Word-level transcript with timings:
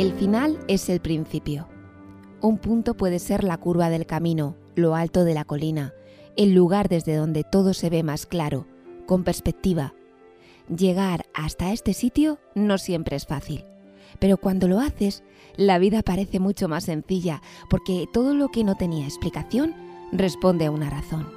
El 0.00 0.14
final 0.14 0.58
es 0.66 0.88
el 0.88 1.00
principio. 1.00 1.68
Un 2.40 2.56
punto 2.56 2.96
puede 2.96 3.18
ser 3.18 3.44
la 3.44 3.58
curva 3.58 3.90
del 3.90 4.06
camino, 4.06 4.56
lo 4.74 4.94
alto 4.94 5.24
de 5.24 5.34
la 5.34 5.44
colina, 5.44 5.92
el 6.38 6.54
lugar 6.54 6.88
desde 6.88 7.14
donde 7.16 7.44
todo 7.44 7.74
se 7.74 7.90
ve 7.90 8.02
más 8.02 8.24
claro, 8.24 8.66
con 9.06 9.24
perspectiva. 9.24 9.92
Llegar 10.74 11.26
hasta 11.34 11.74
este 11.74 11.92
sitio 11.92 12.38
no 12.54 12.78
siempre 12.78 13.14
es 13.14 13.26
fácil, 13.26 13.66
pero 14.18 14.38
cuando 14.38 14.68
lo 14.68 14.80
haces, 14.80 15.22
la 15.58 15.78
vida 15.78 16.00
parece 16.00 16.40
mucho 16.40 16.66
más 16.66 16.84
sencilla, 16.84 17.42
porque 17.68 18.06
todo 18.10 18.32
lo 18.32 18.48
que 18.48 18.64
no 18.64 18.76
tenía 18.76 19.04
explicación 19.04 19.74
responde 20.12 20.64
a 20.64 20.70
una 20.70 20.88
razón. 20.88 21.28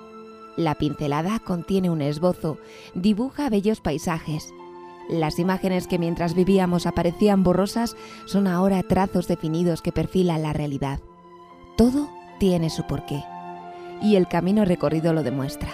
La 0.55 0.75
pincelada 0.75 1.39
contiene 1.39 1.89
un 1.89 2.01
esbozo, 2.01 2.59
dibuja 2.95 3.49
bellos 3.49 3.81
paisajes, 3.81 4.53
las 5.09 5.39
imágenes 5.39 5.87
que 5.87 5.99
mientras 5.99 6.33
vivíamos 6.33 6.85
aparecían 6.85 7.43
borrosas 7.43 7.95
son 8.25 8.47
ahora 8.47 8.81
trazos 8.83 9.27
definidos 9.27 9.81
que 9.81 9.91
perfilan 9.91 10.43
la 10.43 10.53
realidad. 10.53 10.99
Todo 11.77 12.09
tiene 12.39 12.69
su 12.69 12.83
porqué. 12.83 13.23
Y 14.01 14.15
el 14.15 14.27
camino 14.27 14.65
recorrido 14.65 15.13
lo 15.13 15.23
demuestra. 15.23 15.69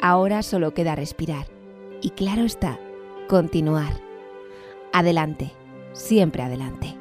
Ahora 0.00 0.42
solo 0.42 0.74
queda 0.74 0.94
respirar. 0.94 1.46
Y 2.00 2.10
claro 2.10 2.42
está, 2.42 2.78
continuar. 3.28 4.00
Adelante, 4.92 5.52
siempre 5.92 6.42
adelante. 6.42 6.96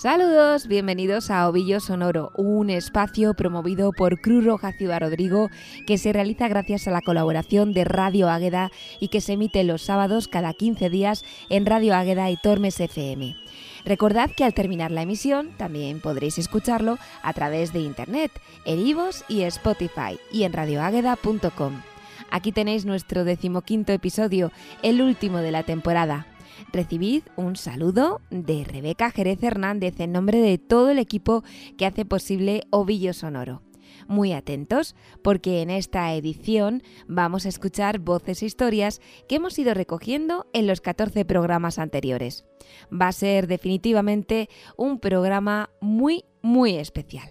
Saludos, 0.00 0.66
bienvenidos 0.66 1.30
a 1.30 1.46
Ovillo 1.46 1.78
Sonoro, 1.78 2.32
un 2.34 2.70
espacio 2.70 3.34
promovido 3.34 3.92
por 3.92 4.18
Cruz 4.22 4.46
Roja 4.46 4.72
Ciudad 4.72 5.00
Rodrigo 5.00 5.50
que 5.86 5.98
se 5.98 6.14
realiza 6.14 6.48
gracias 6.48 6.88
a 6.88 6.90
la 6.90 7.02
colaboración 7.02 7.74
de 7.74 7.84
Radio 7.84 8.30
Águeda 8.30 8.70
y 8.98 9.08
que 9.08 9.20
se 9.20 9.34
emite 9.34 9.62
los 9.62 9.82
sábados 9.82 10.26
cada 10.26 10.54
15 10.54 10.88
días 10.88 11.22
en 11.50 11.66
Radio 11.66 11.94
Águeda 11.94 12.30
y 12.30 12.38
Tormes 12.38 12.80
FM. 12.80 13.36
Recordad 13.84 14.30
que 14.34 14.44
al 14.44 14.54
terminar 14.54 14.90
la 14.90 15.02
emisión 15.02 15.50
también 15.58 16.00
podréis 16.00 16.38
escucharlo 16.38 16.96
a 17.22 17.34
través 17.34 17.74
de 17.74 17.80
internet, 17.80 18.32
en 18.64 18.78
Ivos 18.78 19.26
y 19.28 19.42
Spotify 19.42 20.18
y 20.32 20.44
en 20.44 20.54
radioágueda.com. 20.54 21.82
Aquí 22.30 22.52
tenéis 22.52 22.86
nuestro 22.86 23.24
decimoquinto 23.24 23.92
episodio, 23.92 24.50
el 24.82 25.02
último 25.02 25.40
de 25.40 25.50
la 25.50 25.62
temporada 25.64 26.26
recibid 26.72 27.22
un 27.36 27.56
saludo 27.56 28.20
de 28.30 28.64
Rebeca 28.64 29.10
Jerez 29.10 29.42
Hernández 29.42 30.00
en 30.00 30.12
nombre 30.12 30.38
de 30.38 30.58
todo 30.58 30.90
el 30.90 30.98
equipo 30.98 31.42
que 31.76 31.86
hace 31.86 32.04
posible 32.04 32.62
Ovillo 32.70 33.12
Sonoro. 33.12 33.62
Muy 34.08 34.32
atentos 34.32 34.96
porque 35.22 35.62
en 35.62 35.70
esta 35.70 36.12
edición 36.14 36.82
vamos 37.06 37.46
a 37.46 37.48
escuchar 37.48 37.98
voces 37.98 38.42
e 38.42 38.46
historias 38.46 39.00
que 39.28 39.36
hemos 39.36 39.58
ido 39.58 39.74
recogiendo 39.74 40.46
en 40.52 40.66
los 40.66 40.80
14 40.80 41.24
programas 41.24 41.78
anteriores. 41.78 42.44
Va 42.92 43.08
a 43.08 43.12
ser 43.12 43.46
definitivamente 43.46 44.48
un 44.76 44.98
programa 44.98 45.70
muy, 45.80 46.24
muy 46.42 46.76
especial. 46.76 47.30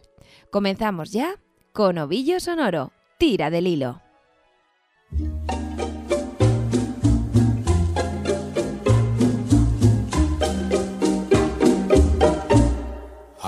Comenzamos 0.52 1.11
ya 1.11 1.35
con 1.73 1.97
Ovillo 1.97 2.39
Sonoro. 2.39 2.91
Tira 3.17 3.50
del 3.50 3.67
hilo. 3.67 4.02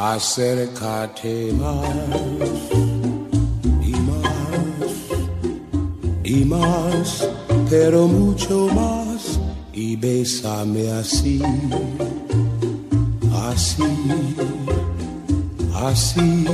Acércate 0.02 1.54
más 1.54 1.86
y 3.84 3.94
más 4.10 4.92
y 6.24 6.46
más, 6.46 7.30
pero 7.70 8.08
mucho 8.08 8.68
más 8.74 9.40
y 9.74 9.96
bésame 9.96 10.90
así, 10.92 11.40
así, 13.48 13.84
así 15.76 16.46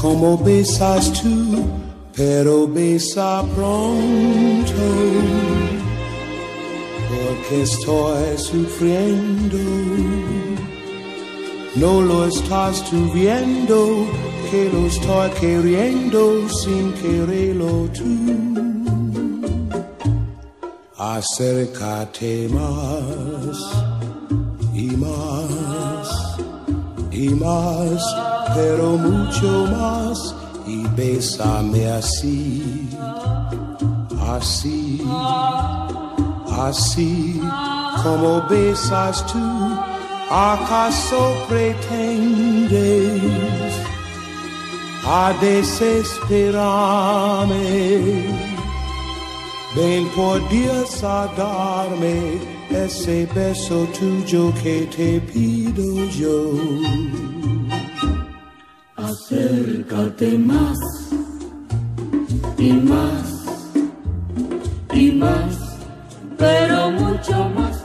como 0.00 0.36
besas 0.36 1.12
tú, 1.14 1.64
pero 2.14 2.68
besa 2.68 3.42
pronto, 3.54 4.86
porque 7.08 7.62
estoy 7.62 8.36
sufriendo 8.36 10.25
no 11.76 12.00
lo 12.00 12.26
estás 12.26 12.82
tú 12.88 13.10
viendo, 13.12 14.06
que 14.50 14.70
lo 14.72 14.86
estoy 14.86 15.30
queriendo 15.40 16.48
sin 16.48 16.92
quererlo 16.94 17.88
tú. 17.92 18.12
Acércate 20.98 22.48
más 22.48 23.56
y 24.74 24.90
más 24.96 26.36
y 27.10 27.28
más, 27.30 28.02
pero 28.54 28.96
mucho 28.96 29.66
más 29.66 30.34
y 30.66 30.86
bésame 30.96 31.86
así, 31.88 32.88
así, 34.28 35.02
así 36.50 37.40
como 38.02 38.42
besas 38.48 39.24
tú 39.26 39.75
¿Acaso 40.28 41.46
pretendes 41.48 42.72
a 45.04 45.32
desesperarme? 45.40 48.24
Ven 49.76 50.08
por 50.16 50.48
Dios 50.48 51.04
a 51.04 51.28
darme 51.36 52.40
ese 52.70 53.28
beso 53.34 53.86
tuyo 53.98 54.52
que 54.62 54.88
te 54.96 55.20
pido 55.20 56.06
yo. 56.06 56.52
Acércate 58.96 60.38
más 60.38 60.78
y 62.58 62.72
más 62.72 63.44
y 64.92 65.12
más, 65.12 65.76
pero 66.38 66.90
mucho 66.90 67.48
más 67.50 67.75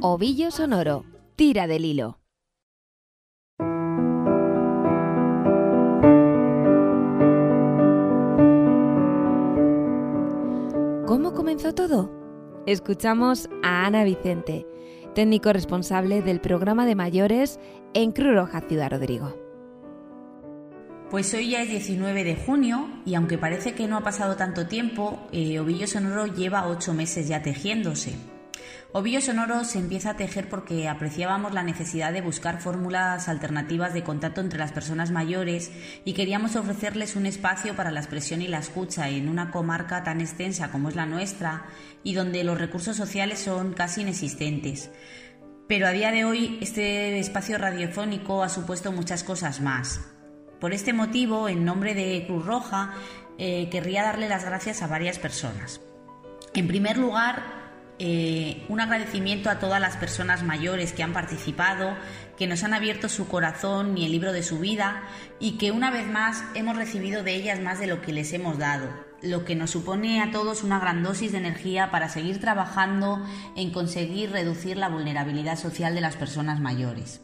Ovillo 0.00 0.50
sonoro, 0.50 1.04
tira 1.36 1.66
del 1.66 1.84
hilo. 1.84 2.18
¿Cómo 11.06 11.34
comenzó 11.34 11.74
todo? 11.74 12.10
Escuchamos 12.66 13.50
a 13.62 13.84
Ana 13.84 14.04
Vicente, 14.04 14.66
técnico 15.14 15.52
responsable 15.52 16.22
del 16.22 16.40
programa 16.40 16.86
de 16.86 16.94
mayores 16.94 17.60
en 17.92 18.12
Cruz 18.12 18.34
Roja 18.34 18.62
Ciudad 18.62 18.90
Rodrigo. 18.90 19.43
Pues 21.10 21.32
hoy 21.34 21.50
ya 21.50 21.62
es 21.62 21.68
19 21.68 22.24
de 22.24 22.34
junio 22.34 22.88
y 23.04 23.14
aunque 23.14 23.38
parece 23.38 23.74
que 23.74 23.86
no 23.86 23.96
ha 23.96 24.02
pasado 24.02 24.36
tanto 24.36 24.66
tiempo, 24.66 25.28
eh, 25.32 25.60
Ovillo 25.60 25.86
Sonoro 25.86 26.26
lleva 26.26 26.66
ocho 26.66 26.94
meses 26.94 27.28
ya 27.28 27.42
tejiéndose. 27.42 28.14
Ovillo 28.92 29.20
Sonoro 29.20 29.64
se 29.64 29.78
empieza 29.78 30.10
a 30.10 30.16
tejer 30.16 30.48
porque 30.48 30.88
apreciábamos 30.88 31.52
la 31.52 31.62
necesidad 31.62 32.12
de 32.12 32.20
buscar 32.20 32.60
fórmulas 32.60 33.28
alternativas 33.28 33.92
de 33.92 34.04
contacto 34.04 34.40
entre 34.40 34.58
las 34.58 34.72
personas 34.72 35.10
mayores 35.10 35.72
y 36.04 36.14
queríamos 36.14 36.56
ofrecerles 36.56 37.16
un 37.16 37.26
espacio 37.26 37.74
para 37.74 37.90
la 37.90 38.00
expresión 38.00 38.40
y 38.40 38.48
la 38.48 38.58
escucha 38.58 39.08
en 39.08 39.28
una 39.28 39.50
comarca 39.50 40.04
tan 40.04 40.20
extensa 40.20 40.70
como 40.70 40.88
es 40.88 40.96
la 40.96 41.06
nuestra 41.06 41.66
y 42.02 42.14
donde 42.14 42.44
los 42.44 42.58
recursos 42.58 42.96
sociales 42.96 43.40
son 43.40 43.74
casi 43.74 44.02
inexistentes. 44.02 44.90
Pero 45.68 45.86
a 45.86 45.90
día 45.90 46.12
de 46.12 46.24
hoy 46.24 46.58
este 46.60 47.18
espacio 47.18 47.58
radiofónico 47.58 48.42
ha 48.42 48.48
supuesto 48.48 48.90
muchas 48.92 49.24
cosas 49.24 49.60
más. 49.60 50.00
Por 50.60 50.72
este 50.72 50.92
motivo, 50.92 51.48
en 51.48 51.64
nombre 51.64 51.94
de 51.94 52.24
Cruz 52.26 52.44
Roja, 52.44 52.94
eh, 53.38 53.68
querría 53.70 54.02
darle 54.02 54.28
las 54.28 54.44
gracias 54.44 54.82
a 54.82 54.86
varias 54.86 55.18
personas. 55.18 55.80
En 56.54 56.68
primer 56.68 56.96
lugar, 56.96 57.64
eh, 57.98 58.64
un 58.68 58.80
agradecimiento 58.80 59.50
a 59.50 59.60
todas 59.60 59.80
las 59.80 59.96
personas 59.96 60.42
mayores 60.42 60.92
que 60.92 61.04
han 61.04 61.12
participado, 61.12 61.96
que 62.36 62.48
nos 62.48 62.64
han 62.64 62.74
abierto 62.74 63.08
su 63.08 63.28
corazón 63.28 63.96
y 63.96 64.04
el 64.04 64.10
libro 64.10 64.32
de 64.32 64.42
su 64.42 64.58
vida 64.58 65.04
y 65.38 65.58
que 65.58 65.70
una 65.70 65.92
vez 65.92 66.06
más 66.08 66.44
hemos 66.54 66.76
recibido 66.76 67.22
de 67.22 67.34
ellas 67.34 67.60
más 67.60 67.78
de 67.78 67.86
lo 67.86 68.02
que 68.02 68.12
les 68.12 68.32
hemos 68.32 68.58
dado, 68.58 68.88
lo 69.22 69.44
que 69.44 69.54
nos 69.54 69.70
supone 69.70 70.20
a 70.20 70.32
todos 70.32 70.64
una 70.64 70.80
gran 70.80 71.04
dosis 71.04 71.30
de 71.30 71.38
energía 71.38 71.92
para 71.92 72.08
seguir 72.08 72.40
trabajando 72.40 73.24
en 73.54 73.70
conseguir 73.70 74.32
reducir 74.32 74.76
la 74.76 74.88
vulnerabilidad 74.88 75.56
social 75.56 75.94
de 75.94 76.00
las 76.00 76.16
personas 76.16 76.60
mayores. 76.60 77.20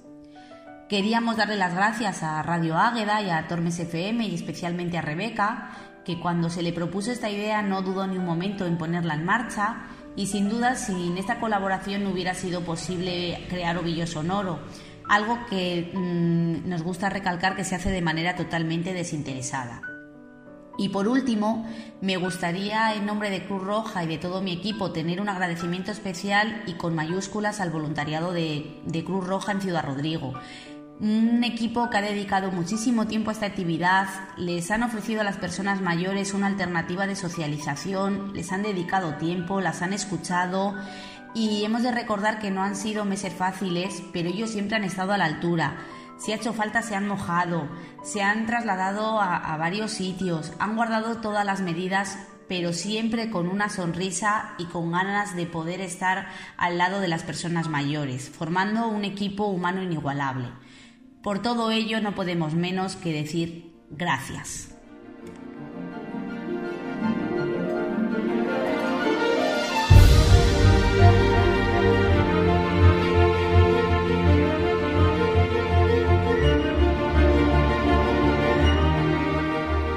Queríamos 0.91 1.37
darle 1.37 1.57
las 1.57 1.73
gracias 1.73 2.25
a 2.25 2.43
Radio 2.43 2.77
Águeda 2.77 3.23
y 3.23 3.31
a 3.31 3.47
Tormes 3.47 3.79
FM 3.79 4.27
y 4.27 4.35
especialmente 4.35 4.99
a 4.99 5.03
Rebeca, 5.03 5.71
que 6.05 6.19
cuando 6.19 6.51
se 6.51 6.63
le 6.63 6.73
propuso 6.73 7.13
esta 7.13 7.31
idea 7.31 7.63
no 7.63 7.83
dudó 7.83 8.09
ni 8.09 8.19
un 8.19 8.25
momento 8.25 8.67
en 8.67 8.77
ponerla 8.77 9.15
en 9.15 9.25
marcha 9.25 9.85
y 10.17 10.27
sin 10.27 10.49
duda 10.49 10.75
sin 10.75 11.17
esta 11.17 11.39
colaboración 11.39 12.03
no 12.03 12.11
hubiera 12.11 12.35
sido 12.35 12.63
posible 12.63 13.47
crear 13.49 13.79
Ovillo 13.79 14.05
Sonoro, 14.05 14.59
algo 15.09 15.39
que 15.49 15.93
mm, 15.95 16.69
nos 16.69 16.83
gusta 16.83 17.09
recalcar 17.09 17.55
que 17.55 17.63
se 17.63 17.77
hace 17.77 17.93
de 17.93 18.03
manera 18.03 18.35
totalmente 18.35 18.93
desinteresada. 18.93 19.83
Y 20.81 20.89
por 20.89 21.09
último, 21.09 21.67
me 22.01 22.17
gustaría, 22.17 22.95
en 22.95 23.05
nombre 23.05 23.29
de 23.29 23.45
Cruz 23.45 23.63
Roja 23.63 24.03
y 24.03 24.07
de 24.07 24.17
todo 24.17 24.41
mi 24.41 24.53
equipo, 24.53 24.93
tener 24.93 25.21
un 25.21 25.29
agradecimiento 25.29 25.93
especial 25.93 26.63
y 26.67 26.73
con 26.73 26.95
mayúsculas 26.95 27.61
al 27.61 27.69
voluntariado 27.69 28.33
de, 28.33 28.81
de 28.87 29.05
Cruz 29.05 29.27
Roja 29.27 29.53
en 29.53 29.61
Ciudad 29.61 29.85
Rodrigo, 29.85 30.33
un 31.01 31.43
equipo 31.45 31.89
que 31.89 31.97
ha 31.97 32.03
dedicado 32.03 32.51
muchísimo 32.51 33.07
tiempo 33.07 33.31
a 33.31 33.33
esta 33.33 33.47
actividad, 33.47 34.07
les 34.37 34.71
han 34.71 34.83
ofrecido 34.83 35.23
a 35.23 35.25
las 35.25 35.39
personas 35.39 35.81
mayores 35.81 36.35
una 36.35 36.47
alternativa 36.47 37.07
de 37.07 37.17
socialización, 37.17 38.35
les 38.35 38.53
han 38.53 38.63
dedicado 38.63 39.15
tiempo, 39.15 39.63
las 39.63 39.81
han 39.81 39.95
escuchado 39.95 40.75
y 41.35 41.65
hemos 41.65 41.83
de 41.83 41.93
recordar 41.93 42.39
que 42.39 42.51
no 42.51 42.63
han 42.63 42.77
sido 42.77 43.07
meses 43.07 43.33
fáciles, 43.33 44.03
pero 44.13 44.29
ellos 44.29 44.51
siempre 44.51 44.77
han 44.77 44.85
estado 44.85 45.13
a 45.13 45.19
la 45.19 45.25
altura. 45.25 45.79
Si 46.19 46.33
ha 46.33 46.37
hecho 46.37 46.53
falta 46.53 46.83
se 46.83 46.95
han 46.95 47.09
mojado, 47.09 47.67
se 48.03 48.21
han 48.21 48.45
trasladado 48.45 49.23
a, 49.23 49.37
a 49.37 49.57
varios 49.57 49.93
sitios, 49.93 50.53
han 50.59 50.77
guardado 50.77 51.17
todas 51.17 51.47
las 51.47 51.63
medidas 51.63 52.19
pero 52.47 52.73
siempre 52.73 53.31
con 53.31 53.47
una 53.47 53.69
sonrisa 53.69 54.55
y 54.59 54.65
con 54.65 54.91
ganas 54.91 55.37
de 55.37 55.47
poder 55.47 55.81
estar 55.81 56.27
al 56.57 56.79
lado 56.79 56.99
de 57.01 57.07
las 57.07 57.23
personas 57.23 57.69
mayores, 57.69 58.29
formando 58.29 58.89
un 58.89 59.05
equipo 59.05 59.47
humano 59.47 59.85
inigualable. 59.85 60.49
Por 61.23 61.43
todo 61.43 61.71
ello 61.71 62.01
no 62.01 62.15
podemos 62.15 62.55
menos 62.55 62.97
que 62.97 63.13
decir 63.13 63.73
gracias. 63.91 64.75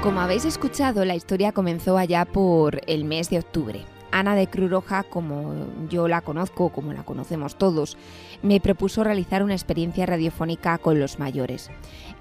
Como 0.02 0.20
habéis 0.20 0.44
escuchado, 0.44 1.06
la 1.06 1.16
historia 1.16 1.52
comenzó 1.52 1.96
allá 1.96 2.26
por 2.26 2.82
el 2.86 3.06
mes 3.06 3.30
de 3.30 3.38
octubre. 3.38 3.93
Ana 4.14 4.36
de 4.36 4.46
Cruz 4.46 4.70
Roja, 4.70 5.02
como 5.02 5.66
yo 5.88 6.06
la 6.06 6.20
conozco, 6.20 6.68
como 6.68 6.92
la 6.92 7.02
conocemos 7.02 7.56
todos, 7.56 7.98
me 8.42 8.60
propuso 8.60 9.02
realizar 9.02 9.42
una 9.42 9.54
experiencia 9.54 10.06
radiofónica 10.06 10.78
con 10.78 11.00
los 11.00 11.18
mayores. 11.18 11.68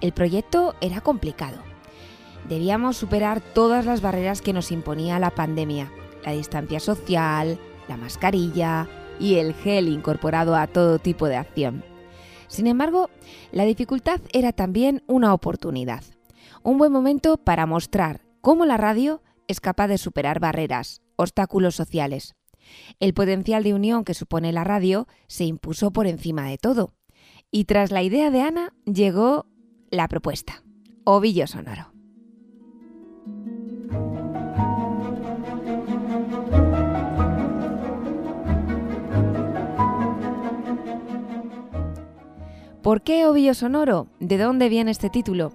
El 0.02 0.12
proyecto 0.12 0.74
era 0.82 1.02
complicado. 1.02 1.58
Debíamos 2.50 2.98
superar 2.98 3.42
todas 3.42 3.86
las 3.86 4.02
barreras 4.02 4.42
que 4.42 4.54
nos 4.54 4.72
imponía 4.72 5.20
la 5.20 5.30
pandemia, 5.30 5.92
la 6.26 6.32
distancia 6.32 6.80
social, 6.80 7.60
la 7.88 7.96
mascarilla 7.96 8.88
y 9.20 9.36
el 9.36 9.54
gel 9.54 9.88
incorporado 9.88 10.56
a 10.56 10.66
todo 10.66 10.98
tipo 10.98 11.28
de 11.28 11.36
acción. 11.36 11.86
Sin 12.48 12.66
embargo, 12.66 13.12
la 13.52 13.66
dificultad 13.66 14.20
era 14.32 14.52
también 14.52 15.04
una 15.06 15.32
oportunidad, 15.32 16.04
un 16.64 16.80
buen 16.80 16.92
momento 16.92 17.38
para 17.38 17.68
mostrar 17.68 18.22
cómo 18.42 18.66
la 18.66 18.78
radio 18.78 19.22
es 19.48 19.62
capaz 19.62 19.88
de 19.90 20.00
superar 20.00 20.40
barreras, 20.40 21.03
obstáculos 21.16 21.76
sociales. 21.76 22.36
El 23.00 23.14
potencial 23.14 23.64
de 23.64 23.74
unión 23.74 24.04
que 24.04 24.14
supone 24.14 24.52
la 24.52 24.64
radio 24.64 25.08
se 25.28 25.46
impuso 25.46 25.92
por 25.92 26.08
encima 26.08 26.48
de 26.48 26.58
todo. 26.58 26.94
Y 27.52 27.66
tras 27.66 27.92
la 27.92 28.02
idea 28.02 28.32
de 28.32 28.42
Ana 28.42 28.74
llegó 28.86 29.46
la 29.92 30.08
propuesta. 30.08 30.64
Ovillo 31.04 31.48
Sonoro. 31.48 31.94
¿Por 42.82 43.02
qué 43.02 43.26
Ovillo 43.26 43.54
Sonoro? 43.54 44.08
¿De 44.20 44.38
dónde 44.38 44.68
viene 44.68 44.92
este 44.92 45.10
título? 45.10 45.54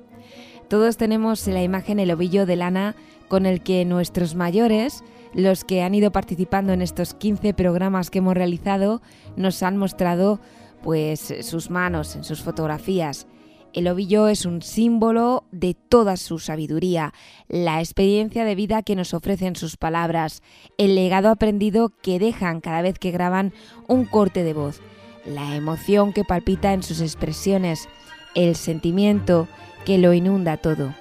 Todos 0.69 0.97
tenemos 0.97 1.47
en 1.47 1.55
la 1.55 1.63
imagen 1.63 1.99
el 1.99 2.11
ovillo 2.11 2.47
de 2.47 2.57
lana 2.57 2.95
con 3.29 3.45
el 3.45 3.63
que 3.63 3.85
nuestros 3.85 4.35
mayores 4.35 5.05
los 5.35 5.65
que 5.65 5.83
han 5.83 5.95
ido 5.95 6.11
participando 6.11 6.73
en 6.73 6.83
estos 6.83 7.15
15 7.15 7.55
programas 7.55 8.11
que 8.11 8.19
hemos 8.19 8.35
realizado 8.35 9.03
nos 9.37 9.63
han 9.63 9.77
mostrado 9.77 10.41
pues 10.83 11.35
sus 11.43 11.71
manos 11.71 12.17
en 12.17 12.25
sus 12.25 12.43
fotografías. 12.43 13.27
El 13.75 13.87
ovillo 13.89 14.29
es 14.29 14.47
un 14.47 14.63
símbolo 14.63 15.45
de 15.53 15.75
toda 15.75 16.17
su 16.17 16.39
sabiduría, 16.39 17.13
la 17.49 17.81
experiencia 17.81 18.45
de 18.45 18.55
vida 18.55 18.83
que 18.83 18.97
nos 18.97 19.13
ofrecen 19.13 19.57
sus 19.57 19.77
palabras, 19.77 20.43
el 20.79 20.95
legado 20.95 21.29
aprendido 21.29 21.91
que 22.03 22.19
dejan 22.19 22.61
cada 22.61 22.81
vez 22.81 22.99
que 22.99 23.11
graban 23.11 23.53
un 23.87 24.07
corte 24.07 24.43
de 24.43 24.55
voz, 24.55 24.81
la 25.27 25.55
emoción 25.55 26.13
que 26.13 26.25
palpita 26.25 26.73
en 26.73 26.83
sus 26.83 27.03
expresiones, 27.03 27.89
el 28.35 28.57
sentimiento 28.57 29.49
que 29.85 29.99
lo 29.99 30.15
inunda 30.15 30.57
todo. 30.57 30.95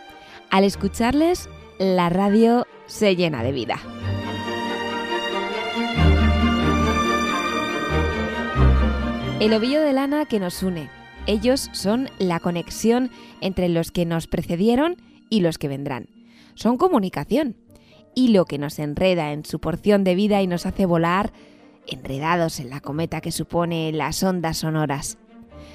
Al 0.49 0.65
escucharles, 0.65 1.49
la 1.79 2.09
radio 2.09 2.67
se 2.85 3.15
llena 3.15 3.43
de 3.43 3.51
vida. 3.53 3.79
El 9.39 9.53
ovillo 9.53 9.81
de 9.81 9.93
lana 9.93 10.25
que 10.25 10.39
nos 10.39 10.63
une. 10.63 10.89
Ellos 11.27 11.69
son 11.71 12.09
la 12.17 12.39
conexión 12.39 13.11
entre 13.39 13.69
los 13.69 13.91
que 13.91 14.03
nos 14.03 14.25
precedieron 14.25 14.97
y 15.29 15.41
los 15.41 15.59
que 15.59 15.67
vendrán. 15.67 16.09
Son 16.55 16.77
comunicación. 16.77 17.55
Y 18.15 18.29
lo 18.29 18.45
que 18.45 18.57
nos 18.57 18.79
enreda 18.79 19.33
en 19.33 19.45
su 19.45 19.59
porción 19.59 20.03
de 20.03 20.15
vida 20.15 20.41
y 20.41 20.47
nos 20.47 20.65
hace 20.65 20.87
volar 20.87 21.33
enredados 21.85 22.59
en 22.59 22.71
la 22.71 22.81
cometa 22.81 23.21
que 23.21 23.31
supone 23.31 23.91
las 23.91 24.23
ondas 24.23 24.57
sonoras. 24.57 25.19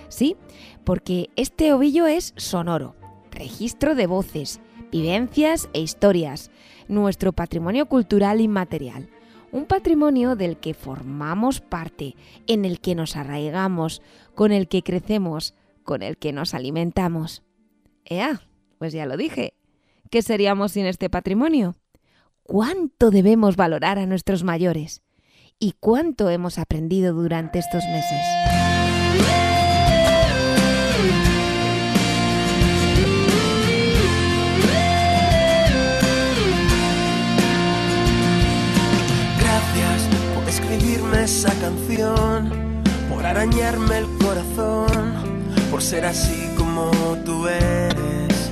Sí, 0.08 0.34
porque 0.82 1.30
este 1.36 1.72
ovillo 1.72 2.08
es 2.08 2.34
sonoro, 2.36 2.96
registro 3.30 3.94
de 3.94 4.08
voces, 4.08 4.60
vivencias 4.90 5.68
e 5.72 5.80
historias, 5.80 6.50
nuestro 6.88 7.32
patrimonio 7.32 7.86
cultural 7.86 8.40
inmaterial 8.40 9.11
un 9.52 9.66
patrimonio 9.66 10.34
del 10.34 10.56
que 10.56 10.74
formamos 10.74 11.60
parte, 11.60 12.16
en 12.46 12.64
el 12.64 12.80
que 12.80 12.94
nos 12.94 13.16
arraigamos, 13.16 14.02
con 14.34 14.50
el 14.50 14.66
que 14.66 14.82
crecemos, 14.82 15.54
con 15.84 16.02
el 16.02 16.16
que 16.16 16.32
nos 16.32 16.54
alimentamos. 16.54 17.42
Ea, 18.04 18.40
pues 18.78 18.92
ya 18.92 19.06
lo 19.06 19.16
dije. 19.16 19.54
¿Qué 20.10 20.22
seríamos 20.22 20.72
sin 20.72 20.86
este 20.86 21.08
patrimonio? 21.08 21.76
¿Cuánto 22.42 23.10
debemos 23.10 23.56
valorar 23.56 23.98
a 23.98 24.06
nuestros 24.06 24.42
mayores? 24.42 25.02
¿Y 25.58 25.74
cuánto 25.78 26.28
hemos 26.30 26.58
aprendido 26.58 27.14
durante 27.14 27.58
estos 27.58 27.84
meses? 27.84 28.51
Esa 41.22 41.54
canción, 41.60 42.50
por 43.08 43.24
arañarme 43.24 43.98
el 43.98 44.06
corazón, 44.18 44.90
por 45.70 45.80
ser 45.80 46.04
así 46.04 46.50
como 46.56 46.90
tú 47.24 47.46
eres. 47.46 48.50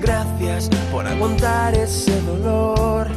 Gracias 0.00 0.70
por 0.92 1.04
aguantar 1.04 1.74
ese 1.74 2.20
dolor, 2.22 3.08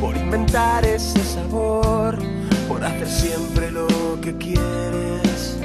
por 0.00 0.16
inventar 0.16 0.84
ese 0.84 1.20
sabor, 1.24 2.16
por 2.68 2.84
hacer 2.84 3.08
siempre 3.08 3.72
lo 3.72 3.88
que 4.20 4.36
quieres. 4.36 5.58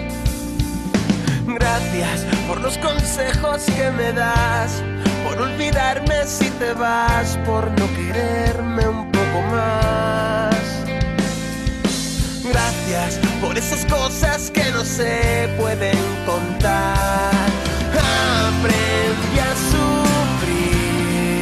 Gracias 1.45 2.25
por 2.47 2.59
los 2.59 2.75
consejos 2.79 3.61
que 3.65 3.91
me 3.91 4.11
das, 4.13 4.81
por 5.23 5.39
olvidarme 5.39 6.25
si 6.25 6.49
te 6.49 6.73
vas, 6.73 7.37
por 7.45 7.69
no 7.79 7.85
quererme 7.93 8.87
un 8.87 9.11
poco 9.11 9.41
más. 9.51 10.40
Gracias 12.51 13.19
por 13.39 13.57
esas 13.57 13.85
cosas 13.85 14.51
que 14.51 14.69
no 14.71 14.83
se 14.83 15.47
pueden 15.57 15.97
contar. 16.25 17.31
Aprendí 17.93 19.39
a 19.39 19.55
sufrir, 19.71 21.41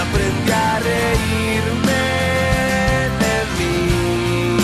aprendí 0.00 0.52
a 0.52 0.78
reírme 0.78 2.04
de 3.22 3.36
mí. 3.58 4.56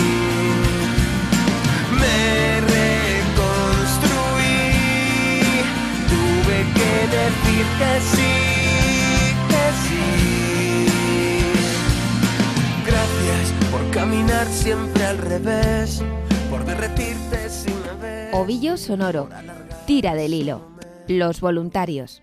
Me 1.99 2.61
reconstruí, 2.75 4.05
tuve 6.09 6.57
que 6.77 6.93
decir 7.17 7.65
que 7.79 7.91
sí, 8.15 8.33
siempre 14.47 15.05
al 15.05 15.17
revés, 15.17 16.01
por 16.49 16.65
derretirte 16.65 17.49
sin 17.49 17.75
haber. 17.89 18.33
Ovillo 18.33 18.77
Sonoro. 18.77 19.29
tira 19.85 20.15
del 20.15 20.33
hilo. 20.33 20.61
Los 21.07 21.41
voluntarios. 21.41 22.21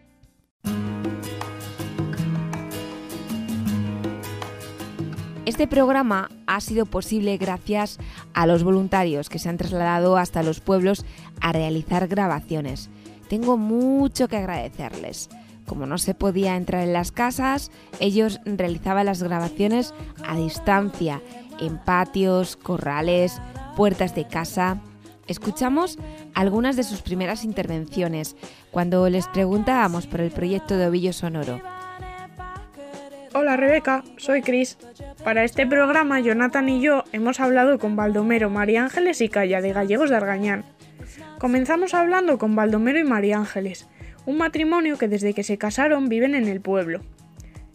Este 5.44 5.68
programa 5.68 6.28
ha 6.46 6.60
sido 6.60 6.86
posible 6.86 7.36
gracias 7.36 7.98
a 8.34 8.46
los 8.46 8.64
voluntarios 8.64 9.28
que 9.28 9.38
se 9.38 9.48
han 9.48 9.56
trasladado 9.58 10.16
hasta 10.16 10.42
los 10.42 10.60
pueblos 10.60 11.04
a 11.40 11.52
realizar 11.52 12.08
grabaciones. 12.08 12.90
Tengo 13.28 13.56
mucho 13.56 14.28
que 14.28 14.36
agradecerles. 14.36 15.28
Como 15.66 15.86
no 15.86 15.98
se 15.98 16.14
podía 16.14 16.56
entrar 16.56 16.82
en 16.82 16.92
las 16.92 17.10
casas, 17.10 17.70
ellos 17.98 18.40
realizaban 18.44 19.06
las 19.06 19.22
grabaciones 19.22 19.94
a 20.26 20.36
distancia, 20.36 21.22
en 21.60 21.78
patios, 21.78 22.56
corrales, 22.56 23.40
puertas 23.76 24.14
de 24.14 24.26
casa. 24.26 24.80
Escuchamos 25.26 25.98
algunas 26.34 26.76
de 26.76 26.84
sus 26.84 27.02
primeras 27.02 27.44
intervenciones 27.44 28.36
cuando 28.70 29.08
les 29.08 29.26
preguntábamos 29.28 30.06
por 30.06 30.20
el 30.20 30.30
proyecto 30.30 30.76
de 30.76 30.86
Ovillo 30.86 31.12
Sonoro. 31.12 31.60
Hola 33.34 33.56
Rebeca, 33.56 34.02
soy 34.16 34.40
Cris. 34.40 34.78
Para 35.22 35.44
este 35.44 35.66
programa, 35.66 36.20
Jonathan 36.20 36.68
y 36.68 36.80
yo 36.80 37.04
hemos 37.12 37.38
hablado 37.38 37.78
con 37.78 37.94
Baldomero, 37.94 38.48
María 38.48 38.84
Ángeles 38.84 39.20
y 39.20 39.28
Calla 39.28 39.60
de 39.60 39.72
Gallegos 39.72 40.08
de 40.08 40.16
Argañán. 40.16 40.64
Comenzamos 41.38 41.92
hablando 41.92 42.38
con 42.38 42.56
Baldomero 42.56 42.98
y 42.98 43.04
María 43.04 43.36
Ángeles, 43.36 43.88
un 44.24 44.38
matrimonio 44.38 44.96
que 44.96 45.08
desde 45.08 45.34
que 45.34 45.42
se 45.42 45.58
casaron 45.58 46.08
viven 46.08 46.34
en 46.34 46.48
el 46.48 46.62
pueblo. 46.62 47.02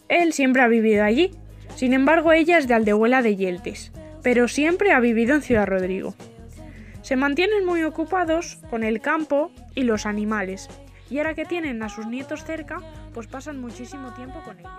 Él 0.08 0.32
siempre 0.32 0.62
ha 0.62 0.68
vivido 0.68 1.04
allí, 1.04 1.30
sin 1.74 1.92
embargo 1.92 2.32
ella 2.32 2.58
es 2.58 2.68
de 2.68 2.74
Aldehuela 2.74 3.22
de 3.22 3.36
Yeltes, 3.36 3.92
pero 4.22 4.48
siempre 4.48 4.92
ha 4.92 5.00
vivido 5.00 5.34
en 5.34 5.42
Ciudad 5.42 5.66
Rodrigo. 5.66 6.14
Se 7.02 7.16
mantienen 7.16 7.66
muy 7.66 7.82
ocupados 7.82 8.58
con 8.70 8.84
el 8.84 9.00
campo 9.00 9.50
y 9.74 9.82
los 9.82 10.06
animales, 10.06 10.68
y 11.10 11.18
ahora 11.18 11.34
que 11.34 11.44
tienen 11.44 11.82
a 11.82 11.88
sus 11.88 12.06
nietos 12.06 12.44
cerca, 12.44 12.80
pues 13.12 13.26
pasan 13.26 13.60
muchísimo 13.60 14.12
tiempo 14.14 14.40
con 14.44 14.58
ellos. 14.58 14.72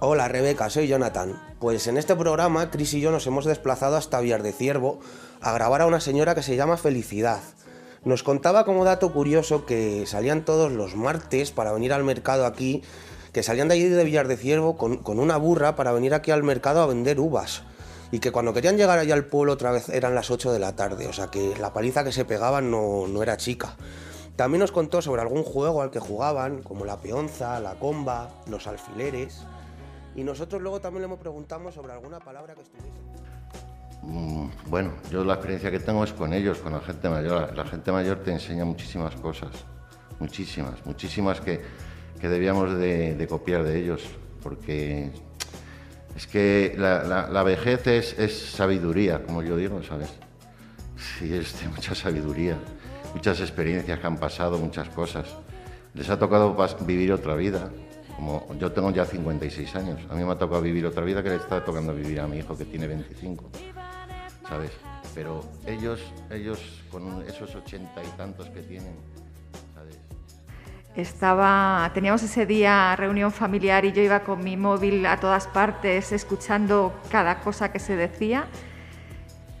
Hola 0.00 0.28
Rebeca, 0.28 0.68
soy 0.68 0.88
Jonathan. 0.88 1.40
Pues 1.58 1.86
en 1.86 1.96
este 1.96 2.14
programa, 2.14 2.70
Chris 2.70 2.92
y 2.94 3.00
yo 3.00 3.10
nos 3.10 3.26
hemos 3.26 3.46
desplazado 3.46 3.96
hasta 3.96 4.20
Villar 4.20 4.42
de 4.42 4.52
Ciervo 4.52 5.00
a 5.40 5.52
grabar 5.52 5.80
a 5.80 5.86
una 5.86 6.00
señora 6.00 6.34
que 6.34 6.42
se 6.42 6.54
llama 6.54 6.76
Felicidad. 6.76 7.40
Nos 8.04 8.22
contaba 8.22 8.64
como 8.64 8.84
dato 8.84 9.12
curioso 9.12 9.64
que 9.64 10.06
salían 10.06 10.44
todos 10.44 10.70
los 10.70 10.96
martes 10.96 11.50
para 11.50 11.72
venir 11.72 11.92
al 11.92 12.04
mercado 12.04 12.46
aquí, 12.46 12.82
que 13.36 13.42
salían 13.42 13.68
de 13.68 13.74
allí 13.74 13.84
de 13.90 14.02
Villar 14.02 14.28
de 14.28 14.38
Ciervo 14.38 14.78
con, 14.78 14.96
con 14.96 15.20
una 15.20 15.36
burra 15.36 15.76
para 15.76 15.92
venir 15.92 16.14
aquí 16.14 16.30
al 16.30 16.42
mercado 16.42 16.80
a 16.80 16.86
vender 16.86 17.20
uvas. 17.20 17.64
Y 18.10 18.18
que 18.18 18.32
cuando 18.32 18.54
querían 18.54 18.78
llegar 18.78 18.98
allá 18.98 19.12
al 19.12 19.26
pueblo 19.26 19.52
otra 19.52 19.72
vez 19.72 19.90
eran 19.90 20.14
las 20.14 20.30
8 20.30 20.54
de 20.54 20.58
la 20.58 20.74
tarde, 20.74 21.06
o 21.06 21.12
sea 21.12 21.26
que 21.26 21.54
la 21.60 21.74
paliza 21.74 22.02
que 22.02 22.12
se 22.12 22.24
pegaban 22.24 22.70
no, 22.70 23.06
no 23.06 23.22
era 23.22 23.36
chica. 23.36 23.76
También 24.36 24.60
nos 24.60 24.72
contó 24.72 25.02
sobre 25.02 25.20
algún 25.20 25.42
juego 25.42 25.82
al 25.82 25.90
que 25.90 26.00
jugaban, 26.00 26.62
como 26.62 26.86
la 26.86 26.98
peonza, 26.98 27.60
la 27.60 27.74
comba, 27.74 28.30
los 28.48 28.66
alfileres. 28.66 29.42
Y 30.14 30.24
nosotros 30.24 30.62
luego 30.62 30.80
también 30.80 31.06
le 31.06 31.14
preguntamos 31.18 31.74
sobre 31.74 31.92
alguna 31.92 32.20
palabra 32.20 32.54
que 32.54 32.62
estuviese. 32.62 33.02
Mm, 34.00 34.48
Bueno, 34.70 34.92
yo 35.10 35.22
la 35.24 35.34
experiencia 35.34 35.70
que 35.70 35.80
tengo 35.80 36.02
es 36.04 36.14
con 36.14 36.32
ellos, 36.32 36.56
con 36.60 36.72
la 36.72 36.80
gente 36.80 37.10
mayor. 37.10 37.54
La 37.54 37.66
gente 37.66 37.92
mayor 37.92 38.16
te 38.20 38.32
enseña 38.32 38.64
muchísimas 38.64 39.14
cosas, 39.16 39.50
muchísimas, 40.20 40.86
muchísimas 40.86 41.42
que, 41.42 41.60
que 42.20 42.28
debíamos 42.28 42.76
de, 42.76 43.14
de 43.14 43.26
copiar 43.26 43.62
de 43.64 43.78
ellos, 43.78 44.02
porque 44.42 45.10
es 46.16 46.26
que 46.26 46.74
la, 46.78 47.02
la- 47.04 47.28
la 47.28 47.42
vejez 47.42 47.86
es, 47.86 48.18
es 48.18 48.38
sabiduría, 48.52 49.22
como 49.22 49.42
yo 49.42 49.56
digo, 49.56 49.82
¿sabes? 49.82 50.10
Sí, 50.96 51.32
es 51.34 51.60
de 51.60 51.68
mucha 51.68 51.94
sabiduría, 51.94 52.56
muchas 53.14 53.40
experiencias 53.40 53.98
que 53.98 54.06
han 54.06 54.16
pasado, 54.16 54.58
muchas 54.58 54.88
cosas. 54.88 55.26
Les 55.94 56.08
ha 56.10 56.18
tocado 56.18 56.56
vivir 56.86 57.12
otra 57.12 57.34
vida. 57.34 57.70
Como 58.16 58.46
yo 58.58 58.72
tengo 58.72 58.90
ya 58.92 59.04
56 59.04 59.76
años, 59.76 60.00
a 60.08 60.14
mí 60.14 60.24
me 60.24 60.32
ha 60.32 60.38
tocado 60.38 60.62
vivir 60.62 60.86
otra 60.86 61.04
vida 61.04 61.22
que 61.22 61.28
le 61.28 61.36
está 61.36 61.62
tocando 61.62 61.94
vivir 61.94 62.18
a 62.20 62.26
mi 62.26 62.38
hijo 62.38 62.56
que 62.56 62.64
tiene 62.64 62.86
25, 62.86 63.50
¿sabes? 64.48 64.70
Pero 65.14 65.44
ellos, 65.66 66.00
ellos 66.30 66.58
con 66.90 67.22
esos 67.28 67.54
ochenta 67.54 68.02
y 68.02 68.06
tantos 68.16 68.48
que 68.48 68.62
tienen. 68.62 68.94
Estaba, 70.96 71.90
teníamos 71.92 72.22
ese 72.22 72.46
día 72.46 72.96
reunión 72.96 73.30
familiar 73.30 73.84
y 73.84 73.92
yo 73.92 74.00
iba 74.00 74.20
con 74.20 74.42
mi 74.42 74.56
móvil 74.56 75.04
a 75.04 75.18
todas 75.18 75.46
partes 75.46 76.10
escuchando 76.10 76.94
cada 77.10 77.40
cosa 77.40 77.70
que 77.70 77.78
se 77.78 77.96
decía 77.96 78.46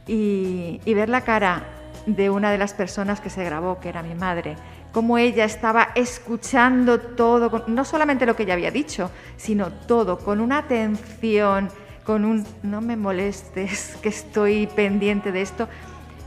y, 0.06 0.80
ver 0.86 1.10
la 1.10 1.20
cara 1.20 1.64
de 2.06 2.30
una 2.30 2.50
de 2.50 2.56
las 2.56 2.72
personas 2.72 3.20
que 3.20 3.28
se 3.28 3.44
grabó, 3.44 3.80
que 3.80 3.90
era 3.90 4.02
mi 4.02 4.14
madre, 4.14 4.56
cómo 4.92 5.18
ella 5.18 5.44
estaba 5.44 5.88
escuchando 5.94 7.00
todo, 7.00 7.64
no 7.66 7.84
solamente 7.84 8.24
lo 8.24 8.34
que 8.34 8.44
ella 8.44 8.54
había 8.54 8.70
dicho, 8.70 9.10
sino 9.36 9.70
todo, 9.70 10.16
con 10.18 10.40
una 10.40 10.58
atención, 10.58 11.68
con 12.04 12.24
un 12.24 12.46
no 12.62 12.80
me 12.80 12.96
molestes, 12.96 13.96
que 14.02 14.08
estoy 14.08 14.68
pendiente 14.68 15.32
de 15.32 15.42
esto. 15.42 15.68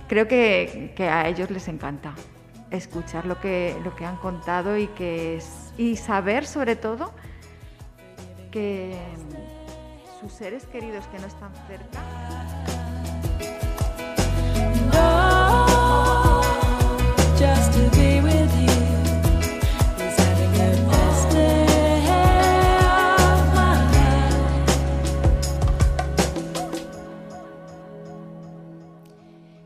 Creo 0.08 0.28
que 0.28 0.94
a 1.00 1.28
ellos 1.28 1.50
les 1.50 1.68
encanta 1.68 2.14
escuchar 2.72 3.26
lo 3.26 3.40
que, 3.40 3.76
lo 3.84 3.96
que 3.96 4.06
han 4.06 4.18
contado 4.18 4.78
y, 4.78 4.88
que 4.88 5.38
es- 5.38 5.74
y 5.78 5.96
saber 5.96 6.46
sobre 6.46 6.76
todo 6.76 7.12
que 8.52 8.98
sus 10.20 10.32
seres 10.34 10.66
queridos 10.66 11.06
que 11.08 11.20
no 11.20 11.28
están 11.28 11.52
cerca. 11.68 12.00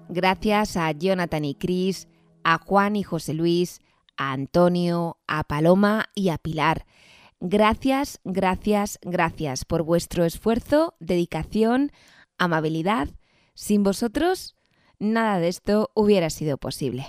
Gracias 0.09 0.77
a 0.77 0.91
Jonathan 0.91 1.45
y 1.45 1.55
Chris, 1.55 2.07
a 2.43 2.57
Juan 2.57 2.95
y 2.95 3.03
José 3.03 3.33
Luis, 3.33 3.81
a 4.17 4.31
Antonio, 4.31 5.17
a 5.27 5.43
Paloma 5.43 6.09
y 6.15 6.29
a 6.29 6.37
Pilar. 6.37 6.85
Gracias, 7.39 8.19
gracias, 8.23 8.99
gracias 9.01 9.65
por 9.65 9.83
vuestro 9.83 10.23
esfuerzo, 10.23 10.95
dedicación, 10.99 11.91
amabilidad. 12.37 13.09
Sin 13.53 13.83
vosotros, 13.83 14.55
nada 14.97 15.39
de 15.39 15.49
esto 15.49 15.91
hubiera 15.93 16.29
sido 16.29 16.57
posible. 16.57 17.07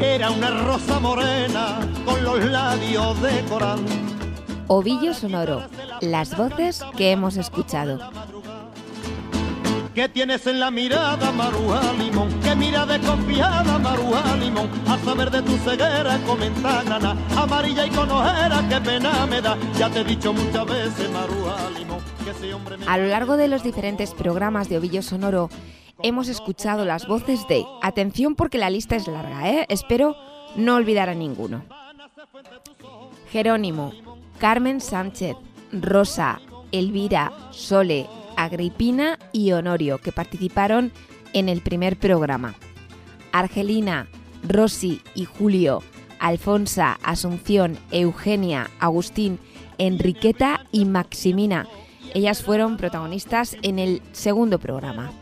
Era 0.00 0.30
una 0.30 0.50
rosa 0.64 1.00
morena 1.00 1.87
con 2.08 2.24
los 2.24 2.42
labios 2.46 3.20
de 3.20 3.44
coral. 3.50 3.80
Ovillo 4.66 5.12
Sonoro, 5.12 5.68
las 6.00 6.36
voces 6.36 6.82
que 6.96 7.12
hemos 7.12 7.36
escuchado. 7.36 7.98
¿Qué 9.94 10.08
tienes 10.08 10.46
en 10.46 10.60
la 10.60 10.70
mirada, 10.70 11.30
Maruja 11.32 11.92
Limón? 11.94 12.28
¿Qué 12.40 12.54
mira 12.54 12.86
desconfiada, 12.86 13.78
Maruja 13.78 14.36
Limón? 14.36 14.70
A 14.86 14.96
saber 14.98 15.30
de 15.30 15.42
tu 15.42 15.56
ceguera, 15.58 16.18
comenta 16.24 16.82
nana, 16.84 17.14
amarilla 17.36 17.84
y 17.86 17.90
con 17.90 18.10
ojera, 18.10 18.64
qué 18.70 18.80
pena 18.80 19.26
me 19.26 19.42
da. 19.42 19.58
Ya 19.76 19.90
te 19.90 20.00
he 20.00 20.04
dicho 20.04 20.32
muchas 20.32 20.64
veces, 20.64 21.10
Maruja 21.10 21.70
Limón, 21.76 21.98
que 22.24 22.30
ese 22.30 22.54
hombre 22.54 22.78
me... 22.78 22.86
A 22.86 22.96
lo 22.96 23.06
largo 23.06 23.36
de 23.36 23.48
los 23.48 23.62
diferentes 23.62 24.14
programas 24.14 24.70
de 24.70 24.78
Ovillo 24.78 25.02
Sonoro 25.02 25.50
hemos 26.02 26.28
escuchado 26.28 26.86
las 26.86 27.06
voces 27.06 27.46
de... 27.48 27.66
Atención 27.82 28.34
porque 28.34 28.56
la 28.56 28.70
lista 28.70 28.96
es 28.96 29.08
larga, 29.08 29.50
¿eh? 29.50 29.66
Espero 29.68 30.16
no 30.56 30.76
olvidar 30.76 31.10
a 31.10 31.14
ninguno. 31.14 31.64
Jerónimo, 33.30 33.92
Carmen 34.38 34.80
Sánchez, 34.80 35.36
Rosa, 35.72 36.40
Elvira, 36.72 37.32
Sole, 37.50 38.06
Agripina 38.36 39.18
y 39.32 39.52
Honorio, 39.52 39.98
que 39.98 40.12
participaron 40.12 40.92
en 41.32 41.48
el 41.48 41.60
primer 41.60 41.98
programa. 41.98 42.54
Argelina, 43.32 44.08
Rosy 44.46 45.02
y 45.14 45.24
Julio, 45.24 45.82
Alfonsa, 46.18 46.98
Asunción, 47.02 47.78
Eugenia, 47.90 48.70
Agustín, 48.80 49.38
Enriqueta 49.78 50.64
y 50.72 50.84
Maximina. 50.84 51.66
Ellas 52.14 52.42
fueron 52.42 52.76
protagonistas 52.76 53.56
en 53.62 53.78
el 53.78 54.02
segundo 54.12 54.58
programa. 54.58 55.12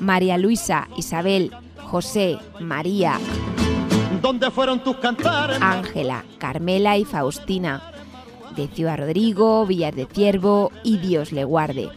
María 0.00 0.38
Luisa, 0.38 0.88
Isabel, 0.96 1.52
José, 1.76 2.38
María, 2.60 3.18
¿Dónde 4.32 4.50
fueron? 4.50 4.80
Ángela, 5.60 6.24
Carmela 6.38 6.96
y 6.96 7.04
Faustina, 7.04 7.92
de 8.56 8.66
Ciudad 8.66 8.96
Rodrigo, 8.96 9.66
Villar 9.66 9.94
de 9.94 10.06
Ciervo 10.06 10.72
y 10.82 10.96
Dios 10.96 11.32
le 11.32 11.44
guarde. 11.44 11.90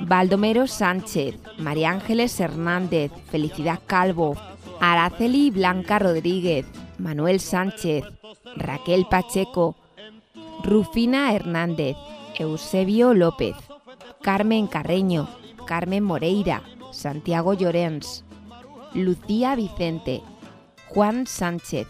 Baldomero 0.00 0.66
Sánchez, 0.66 1.36
María 1.58 1.90
Ángeles 1.90 2.40
Hernández, 2.40 3.12
Felicidad 3.30 3.78
Calvo, 3.86 4.36
Araceli 4.80 5.52
Blanca 5.52 6.00
Rodríguez, 6.00 6.66
Manuel 6.98 7.38
Sánchez, 7.38 8.04
Raquel 8.56 9.06
Pacheco, 9.08 9.76
Rufina 10.64 11.32
Hernández, 11.32 11.96
Eusebio 12.36 13.14
López, 13.14 13.54
Carmen 14.22 14.66
Carreño, 14.66 15.28
Carmen 15.68 16.02
Moreira, 16.02 16.64
Santiago 16.90 17.54
Llorens, 17.54 18.24
Lucía 18.92 19.54
Vicente, 19.54 20.20
Juan 20.94 21.26
Sánchez, 21.26 21.88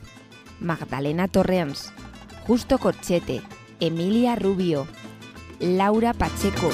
Magdalena 0.60 1.26
Torrens, 1.26 1.92
Justo 2.46 2.78
Corchete, 2.78 3.42
Emilia 3.80 4.36
Rubio, 4.36 4.86
Laura 5.58 6.12
Pacheco, 6.12 6.70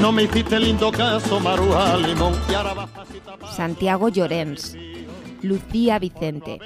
No 0.00 0.10
me 0.10 0.24
hiciste 0.24 0.58
lindo 0.58 0.90
caso, 0.90 1.38
Maruja 1.38 1.96
Limón. 1.98 2.34
Santiago 3.54 4.08
Llorens, 4.08 4.76
Lucía 5.40 6.00
Vicente, 6.00 6.58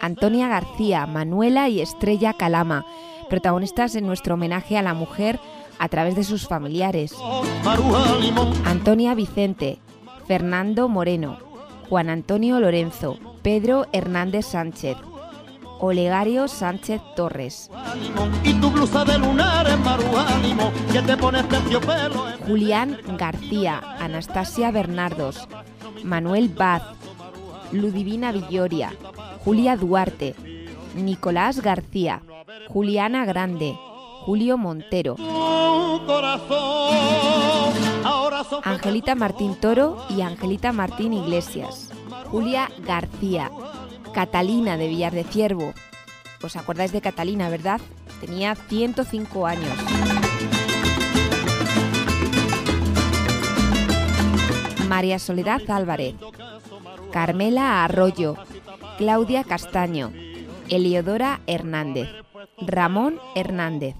Antonia 0.00 0.48
García, 0.48 1.04
Manuela 1.04 1.68
y 1.68 1.82
Estrella 1.82 2.32
Calama, 2.32 2.86
protagonistas 3.28 3.94
en 3.94 4.06
nuestro 4.06 4.34
homenaje 4.34 4.78
a 4.78 4.82
la 4.82 4.94
mujer 4.94 5.38
a 5.78 5.88
través 5.90 6.16
de 6.16 6.24
sus 6.24 6.48
familiares. 6.48 7.14
Antonia 8.64 9.14
Vicente, 9.14 9.80
Fernando 10.26 10.88
Moreno, 10.88 11.51
Juan 11.92 12.08
Antonio 12.08 12.58
Lorenzo, 12.58 13.18
Pedro 13.42 13.84
Hernández 13.92 14.46
Sánchez, 14.46 14.96
Olegario 15.78 16.48
Sánchez 16.48 17.02
Torres, 17.14 17.70
Julián 22.46 22.96
García, 23.18 23.82
Anastasia 24.00 24.70
Bernardos, 24.70 25.46
Manuel 26.02 26.48
Baz, 26.48 26.82
Ludivina 27.72 28.32
Villoria, 28.32 28.94
Julia 29.44 29.76
Duarte, 29.76 30.34
Nicolás 30.96 31.60
García, 31.60 32.22
Juliana 32.70 33.26
Grande, 33.26 33.76
Julio 34.24 34.56
Montero, 34.56 35.16
Angelita 38.62 39.16
Martín 39.16 39.56
Toro 39.56 40.06
y 40.08 40.20
Angelita 40.20 40.72
Martín 40.72 41.12
Iglesias, 41.12 41.90
Julia 42.30 42.70
García, 42.86 43.50
Catalina 44.14 44.76
de 44.76 44.86
Villar 44.86 45.12
de 45.12 45.24
Ciervo. 45.24 45.74
¿Os 46.40 46.54
acordáis 46.54 46.92
de 46.92 47.00
Catalina, 47.00 47.48
verdad? 47.48 47.80
Tenía 48.20 48.54
105 48.54 49.46
años. 49.46 49.76
María 54.88 55.18
Soledad 55.18 55.62
Álvarez, 55.68 56.14
Carmela 57.10 57.82
Arroyo, 57.82 58.36
Claudia 58.98 59.42
Castaño, 59.42 60.12
Eliodora 60.68 61.40
Hernández, 61.48 62.08
Ramón 62.58 63.18
Hernández, 63.34 63.96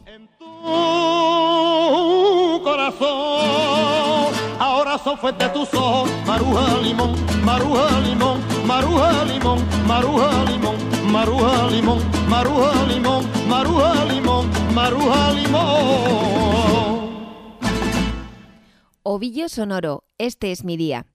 corazón. 2.63 4.35
Ahora 4.59 4.99
son 4.99 5.19
fuerte 5.19 5.49
tus 5.49 5.73
ojos, 5.75 6.11
Maruja 6.27 6.79
Limón, 6.79 7.15
Maruja 7.45 8.01
Limón, 8.01 8.41
Maruja 8.67 9.25
Limón, 9.25 9.59
Maruja 9.87 10.45
Limón, 10.45 10.77
Maruja 11.11 11.67
Limón, 11.69 11.99
Maruja 12.29 12.87
Limón, 12.87 13.27
Maruja 13.49 14.05
Limón, 14.05 14.51
Maruja 14.75 15.33
Limón. 15.33 17.03
Ovillo 19.05 19.49
Sonoro, 19.49 20.05
este 20.19 20.53
es 20.53 20.65
mi 20.65 20.77
día. 20.77 21.07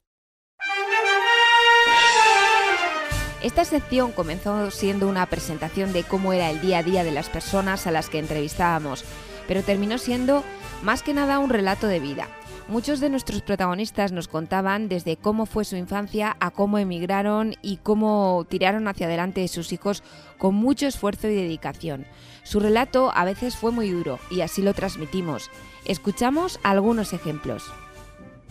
Esta 3.41 3.63
sección 3.65 4.11
comenzó 4.11 4.71
siendo 4.71 5.07
una 5.07 5.25
presentación 5.27 5.93
de 5.93 6.03
cómo 6.03 6.33
era 6.33 6.49
el 6.49 6.59
día 6.59 6.79
a 6.79 6.83
día 6.83 7.03
de 7.03 7.11
las 7.11 7.29
personas 7.29 7.87
a 7.87 7.91
las 7.91 8.09
que 8.09 8.19
entrevistábamos, 8.19 9.05
pero 9.47 9.63
terminó 9.63 9.97
siendo 9.97 10.43
más 10.83 11.03
que 11.03 11.13
nada 11.13 11.39
un 11.39 11.49
relato 11.49 11.87
de 11.87 11.99
vida. 11.99 12.27
Muchos 12.67 12.99
de 12.99 13.09
nuestros 13.09 13.41
protagonistas 13.43 14.11
nos 14.11 14.27
contaban 14.27 14.89
desde 14.89 15.15
cómo 15.15 15.45
fue 15.45 15.63
su 15.63 15.77
infancia 15.77 16.35
a 16.41 16.51
cómo 16.51 16.77
emigraron 16.77 17.53
y 17.61 17.77
cómo 17.77 18.45
tiraron 18.49 18.89
hacia 18.89 19.07
adelante 19.07 19.47
sus 19.47 19.71
hijos 19.71 20.03
con 20.37 20.53
mucho 20.53 20.85
esfuerzo 20.85 21.29
y 21.29 21.35
dedicación. 21.35 22.05
Su 22.43 22.59
relato 22.59 23.09
a 23.15 23.23
veces 23.23 23.55
fue 23.55 23.71
muy 23.71 23.89
duro 23.89 24.19
y 24.29 24.41
así 24.41 24.61
lo 24.61 24.73
transmitimos. 24.73 25.49
Escuchamos 25.85 26.59
algunos 26.61 27.13
ejemplos. 27.13 27.63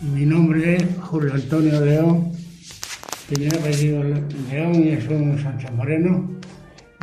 Mi 0.01 0.25
nombre 0.25 0.77
es 0.77 0.85
Julio 1.01 1.33
Antonio 1.35 1.79
León, 1.85 2.31
primer 3.29 3.55
apellido 3.55 4.03
León 4.03 4.75
y 4.83 4.99
soy 5.01 5.25
de 5.25 5.43
Sánchez 5.43 5.71
Moreno. 5.73 6.27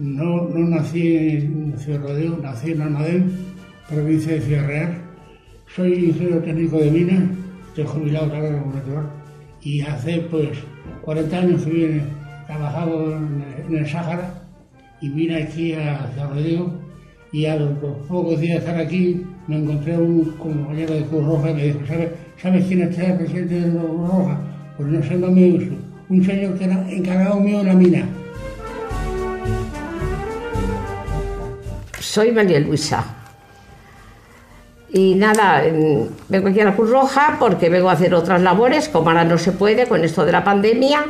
No, 0.03 0.49
no 0.49 0.69
nací 0.69 1.17
en 1.17 1.75
Ciudad 1.79 2.03
Rodrigo, 2.03 2.39
nací 2.43 2.73
en 2.73 2.83
Almadén, 2.83 3.54
provincia 3.89 4.33
de 4.33 4.41
Ciudad. 4.41 4.95
Soy 5.75 5.93
ingeniero 6.07 6.39
técnico 6.41 6.79
de 6.79 6.91
minas, 6.91 7.23
estoy 7.69 7.85
jubilado 7.85 8.35
ahora 8.35 8.61
como 8.61 8.75
natural. 8.75 9.11
Y 9.63 9.81
hace 9.81 10.19
pues 10.31 10.59
40 11.03 11.37
años 11.37 11.63
que 11.63 11.71
vine, 11.71 12.03
trabajado 12.47 13.17
en 13.17 13.45
el, 13.67 13.73
en 13.73 13.85
el 13.85 13.91
Sáhara 13.91 14.43
y 15.01 15.09
vine 15.09 15.43
aquí 15.43 15.73
a 15.73 16.11
Ciudad 16.13 16.31
Rodrigo. 16.31 16.81
Y 17.33 17.47
a 17.47 17.57
los 17.57 17.73
pocos 18.07 18.41
días 18.41 18.55
de 18.55 18.59
estar 18.71 18.81
aquí 18.81 19.27
me 19.49 19.57
encontré 19.57 19.99
un 19.99 20.25
compañero 20.37 20.95
de 20.95 21.03
Cruz 21.03 21.27
Roja 21.27 21.51
y 21.51 21.55
me 21.55 21.65
dijo, 21.65 21.81
¿sabes, 21.87 22.11
¿sabes 22.41 22.65
quién 22.67 22.83
es 22.83 22.99
el 22.99 23.17
presidente 23.17 23.61
de 23.61 23.71
Cruz 23.71 24.09
Roja? 24.09 24.41
Pues 24.77 24.89
no 24.89 25.03
sé, 25.03 25.17
no 25.17 25.31
me 25.31 25.53
uso. 25.53 25.73
Un 26.09 26.25
señor 26.25 26.57
que 26.57 26.65
era 26.65 26.91
encargado 26.91 27.41
mío 27.41 27.61
en 27.61 27.67
la 27.67 27.75
mina. 27.75 28.09
Soy 31.99 32.31
María 32.31 32.61
Luisa. 32.61 33.24
Y 34.95 35.17
nada, 35.17 35.67
em, 35.67 36.07
vengo 36.29 36.47
aquí 36.47 36.61
a 36.61 36.67
la 36.67 36.77
Cruz 36.77 36.89
Roja 36.89 37.37
porque 37.41 37.69
vengo 37.69 37.91
a 37.91 37.95
hacer 37.95 38.15
otras 38.15 38.41
labores, 38.41 38.89
como 38.89 39.11
ahora 39.11 39.25
no 39.25 39.39
se 39.39 39.51
puede 39.51 39.89
con 39.89 40.05
esto 40.05 40.25
de 40.25 40.31
la 40.31 40.45
pandemia, 40.45 41.05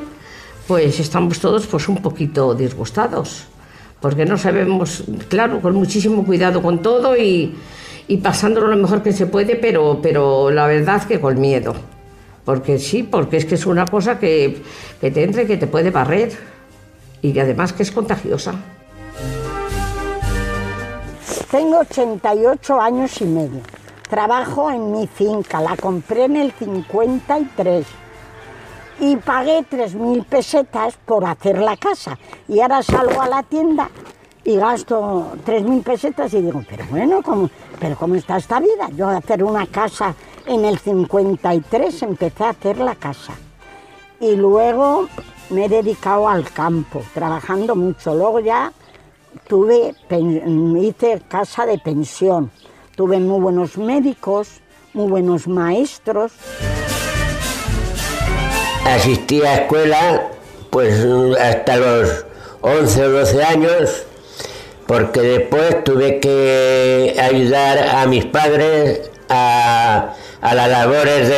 pues 0.66 0.98
estamos 1.00 1.38
todos 1.38 1.66
pues 1.66 1.86
un 1.86 1.98
poquito 1.98 2.54
disgustados, 2.54 3.44
porque 4.00 4.24
no 4.24 4.38
sabemos, 4.38 5.04
claro, 5.28 5.60
con 5.60 5.74
muchísimo 5.74 6.24
cuidado 6.24 6.62
con 6.62 6.80
todo 6.80 7.14
y, 7.14 7.56
y 8.08 8.16
pasándolo 8.16 8.68
lo 8.68 8.76
mejor 8.78 9.02
que 9.02 9.12
se 9.12 9.26
puede, 9.26 9.54
pero, 9.54 10.00
pero 10.02 10.50
la 10.50 10.66
verdad 10.66 11.02
que 11.04 11.20
con 11.20 11.38
miedo. 11.38 11.74
Porque 12.46 12.78
sí, 12.78 13.02
porque 13.02 13.36
es 13.36 13.44
que 13.44 13.56
es 13.56 13.66
una 13.66 13.84
cosa 13.84 14.18
que, 14.18 14.62
que 14.98 15.10
te 15.10 15.24
entra 15.24 15.44
que 15.44 15.58
te 15.58 15.66
puede 15.66 15.90
barrer 15.90 16.32
y 17.20 17.38
además 17.38 17.74
que 17.74 17.82
es 17.82 17.90
contagiosa. 17.90 18.54
Tengo 21.50 21.78
88 21.78 22.80
años 22.80 23.20
y 23.20 23.24
medio. 23.26 23.60
Trabajo 24.08 24.70
en 24.70 24.92
mi 24.92 25.06
finca, 25.06 25.60
la 25.60 25.76
compré 25.76 26.24
en 26.24 26.36
el 26.36 26.52
53 26.52 27.86
y 29.00 29.16
pagué 29.16 29.60
3.000 29.60 30.24
pesetas 30.24 30.96
por 31.04 31.24
hacer 31.24 31.58
la 31.58 31.76
casa. 31.76 32.18
Y 32.48 32.60
ahora 32.60 32.82
salgo 32.82 33.20
a 33.20 33.28
la 33.28 33.42
tienda 33.42 33.88
y 34.44 34.56
gasto 34.56 35.32
3.000 35.46 35.82
pesetas 35.82 36.32
y 36.34 36.42
digo, 36.42 36.62
pero 36.68 36.84
bueno, 36.90 37.22
¿cómo, 37.22 37.50
pero 37.80 37.96
¿cómo 37.96 38.14
está 38.14 38.36
esta 38.36 38.60
vida? 38.60 38.88
Yo 38.94 39.08
hacer 39.08 39.42
una 39.42 39.66
casa 39.66 40.14
en 40.46 40.64
el 40.64 40.78
53 40.78 42.02
empecé 42.02 42.44
a 42.44 42.50
hacer 42.50 42.78
la 42.78 42.94
casa. 42.94 43.32
Y 44.20 44.36
luego 44.36 45.08
me 45.50 45.66
he 45.66 45.68
dedicado 45.68 46.28
al 46.28 46.50
campo, 46.50 47.02
trabajando 47.12 47.74
mucho. 47.74 48.14
Luego 48.14 48.40
ya 48.40 48.72
tuve, 49.48 49.94
hice 50.80 51.20
casa 51.28 51.66
de 51.66 51.78
pensión. 51.78 52.50
Tuve 52.96 53.18
muy 53.18 53.40
buenos 53.40 53.76
médicos, 53.76 54.60
muy 54.92 55.08
buenos 55.10 55.48
maestros. 55.48 56.32
Asistí 58.86 59.42
a 59.42 59.54
escuela 59.56 60.28
pues 60.70 61.04
hasta 61.40 61.76
los 61.76 62.24
11 62.60 63.04
o 63.04 63.10
12 63.10 63.42
años 63.44 64.06
porque 64.86 65.20
después 65.20 65.82
tuve 65.84 66.20
que 66.20 67.16
ayudar 67.20 67.78
a 67.96 68.06
mis 68.06 68.26
padres 68.26 69.10
a, 69.30 70.12
a 70.42 70.54
las 70.54 70.68
labores 70.68 71.28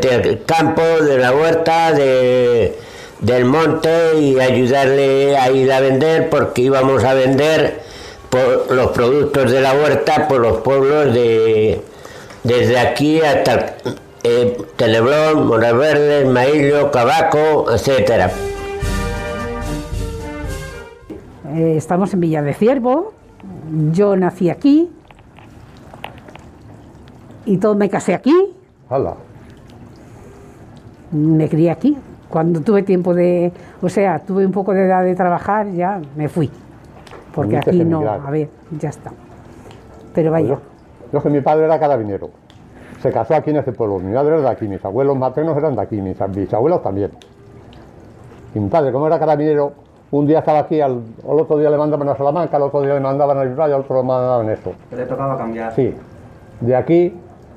del 0.00 0.44
campo, 0.44 0.82
de 0.82 1.18
la 1.18 1.32
huerta, 1.32 1.92
de- 1.92 2.76
del 3.22 3.44
monte 3.44 4.18
y 4.18 4.38
ayudarle 4.38 5.36
a 5.36 5.50
ir 5.50 5.72
a 5.72 5.80
vender 5.80 6.28
porque 6.28 6.62
íbamos 6.62 7.04
a 7.04 7.14
vender 7.14 7.80
por 8.28 8.70
los 8.70 8.90
productos 8.90 9.50
de 9.50 9.60
la 9.60 9.72
huerta 9.72 10.26
por 10.28 10.40
los 10.40 10.58
pueblos 10.58 11.14
de 11.14 11.80
desde 12.42 12.78
aquí 12.78 13.20
hasta 13.20 13.76
eh, 14.24 14.58
Teleblón, 14.76 15.46
Moras 15.46 15.76
Verdes, 15.76 16.26
Maillo, 16.28 16.90
Cabaco, 16.90 17.70
etcétera. 17.72 18.30
Eh, 21.54 21.74
estamos 21.76 22.12
en 22.14 22.20
Villa 22.20 22.42
de 22.42 22.54
Ciervo. 22.54 23.12
Yo 23.92 24.16
nací 24.16 24.50
aquí. 24.50 24.90
Y 27.44 27.58
todo 27.58 27.74
me 27.74 27.88
casé 27.88 28.14
aquí. 28.14 28.34
Hola. 28.88 29.14
Me 31.12 31.48
crié 31.48 31.70
aquí. 31.70 31.96
Cuando 32.32 32.62
tuve 32.62 32.82
tiempo 32.82 33.12
de. 33.12 33.52
O 33.82 33.90
sea, 33.90 34.18
tuve 34.20 34.46
un 34.46 34.52
poco 34.52 34.72
de 34.72 34.86
edad 34.86 35.04
de 35.04 35.14
trabajar, 35.14 35.70
ya 35.72 36.00
me 36.16 36.30
fui. 36.30 36.50
porque 37.34 37.58
aquí 37.58 37.84
no, 37.84 37.98
emigrar. 37.98 38.20
a 38.26 38.30
ver, 38.30 38.48
ya 38.80 38.88
está. 38.88 39.12
Pero 40.14 40.32
vaya, 40.32 40.48
Yo, 40.48 40.58
yo 41.12 41.18
es 41.18 41.22
que 41.22 41.28
mi 41.28 41.42
padre 41.42 41.66
era 41.66 41.78
carabinero. 41.78 42.30
Se 43.02 43.12
casó 43.12 43.34
aquí 43.34 43.50
en 43.50 43.56
este 43.56 43.72
pueblo. 43.72 43.98
Mi 43.98 44.14
madre 44.14 44.32
era 44.32 44.40
de 44.40 44.48
aquí, 44.48 44.66
mis 44.66 44.82
abuelos 44.82 45.14
maternos 45.14 45.54
eran 45.58 45.76
de 45.76 45.82
aquí, 45.82 46.00
mis 46.00 46.16
bisabuelos 46.34 46.82
también. 46.82 47.10
Y 48.54 48.60
mi 48.60 48.70
padre, 48.70 48.92
como 48.92 49.06
era 49.08 49.18
carabinero, 49.18 49.72
un 50.10 50.26
día 50.26 50.38
estaba 50.38 50.60
aquí, 50.60 50.80
al, 50.80 51.02
al 51.28 51.40
otro 51.40 51.58
día 51.58 51.68
le 51.68 51.76
mandaban 51.76 52.08
a 52.08 52.16
Salamanca, 52.16 52.56
al 52.56 52.62
otro 52.62 52.80
día 52.80 52.94
le 52.94 53.00
mandaban 53.00 53.36
a 53.36 53.44
Israel, 53.44 53.74
al 53.74 53.80
otro 53.80 53.96
le 53.96 54.02
mandaban 54.08 54.48
a 54.48 54.52
esto. 54.54 54.72
Le 54.90 55.04
tocaba 55.04 55.36
cambiar. 55.36 55.74
Sí. 55.74 55.94
De 56.60 56.76
aquí, 56.76 57.14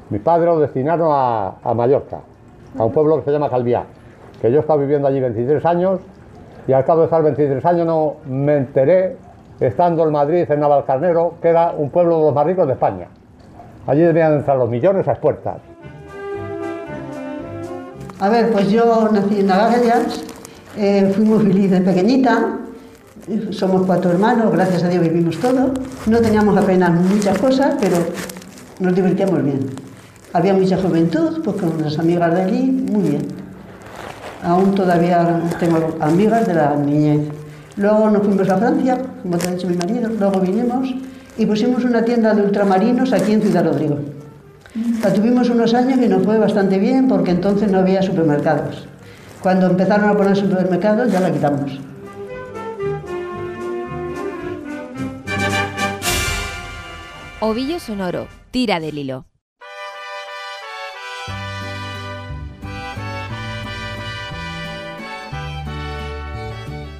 mi 0.09 0.19
padre 0.19 0.47
lo 0.47 0.59
destinaron 0.59 1.09
a, 1.11 1.53
a 1.63 1.73
Mallorca, 1.73 2.19
a 2.77 2.83
un 2.83 2.91
pueblo 2.91 3.19
que 3.19 3.23
se 3.25 3.31
llama 3.31 3.49
Calviá, 3.49 3.85
que 4.45 4.51
yo 4.51 4.57
he 4.57 4.61
estado 4.61 4.77
viviendo 4.77 5.07
allí 5.07 5.19
23 5.19 5.65
años 5.65 6.01
y 6.67 6.73
al 6.73 6.85
cabo 6.85 6.99
de 6.99 7.05
estar 7.05 7.23
23 7.23 7.65
años 7.65 7.87
no 7.87 8.17
me 8.29 8.57
enteré, 8.57 9.17
estando 9.59 10.03
en 10.03 10.11
Madrid, 10.11 10.45
en 10.47 10.59
Navalcarnero, 10.59 11.33
que 11.41 11.47
era 11.47 11.71
un 11.75 11.89
pueblo 11.89 12.19
de 12.19 12.25
los 12.25 12.35
más 12.35 12.45
ricos 12.45 12.67
de 12.67 12.73
España. 12.73 13.07
Allí 13.87 14.01
debían 14.01 14.33
entrar 14.33 14.57
los 14.57 14.69
millones 14.69 15.07
a 15.07 15.13
expuertas. 15.13 15.57
A 18.19 18.29
ver, 18.29 18.51
pues 18.51 18.69
yo 18.69 19.09
nací 19.11 19.39
en 19.39 19.47
Navarras, 19.47 20.23
eh, 20.77 21.11
fui 21.15 21.25
muy 21.25 21.39
feliz 21.39 21.71
de 21.71 21.81
pequeñita, 21.81 22.59
somos 23.49 23.83
cuatro 23.87 24.11
hermanos, 24.11 24.51
gracias 24.51 24.83
a 24.83 24.89
Dios 24.89 25.01
vivimos 25.01 25.39
todos, 25.39 25.71
no 26.05 26.21
teníamos 26.21 26.55
apenas 26.55 26.91
muchas 26.91 27.35
cosas, 27.39 27.77
pero 27.81 27.97
nos 28.79 28.93
divertíamos 28.93 29.43
bien. 29.43 29.71
Había 30.33 30.53
mucha 30.53 30.77
juventud, 30.77 31.41
pues 31.43 31.57
con 31.57 31.81
las 31.81 31.97
amigas 31.97 32.31
de 32.35 32.41
allí, 32.43 32.71
muy 32.91 33.09
bien. 33.09 33.44
Aún 34.45 34.75
todavía 34.75 35.41
tengo 35.59 35.97
amigas 35.99 36.47
de 36.47 36.53
la 36.53 36.75
niñez. 36.75 37.27
Luego 37.77 38.11
nos 38.11 38.21
fuimos 38.23 38.47
a 38.47 38.57
Francia, 38.57 39.01
como 39.23 39.37
te 39.37 39.47
ha 39.47 39.51
dicho 39.51 39.67
mi 39.67 39.75
marido, 39.75 40.07
luego 40.19 40.39
vinimos 40.39 40.93
y 41.35 41.45
pusimos 41.47 41.83
una 41.83 42.05
tienda 42.05 42.33
de 42.35 42.43
ultramarinos 42.43 43.11
aquí 43.11 43.33
en 43.33 43.41
Ciudad 43.41 43.65
Rodrigo. 43.65 43.97
La 45.03 45.11
tuvimos 45.11 45.49
unos 45.49 45.73
años 45.73 45.99
y 45.99 46.07
nos 46.07 46.23
fue 46.23 46.37
bastante 46.37 46.77
bien 46.77 47.07
porque 47.07 47.31
entonces 47.31 47.71
no 47.71 47.79
había 47.79 48.03
supermercados. 48.03 48.87
Cuando 49.41 49.65
empezaron 49.65 50.09
a 50.09 50.15
poner 50.15 50.35
supermercados 50.35 51.11
ya 51.11 51.19
la 51.21 51.31
quitamos. 51.31 51.79
Ovillo 57.39 57.79
sonoro, 57.79 58.27
tira 58.51 58.79
del 58.79 58.97
hilo. 58.99 59.25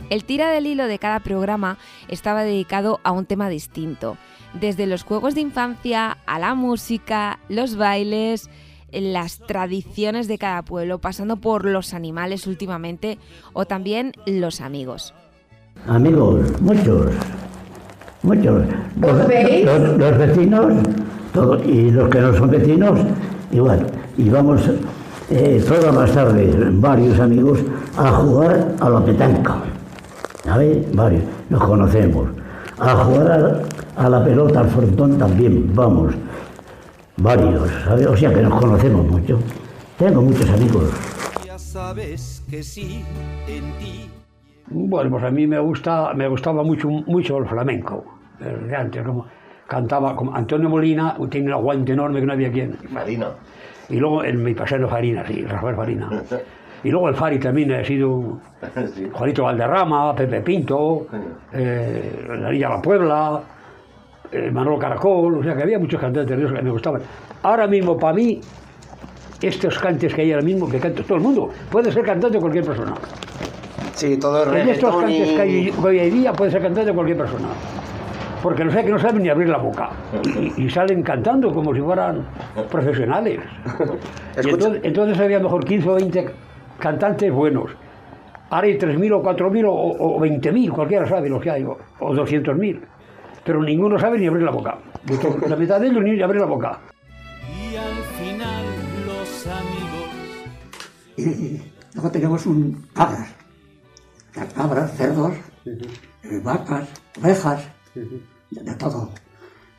El 0.10 0.24
tira 0.24 0.50
del 0.52 0.68
hilo 0.68 0.86
de 0.88 1.00
cada 1.00 1.20
programa 1.20 1.78
estaba 2.08 2.44
dedicado 2.44 3.00
a 3.04 3.12
un 3.12 3.26
tema 3.26 3.50
distinto, 3.50 4.18
desde 4.54 4.86
los 4.86 5.04
juegos 5.04 5.34
de 5.36 5.42
infancia 5.42 6.18
a 6.26 6.40
la 6.40 6.54
música, 6.54 7.40
los 7.50 7.76
bailes, 7.76 8.50
las 8.92 9.40
tradiciones 9.40 10.28
de 10.28 10.38
cada 10.38 10.62
pueblo, 10.62 11.00
pasando 11.00 11.38
por 11.38 11.66
los 11.66 11.94
animales 11.94 12.46
últimamente 12.48 13.18
o 13.54 13.66
también 13.66 14.12
los 14.28 14.62
amigos. 14.62 15.14
Amigos, 15.88 16.62
muchos, 16.62 17.12
muchos. 18.22 18.64
Los, 19.02 19.28
veis? 19.28 19.66
los- 19.66 19.98
los 19.98 20.18
vecinos 20.18 20.74
todo- 21.34 21.62
y 21.64 21.90
los 21.92 22.10
que 22.10 22.22
no 22.22 22.34
son 22.38 22.50
vecinos, 22.52 23.00
igual. 23.52 23.88
Y 24.18 24.30
vamos 24.30 24.62
eh, 25.32 25.62
todas 25.68 25.94
las 25.94 26.12
tardes, 26.14 26.56
varios 26.80 27.20
amigos, 27.20 27.60
a 27.98 28.12
jugar 28.12 28.76
a 28.80 28.90
la 28.90 29.04
petanca. 29.04 29.58
¿Sabes? 30.46 30.96
Varios, 30.96 31.24
nos 31.50 31.64
conocemos. 31.64 32.28
A 32.80 32.96
jugar 33.04 33.32
a, 33.98 34.04
a 34.06 34.10
la 34.10 34.24
pelota, 34.24 34.60
al 34.60 34.70
frontón 34.70 35.18
también, 35.18 35.74
vamos. 35.74 36.14
Varios, 37.18 37.70
¿sabes? 37.84 38.06
O 38.06 38.16
sea 38.16 38.34
que 38.34 38.42
nos 38.42 38.60
conocemos 38.60 39.08
mucho. 39.08 39.40
Tengo 39.98 40.22
muchos 40.22 40.48
amigos. 40.50 40.84
Ya 41.46 41.58
sabes 41.58 42.44
que 42.50 42.62
sí, 42.62 43.04
en 43.48 43.72
ti. 43.80 44.10
Bueno, 44.68 45.10
pues 45.10 45.24
a 45.24 45.32
mí 45.32 45.48
me 45.48 45.60
gusta, 45.60 46.14
me 46.14 46.28
gustaba 46.28 46.64
mucho, 46.64 46.90
mucho 46.90 47.38
el 47.38 47.48
flamenco. 47.48 48.04
Antes, 48.78 49.04
como 49.04 49.26
cantaba 49.68 50.16
como 50.16 50.36
Antonio 50.36 50.70
Molina, 50.70 51.18
tiene 51.30 51.48
un 51.48 51.54
aguante 51.54 51.94
enorme 51.94 52.20
que 52.20 52.26
no 52.26 52.34
había 52.34 52.52
quien. 52.52 52.74
Farina. 52.94 53.30
Y 53.90 53.98
luego 53.98 54.24
el 54.24 54.38
mi 54.38 54.54
pasero 54.54 54.90
Farina, 54.90 55.26
sí, 55.26 55.44
Rafael 55.44 55.76
Farina. 55.76 56.10
Y 56.86 56.92
luego 56.92 57.10
el 57.10 57.16
Fari 57.16 57.40
también 57.40 57.72
ha 57.72 57.84
sido 57.84 58.38
Sí. 58.96 59.10
Juanito 59.12 59.44
Valderrama, 59.44 60.16
Pepe 60.16 60.42
Pinto, 60.42 61.08
eh, 61.52 62.26
la 62.40 62.52
Niña 62.52 62.70
La 62.70 62.82
Puebla, 62.82 63.42
eh, 64.32 64.52
Manolo 64.52 64.78
Caracol, 64.78 65.40
o 65.40 65.44
sea 65.44 65.56
que 65.56 65.64
había 65.64 65.80
muchos 65.80 66.00
cantantes 66.00 66.38
de 66.38 66.44
esos 66.44 66.56
que 66.56 66.64
me 66.64 66.70
gustaban. 66.70 67.02
Ahora 67.42 67.66
mismo, 67.66 67.98
para 67.98 68.14
mí, 68.14 68.40
estos 69.42 69.80
cantes 69.80 70.14
que 70.14 70.22
hay 70.22 70.32
ahora 70.32 70.46
mismo, 70.46 70.70
que 70.70 70.80
canta 70.80 71.02
todo 71.02 71.16
el 71.16 71.24
mundo, 71.24 71.50
puede 71.72 71.92
ser 71.92 72.04
cantante 72.04 72.40
cualquier 72.40 72.66
persona. 72.66 72.94
Sí, 73.94 74.18
todo 74.18 74.54
es 74.54 74.62
En 74.62 74.70
estos 74.70 74.96
cantes 74.96 75.28
y... 75.28 75.36
que 75.36 75.42
hay 75.42 75.74
hoy 75.84 76.00
en 76.00 76.14
día 76.14 76.34
puede 76.34 76.52
ser 76.52 76.62
cantante 76.62 76.94
cualquier 76.94 77.18
persona. 77.18 77.48
Porque 78.44 78.64
no 78.64 78.72
sé 78.72 78.84
que 78.84 78.92
no 78.92 79.00
saben 79.00 79.24
ni 79.24 79.30
abrir 79.30 79.50
la 79.50 79.58
boca. 79.58 79.90
Y, 80.56 80.66
y 80.66 80.70
salen 80.70 81.02
cantando 81.02 81.52
como 81.52 81.74
si 81.74 81.82
fueran 81.82 82.28
profesionales. 82.70 83.40
Y 84.44 84.50
entonces, 84.50 84.82
entonces 84.84 85.18
había 85.18 85.40
mejor 85.40 85.64
15 85.64 85.90
o 85.90 85.94
20 85.94 86.26
cantantes 86.80 87.32
buenos. 87.32 87.72
Ahora 88.50 88.68
hay 88.68 88.78
3.000 88.78 89.12
o 89.14 89.24
4.000 89.24 89.66
o, 89.66 89.72
o 89.72 90.20
20.000, 90.20 90.72
cualquiera 90.72 91.08
sabe 91.08 91.30
lo 91.30 91.40
que 91.40 91.50
hay, 91.50 91.64
o, 91.64 91.78
o 92.00 92.14
200.000. 92.14 92.80
Pero 93.44 93.62
ninguno 93.62 94.00
sabe 94.00 94.18
ni 94.20 94.28
abrir 94.28 94.44
la 94.44 94.52
boca. 94.52 94.78
La 95.48 95.56
mitad 95.56 95.80
de 95.80 95.88
ellos 95.88 96.04
ni 96.04 96.22
abrir 96.22 96.42
la 96.42 96.48
boca. 96.48 96.80
Y 97.72 97.76
al 97.76 97.94
final 97.94 98.66
los 99.06 99.48
amigos. 99.48 100.10
Y 101.18 101.62
luego 101.94 102.12
teníamos 102.12 102.46
un 102.46 102.88
cabras. 102.94 103.36
Las 104.36 104.54
cabras, 104.54 104.92
cerdos, 104.98 105.34
eh, 105.66 106.42
vacas, 106.44 106.90
ovejas, 107.22 107.68
de, 107.94 108.62
de 108.62 108.76
todo. 108.76 109.10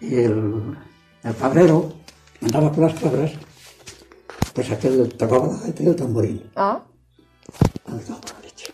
Y 0.01 0.15
el, 0.15 0.77
el 1.25 1.37
cabrero 1.37 1.93
andaba 2.43 2.71
con 2.73 2.85
las 2.85 2.95
cabras, 2.95 3.33
pues 4.57 4.71
aquel 4.71 5.07
tocaba 5.19 5.49
la 5.49 5.59
gaita 5.59 5.83
y 5.83 5.87
el 5.87 5.97
tamborín. 5.97 6.43
Ah, 6.57 6.83
la 7.87 8.41
leche. 8.43 8.73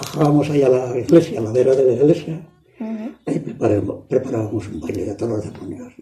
Bajábamos 0.00 0.48
ahí 0.50 0.62
a 0.62 0.68
la 0.68 0.96
iglesia, 0.96 1.40
a 1.40 1.42
la 1.42 1.50
vera 1.50 1.74
de 1.74 1.84
la 1.84 1.92
iglesia, 1.94 2.48
y 3.26 3.38
preparábamos, 3.40 4.06
preparábamos 4.08 4.68
un 4.68 4.80
baile 4.80 5.04
de 5.04 5.14
todos 5.16 5.44
los 5.44 5.52
demonios. 5.52 5.92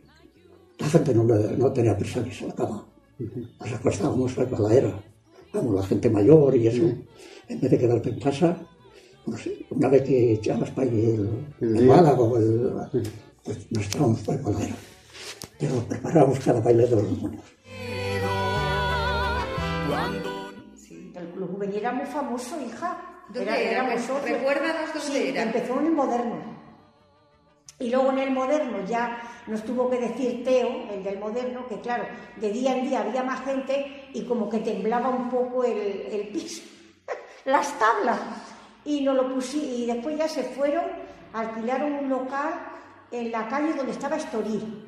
La 0.78 0.88
gente 0.90 1.14
no, 1.14 1.24
no 1.24 1.72
tenía 1.72 1.96
prisa 1.96 2.20
ni 2.20 2.30
a 2.30 2.48
la 2.48 2.54
cama. 2.54 2.86
Nos 3.60 3.72
acostábamos 3.72 4.38
ahí 4.38 4.44
para 4.44 4.62
la 4.64 4.74
era. 4.74 5.04
Vamos, 5.54 5.74
la 5.74 5.86
gente 5.86 6.10
mayor 6.10 6.54
y 6.54 6.66
eso. 6.66 6.84
En 7.48 7.60
vez 7.62 7.70
de 7.70 7.78
quedarte 7.78 8.10
en 8.10 8.20
casa, 8.20 8.58
sé, 9.42 9.64
una 9.70 9.88
vez 9.88 10.02
que 10.02 10.34
echabas 10.34 10.70
para 10.72 10.86
ahí 10.86 11.16
el, 11.62 11.76
el 11.78 11.86
málago, 11.86 12.36
el, 12.36 12.72
pues 13.42 13.72
nos 13.72 13.84
estábamos 13.84 14.20
por 14.20 14.34
ahí 14.34 14.42
para 14.42 14.58
la 14.58 14.64
era. 14.66 14.76
Pero 15.58 15.74
preparábamos 15.88 16.38
cada 16.40 16.60
baile 16.60 16.84
de 16.84 16.96
los 16.96 17.10
demonios. 17.10 17.56
El 21.14 21.28
club 21.30 21.52
juvenil 21.52 21.76
era 21.78 21.92
muy 21.92 22.06
famoso, 22.06 22.60
hija. 22.60 22.96
¿Dónde 23.28 23.70
era? 23.70 23.98
socio. 23.98 24.36
recuérdanos 24.36 24.92
dónde 24.94 25.00
Sí, 25.00 25.28
era. 25.28 25.42
Empezó 25.42 25.80
en 25.80 25.86
el 25.86 25.92
moderno. 25.92 26.56
Y 27.78 27.90
luego 27.90 28.10
en 28.10 28.18
el 28.20 28.30
moderno 28.30 28.78
ya 28.86 29.20
nos 29.46 29.62
tuvo 29.64 29.90
que 29.90 29.98
decir 29.98 30.44
Teo, 30.44 30.88
el 30.90 31.04
del 31.04 31.18
moderno, 31.18 31.66
que 31.68 31.78
claro, 31.80 32.04
de 32.36 32.50
día 32.50 32.74
en 32.76 32.88
día 32.88 33.00
había 33.00 33.22
más 33.22 33.44
gente 33.44 34.08
y 34.14 34.24
como 34.24 34.48
que 34.48 34.58
temblaba 34.60 35.10
un 35.10 35.28
poco 35.28 35.62
el, 35.64 35.76
el 36.10 36.28
piso, 36.28 36.62
las 37.44 37.78
tablas. 37.78 38.18
Y, 38.84 39.02
nos 39.02 39.16
lo 39.16 39.34
pusi- 39.34 39.62
y 39.62 39.86
después 39.86 40.16
ya 40.16 40.28
se 40.28 40.42
fueron, 40.44 40.84
alquilaron 41.34 41.92
un 41.94 42.08
local 42.08 42.54
en 43.10 43.30
la 43.32 43.46
calle 43.48 43.74
donde 43.74 43.92
estaba 43.92 44.16
Estoril. 44.16 44.82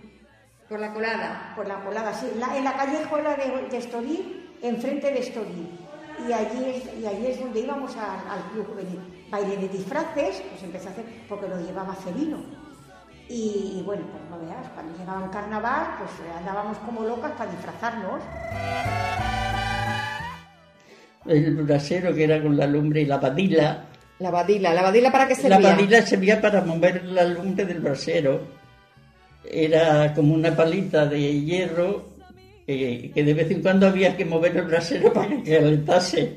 Por 0.68 0.80
la 0.80 0.92
colada. 0.94 1.52
Por 1.56 1.66
la 1.66 1.82
colada, 1.84 2.12
sí. 2.14 2.26
En 2.32 2.40
la, 2.40 2.56
en 2.56 2.64
la 2.64 2.74
callejuela 2.74 3.34
de, 3.36 3.66
de 3.68 3.76
Estoril, 3.76 4.47
enfrente 4.62 5.10
de 5.12 5.18
Estoril. 5.20 5.68
Y 6.28 6.32
allí 6.32 6.64
es, 6.74 6.82
y 7.00 7.06
allí 7.06 7.26
es 7.28 7.38
donde 7.40 7.60
íbamos 7.60 7.96
a- 7.96 8.32
al 8.32 8.42
club 8.52 8.66
juvenil. 8.70 9.00
Baile 9.30 9.56
de 9.56 9.68
disfraces, 9.68 10.42
pues 10.50 10.62
empecé 10.62 10.88
a 10.88 10.90
hacer, 10.90 11.04
porque 11.28 11.46
lo 11.48 11.60
llevaba 11.60 11.94
Celino. 11.94 12.38
Y, 13.28 13.82
bueno, 13.84 14.02
pues 14.10 14.22
no 14.30 14.38
veas, 14.46 14.66
cuando 14.74 14.96
llegaba 14.98 15.20
un 15.22 15.28
carnaval, 15.28 15.86
pues 15.98 16.10
andábamos 16.38 16.78
como 16.78 17.02
locas 17.04 17.32
para 17.32 17.50
disfrazarnos. 17.50 18.22
el 21.26 21.54
brasero 21.56 22.14
que 22.14 22.24
era 22.24 22.42
con 22.42 22.56
la 22.56 22.66
lumbre 22.66 23.02
y 23.02 23.04
la 23.04 23.18
badila. 23.18 23.84
La 24.18 24.30
badila, 24.30 24.72
¿la 24.72 24.82
badila 24.82 25.12
para 25.12 25.28
qué 25.28 25.34
La 25.34 25.40
servía? 25.56 25.70
badila 25.70 26.02
servía 26.02 26.40
para 26.40 26.62
mover 26.62 27.04
la 27.04 27.24
lumbre 27.24 27.66
del 27.66 27.80
brasero. 27.80 28.40
Era 29.44 30.12
como 30.14 30.34
una 30.34 30.56
palita 30.56 31.04
de 31.06 31.40
hierro 31.42 32.07
que 33.14 33.22
de 33.24 33.34
vez 33.34 33.50
en 33.50 33.62
cuando 33.62 33.86
había 33.86 34.16
que 34.16 34.24
mover 34.24 34.56
el 34.56 34.64
brasero 34.66 35.12
para 35.12 35.28
que 35.42 35.56
calentase. 35.58 36.36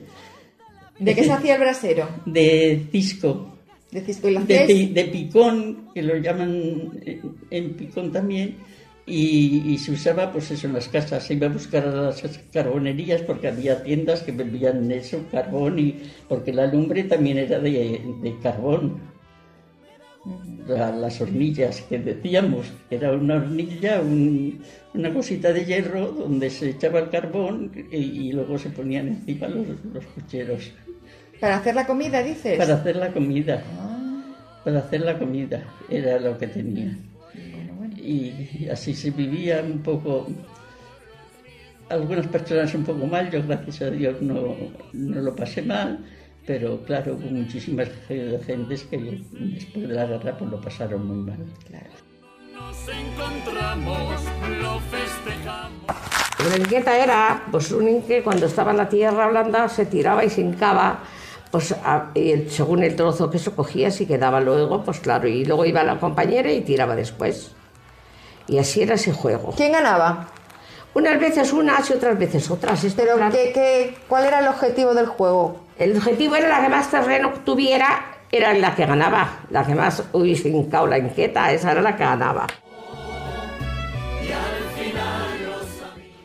¿De 0.97 1.15
qué 1.15 1.23
se 1.23 1.31
hacía 1.31 1.55
el 1.55 1.61
brasero? 1.61 2.07
De 2.25 2.85
cisco. 2.91 3.47
Decís 3.91 4.17
que 4.17 4.31
lo 4.31 4.39
de, 4.45 4.55
hacíais- 4.59 4.67
pi- 4.67 4.93
de 4.93 5.03
picón, 5.05 5.89
que 5.93 6.01
lo 6.01 6.15
llaman 6.15 6.91
en, 7.05 7.21
en 7.49 7.73
picón 7.73 8.11
también, 8.11 8.55
y, 9.05 9.73
y 9.73 9.77
se 9.77 9.91
usaba 9.91 10.31
pues 10.31 10.49
eso 10.51 10.67
en 10.67 10.73
las 10.73 10.87
casas, 10.87 11.25
se 11.25 11.33
iba 11.33 11.47
a 11.47 11.49
buscar 11.49 11.85
a 11.85 11.91
las 11.91 12.21
carbonerías 12.53 13.21
porque 13.23 13.49
había 13.49 13.83
tiendas 13.83 14.21
que 14.21 14.31
vendían 14.31 14.89
eso, 14.91 15.25
carbón, 15.29 15.79
y 15.79 15.95
porque 16.29 16.53
la 16.53 16.67
lumbre 16.67 17.03
también 17.03 17.39
era 17.39 17.59
de, 17.59 17.99
de 18.21 18.35
carbón. 18.41 19.01
La- 20.67 20.91
las 20.91 21.19
hornillas 21.19 21.81
que 21.81 21.97
decíamos, 21.97 22.67
que 22.89 22.95
era 22.95 23.11
una 23.13 23.35
hornilla, 23.35 24.01
un- 24.01 24.61
una 24.93 25.11
cosita 25.13 25.51
de 25.51 25.65
hierro 25.65 26.11
donde 26.11 26.49
se 26.49 26.69
echaba 26.69 26.99
el 26.99 27.09
carbón 27.09 27.71
y, 27.91 27.95
y 27.97 28.31
luego 28.31 28.57
se 28.59 28.69
ponían 28.69 29.07
encima 29.07 29.47
los, 29.47 29.65
los 29.93 30.05
pucheros. 30.05 30.71
Para 31.39 31.57
hacer 31.57 31.73
la 31.73 31.87
comida, 31.87 32.21
dices. 32.21 32.57
Para 32.57 32.75
hacer 32.75 32.95
la 32.97 33.11
comida. 33.11 33.63
Para 34.63 34.79
hacer 34.79 35.01
la 35.01 35.17
comida 35.17 35.63
era 35.89 36.19
lo 36.19 36.37
que 36.37 36.47
tenía. 36.47 36.95
Y 37.97 38.67
así 38.71 38.93
se 38.93 39.09
vivía 39.09 39.61
un 39.63 39.79
poco. 39.79 40.27
Algunas 41.89 42.27
personas 42.27 42.73
un 42.75 42.83
poco 42.83 43.05
mal, 43.05 43.29
yo 43.31 43.41
gracias 43.45 43.81
a 43.81 43.89
Dios 43.91 44.21
no, 44.21 44.55
no 44.93 45.21
lo 45.21 45.35
pasé 45.35 45.61
mal, 45.61 45.99
pero 46.45 46.81
claro, 46.83 47.13
hubo 47.13 47.27
muchísimas 47.29 47.89
ge- 48.07 48.39
gentes 48.45 48.83
que 48.83 48.97
después 48.97 49.87
de 49.87 49.93
la 49.93 50.05
guerra 50.05 50.37
pues 50.37 50.49
lo 50.51 50.59
pasaron 50.61 51.05
muy 51.07 51.17
mal. 51.31 51.45
Nos 52.53 52.77
encontramos, 52.87 54.21
lo 54.61 54.79
festejamos. 54.79 56.49
La 56.49 56.57
inquieta 56.57 56.97
era, 56.97 57.43
pues 57.51 57.71
un 57.71 57.87
inque 57.87 58.23
cuando 58.23 58.47
estaba 58.47 58.71
en 58.71 58.77
la 58.77 58.89
tierra 58.89 59.27
blanda 59.27 59.69
se 59.69 59.85
tiraba 59.85 60.23
y 60.25 60.29
se 60.29 60.41
hincaba, 60.41 60.99
pues 61.51 61.71
a- 61.73 62.09
y 62.15 62.31
el- 62.31 62.49
según 62.49 62.83
el 62.83 62.95
trozo 62.95 63.29
que 63.29 63.37
eso 63.37 63.55
cogía, 63.55 63.91
si 63.91 64.05
quedaba 64.07 64.39
luego, 64.41 64.83
pues 64.83 64.99
claro, 64.99 65.27
y 65.27 65.45
luego 65.45 65.65
iba 65.65 65.83
la 65.83 65.99
compañera 65.99 66.51
y 66.51 66.61
tiraba 66.61 66.95
después. 66.95 67.51
Y 68.47 68.57
así 68.57 68.81
era 68.81 68.95
ese 68.95 69.13
juego. 69.13 69.53
¿Quién 69.55 69.71
ganaba? 69.71 70.27
Unas 70.93 71.19
veces 71.21 71.53
unas 71.53 71.89
y 71.89 71.93
otras 71.93 72.17
veces 72.19 72.49
otras. 72.51 72.85
Pero 72.97 73.15
claro. 73.15 73.31
¿qué, 73.31 73.51
qué, 73.53 73.95
cuál 74.09 74.25
era 74.25 74.39
el 74.39 74.47
objetivo 74.47 74.93
del 74.93 75.05
juego? 75.05 75.60
El 75.77 75.97
objetivo 75.97 76.35
era 76.35 76.47
la 76.47 76.61
que 76.61 76.69
más 76.69 76.89
terreno 76.91 77.31
tuviera, 77.43 77.87
era 78.31 78.53
la 78.53 78.75
que 78.75 78.85
ganaba. 78.85 79.39
La 79.49 79.65
que 79.65 79.73
más 79.75 80.03
hubiese 80.13 80.49
hincado 80.49 80.87
la 80.87 80.99
inquieta, 80.99 81.51
esa 81.51 81.71
era 81.71 81.81
la 81.81 81.95
que 81.95 82.03
ganaba. 82.03 82.47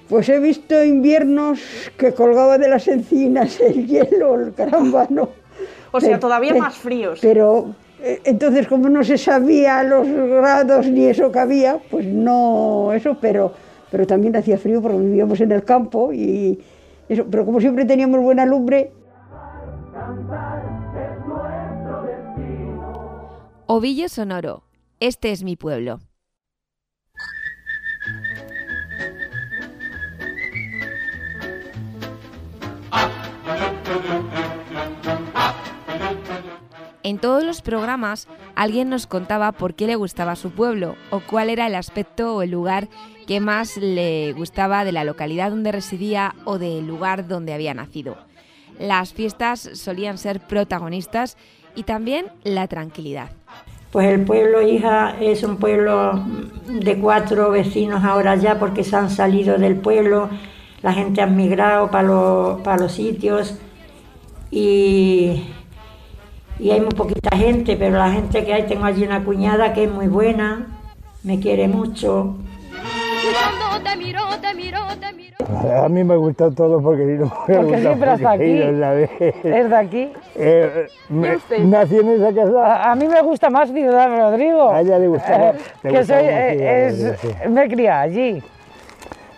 Pues 0.08 0.28
he 0.28 0.38
visto 0.38 0.84
inviernos 0.84 1.58
que 1.96 2.12
colgaba 2.14 2.58
de 2.58 2.68
las 2.68 2.86
encinas 2.86 3.58
el 3.60 3.86
hielo, 3.88 4.36
el 4.36 4.54
carambano. 4.54 5.30
O 5.90 6.00
sea, 6.00 6.20
todavía 6.20 6.52
pe- 6.52 6.60
más 6.60 6.76
fríos. 6.76 7.18
Pero 7.20 7.74
eh, 8.00 8.20
entonces 8.24 8.68
como 8.68 8.88
no 8.88 9.02
se 9.02 9.18
sabía 9.18 9.82
los 9.82 10.06
grados 10.06 10.86
ni 10.86 11.06
eso 11.06 11.32
que 11.32 11.38
había, 11.40 11.78
pues 11.90 12.06
no 12.06 12.92
eso, 12.94 13.16
pero, 13.20 13.52
pero 13.90 14.06
también 14.06 14.36
hacía 14.36 14.58
frío 14.58 14.80
porque 14.80 14.98
vivíamos 14.98 15.40
en 15.40 15.50
el 15.50 15.64
campo 15.64 16.12
y 16.12 16.60
eso. 17.08 17.24
Pero 17.28 17.44
como 17.44 17.60
siempre 17.60 17.84
teníamos 17.84 18.20
buena 18.20 18.46
lumbre, 18.46 18.92
Ovillo 23.68 24.08
Sonoro. 24.08 24.62
Este 25.00 25.32
es 25.32 25.42
mi 25.42 25.56
pueblo. 25.56 26.00
En 37.02 37.18
todos 37.18 37.44
los 37.44 37.62
programas 37.62 38.26
alguien 38.54 38.88
nos 38.88 39.06
contaba 39.06 39.52
por 39.52 39.74
qué 39.74 39.86
le 39.86 39.94
gustaba 39.96 40.34
su 40.36 40.50
pueblo 40.50 40.96
o 41.10 41.20
cuál 41.20 41.50
era 41.50 41.66
el 41.66 41.74
aspecto 41.74 42.34
o 42.34 42.42
el 42.42 42.50
lugar 42.50 42.88
que 43.26 43.40
más 43.40 43.76
le 43.76 44.32
gustaba 44.32 44.84
de 44.84 44.92
la 44.92 45.04
localidad 45.04 45.50
donde 45.50 45.70
residía 45.70 46.34
o 46.44 46.58
del 46.58 46.86
lugar 46.86 47.28
donde 47.28 47.52
había 47.52 47.74
nacido. 47.74 48.16
Las 48.78 49.12
fiestas 49.12 49.70
solían 49.74 50.18
ser 50.18 50.40
protagonistas 50.40 51.36
y 51.74 51.84
también 51.84 52.26
la 52.44 52.66
tranquilidad. 52.66 53.30
Pues 53.92 54.08
el 54.08 54.24
pueblo, 54.24 54.60
hija, 54.62 55.16
es 55.20 55.42
un 55.42 55.56
pueblo 55.56 56.22
de 56.66 56.98
cuatro 56.98 57.50
vecinos 57.50 58.04
ahora 58.04 58.34
ya 58.34 58.58
porque 58.58 58.84
se 58.84 58.96
han 58.96 59.10
salido 59.10 59.56
del 59.58 59.76
pueblo, 59.76 60.28
la 60.82 60.92
gente 60.92 61.22
ha 61.22 61.26
migrado 61.26 61.90
para 61.90 62.08
los, 62.08 62.60
para 62.60 62.82
los 62.82 62.92
sitios 62.92 63.58
y, 64.50 65.44
y 66.58 66.70
hay 66.70 66.80
muy 66.80 66.90
poquita 66.90 67.36
gente, 67.36 67.76
pero 67.76 67.96
la 67.98 68.10
gente 68.10 68.44
que 68.44 68.52
hay, 68.52 68.66
tengo 68.66 68.84
allí 68.84 69.04
una 69.04 69.24
cuñada 69.24 69.72
que 69.72 69.84
es 69.84 69.90
muy 69.90 70.08
buena, 70.08 70.66
me 71.22 71.40
quiere 71.40 71.68
mucho. 71.68 72.36
Cuando 73.32 73.88
te 73.88 73.96
miro, 73.96 74.22
te 74.40 74.54
miro, 74.54 74.54
te 74.54 74.54
miro. 74.54 74.85
A 75.84 75.88
mí 75.88 76.02
me 76.04 76.16
gusta 76.16 76.50
todo 76.50 76.80
porque 76.82 77.04
si 77.06 77.12
no 77.12 77.26
me 77.46 77.54
Porque 77.54 77.62
gusta 77.62 77.78
siempre 77.78 78.14
ido, 78.16 78.28
aquí. 78.28 79.22
¿Es 79.48 79.70
de 79.70 79.76
aquí? 79.76 80.12
Eh, 80.34 80.86
nací 81.64 81.98
en 81.98 82.08
esa 82.08 82.32
casa. 82.34 82.66
A, 82.66 82.92
a 82.92 82.94
mí 82.96 83.06
me 83.06 83.22
gusta 83.22 83.48
más 83.50 83.70
Ciudad 83.70 84.08
Rodrigo. 84.08 84.70
A 84.70 84.80
ella 84.80 84.98
le 84.98 85.08
gustaba- 85.08 85.50
Eh, 85.84 85.88
que 85.88 85.98
gustaba 85.98 86.20
soy, 86.20 86.28
más 86.28 86.34
eh, 86.42 86.54
Ciudad 86.56 86.78
es- 86.78 87.02
Rodrigo, 87.02 87.16
sí. 87.44 87.48
me 87.50 87.64
he 87.64 87.68
criado 87.68 88.00
allí. 88.02 88.42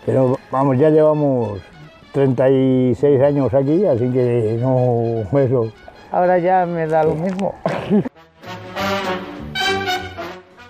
Pero 0.05 0.39
vamos, 0.49 0.77
ya 0.79 0.89
llevamos 0.89 1.61
36 2.13 3.21
años 3.21 3.53
aquí, 3.53 3.85
así 3.85 4.09
que 4.11 4.57
no, 4.59 5.39
eso. 5.39 5.71
Ahora 6.11 6.39
ya 6.39 6.65
me 6.65 6.87
da 6.87 7.03
lo 7.03 7.13
mismo. 7.13 7.53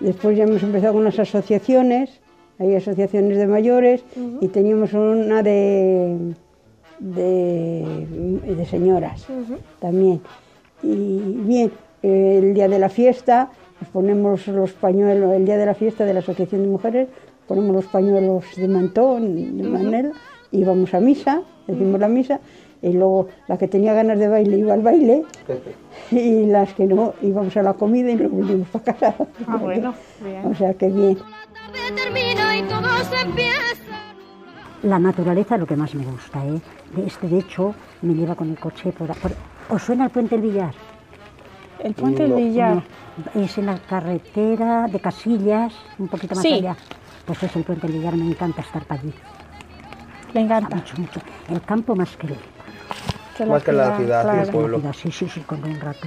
después 0.00 0.36
ya 0.36 0.44
hemos 0.44 0.62
empezado 0.62 0.94
con 0.94 1.04
las 1.04 1.18
asociaciones, 1.18 2.19
hay 2.60 2.74
asociaciones 2.74 3.38
de 3.38 3.46
mayores 3.46 4.04
y 4.40 4.48
teníamos 4.48 4.92
una 4.92 5.42
de, 5.42 6.34
de, 6.98 8.06
de 8.46 8.66
señoras 8.66 9.26
también. 9.80 10.20
Y 10.82 11.18
bien, 11.46 11.72
el 12.02 12.54
día 12.54 12.68
de 12.68 12.78
la 12.78 12.90
fiesta, 12.90 13.50
nos 13.80 13.90
ponemos 13.90 14.46
los 14.46 14.72
pañuelos, 14.72 15.32
el 15.32 15.46
día 15.46 15.56
de 15.56 15.66
la 15.66 15.74
fiesta 15.74 16.04
de 16.04 16.12
la 16.12 16.20
Asociación 16.20 16.62
de 16.62 16.68
Mujeres, 16.68 17.08
ponemos 17.48 17.74
los 17.74 17.86
pañuelos 17.86 18.44
de 18.56 18.68
mantón, 18.68 19.56
de 19.56 19.68
manera, 19.68 20.12
y 20.52 20.62
vamos 20.62 20.92
a 20.94 21.00
misa, 21.00 21.42
decimos 21.66 21.98
la 21.98 22.08
misa, 22.08 22.40
y 22.82 22.92
luego 22.92 23.28
la 23.48 23.58
que 23.58 23.68
tenía 23.68 23.92
ganas 23.92 24.18
de 24.18 24.28
baile 24.28 24.58
iba 24.58 24.74
al 24.74 24.82
baile, 24.82 25.24
y 26.10 26.46
las 26.46 26.74
que 26.74 26.86
no 26.86 27.14
íbamos 27.22 27.56
a 27.56 27.62
la 27.62 27.72
comida 27.72 28.10
y 28.10 28.16
nos 28.16 28.30
volvimos 28.30 28.68
para 28.68 28.84
casa. 28.84 29.14
Ah, 29.46 29.56
bueno, 29.56 29.94
bien. 30.24 30.46
O 30.46 30.54
sea 30.54 30.74
que 30.74 30.88
bien. 30.88 31.18
La 34.82 34.98
naturaleza 34.98 35.54
es 35.56 35.60
lo 35.60 35.66
que 35.66 35.76
más 35.76 35.94
me 35.94 36.04
gusta, 36.04 36.44
¿eh? 36.44 36.60
De- 36.96 37.06
Este, 37.06 37.28
de 37.28 37.38
hecho, 37.38 37.74
me 38.02 38.14
lleva 38.14 38.34
con 38.34 38.48
el 38.50 38.58
coche 38.58 38.92
por... 38.92 39.08
por- 39.18 39.32
¿Os 39.68 39.82
suena 39.82 40.04
el 40.06 40.10
Puente 40.10 40.36
del 40.38 40.50
Villar? 40.50 40.72
El 41.80 41.94
Puente 41.94 42.22
del 42.22 42.32
Villar. 42.34 42.76
No, 43.34 43.40
Es 43.42 43.58
en 43.58 43.66
la 43.66 43.78
carretera 43.78 44.86
de 44.88 44.98
Casillas, 45.00 45.74
un 45.98 46.08
poquito 46.08 46.34
más 46.34 46.42
Sí. 46.42 46.54
allá. 46.54 46.76
Pues 47.26 47.42
es 47.42 47.54
el 47.56 47.64
Puente 47.64 47.86
del 47.86 47.98
Villar, 47.98 48.16
me 48.16 48.26
encanta 48.26 48.62
estar 48.62 48.82
para 48.84 49.00
allí. 49.02 49.12
Le 50.32 50.40
encanta. 50.40 50.76
Mucho, 50.76 50.94
mucho. 50.98 51.20
El 51.50 51.60
campo 51.62 51.94
más 51.94 52.16
que. 52.16 52.28
Que 53.36 53.46
Más 53.46 53.62
que 53.62 53.72
la 53.72 53.96
ciudad, 53.96 54.30
que 54.32 54.40
el 54.40 54.46
la 54.46 54.52
pueblo. 54.52 54.78
ciudad, 54.78 54.92
Sí, 54.94 55.10
sí, 55.12 55.28
sí, 55.28 55.40
con 55.42 55.62
un 55.64 55.78
rato. 55.80 56.06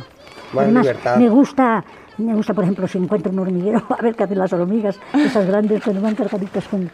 Más 0.53 0.63
Además, 0.63 0.83
libertad. 0.85 1.17
me 1.17 1.29
gusta, 1.29 1.83
me 2.17 2.35
gusta, 2.35 2.53
por 2.53 2.63
ejemplo, 2.63 2.87
si 2.87 2.97
encuentro 2.97 3.31
un 3.31 3.39
hormiguero, 3.39 3.83
a 3.97 4.01
ver 4.01 4.15
qué 4.15 4.23
hacen 4.23 4.39
las 4.39 4.53
hormigas, 4.53 4.99
esas 5.13 5.45
grandes 5.47 5.83
que 5.83 5.93
nos 5.93 6.03
van 6.03 6.15
cargaditas 6.15 6.67
con... 6.67 6.89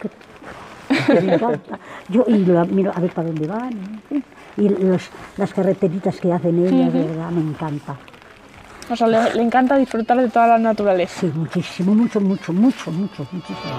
me 1.08 1.34
encanta. 1.34 1.78
Yo 2.08 2.24
y 2.26 2.44
lo 2.44 2.64
miro 2.66 2.92
a 2.94 3.00
ver 3.00 3.12
para 3.12 3.28
dónde 3.28 3.46
van. 3.46 4.02
¿eh? 4.10 4.22
Y 4.56 4.68
los, 4.68 5.08
las 5.36 5.52
carreteritas 5.52 6.18
que 6.18 6.32
hacen 6.32 6.66
ellas, 6.66 6.92
de 6.92 7.04
verdad, 7.04 7.30
me 7.30 7.40
encanta. 7.40 7.96
O 8.90 8.96
sea, 8.96 9.06
le, 9.06 9.34
le 9.34 9.42
encanta 9.42 9.76
disfrutar 9.76 10.18
de 10.18 10.28
toda 10.28 10.48
la 10.48 10.58
naturaleza. 10.58 11.20
Sí, 11.20 11.32
muchísimo, 11.32 11.94
mucho, 11.94 12.20
mucho, 12.20 12.52
mucho, 12.52 12.90
mucho, 12.90 13.26
muchísimo. 13.30 13.74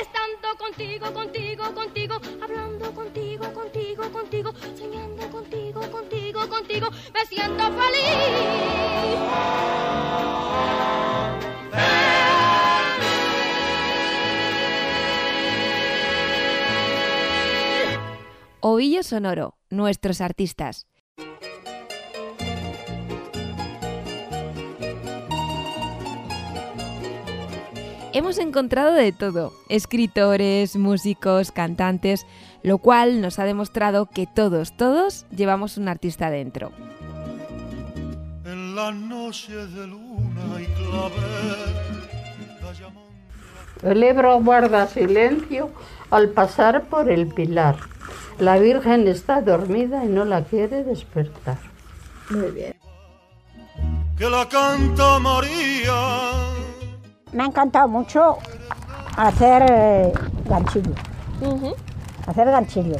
Estando 0.00 0.56
contigo, 0.56 1.12
contigo, 1.12 1.64
contigo, 1.74 2.14
hablando 2.40 2.90
contigo, 2.92 3.23
contigo, 6.80 6.90
me 7.12 7.26
siento 7.26 7.64
Ovillo 18.60 19.02
Sonoro, 19.02 19.58
nuestros 19.68 20.22
artistas. 20.22 20.86
Hemos 28.14 28.38
encontrado 28.38 28.94
de 28.94 29.12
todo, 29.12 29.52
escritores, 29.68 30.76
músicos, 30.76 31.50
cantantes, 31.50 32.24
lo 32.64 32.78
cual 32.78 33.20
nos 33.20 33.38
ha 33.38 33.44
demostrado 33.44 34.06
que 34.06 34.26
todos, 34.26 34.74
todos 34.76 35.26
llevamos 35.30 35.76
un 35.76 35.86
artista 35.86 36.30
dentro. 36.30 36.72
En 38.44 38.74
de 38.74 39.86
luna 39.86 40.60
y. 40.60 40.66
El 43.82 44.02
Ebro 44.02 44.40
guarda 44.40 44.86
silencio 44.86 45.70
al 46.10 46.30
pasar 46.30 46.84
por 46.84 47.10
el 47.10 47.26
pilar. 47.26 47.76
La 48.38 48.56
Virgen 48.56 49.06
está 49.08 49.42
dormida 49.42 50.02
y 50.06 50.08
no 50.08 50.24
la 50.24 50.42
quiere 50.42 50.84
despertar. 50.84 51.58
Muy 52.30 52.50
bien. 52.50 52.74
Que 54.16 54.30
la 54.30 54.48
canta 54.48 55.18
María. 55.18 56.30
Me 57.32 57.42
ha 57.42 57.46
encantado 57.46 57.88
mucho 57.88 58.38
hacer 59.18 59.66
eh, 59.68 60.12
ganchillo. 60.48 60.94
Hacer 62.26 62.50
ganchillo. 62.50 62.96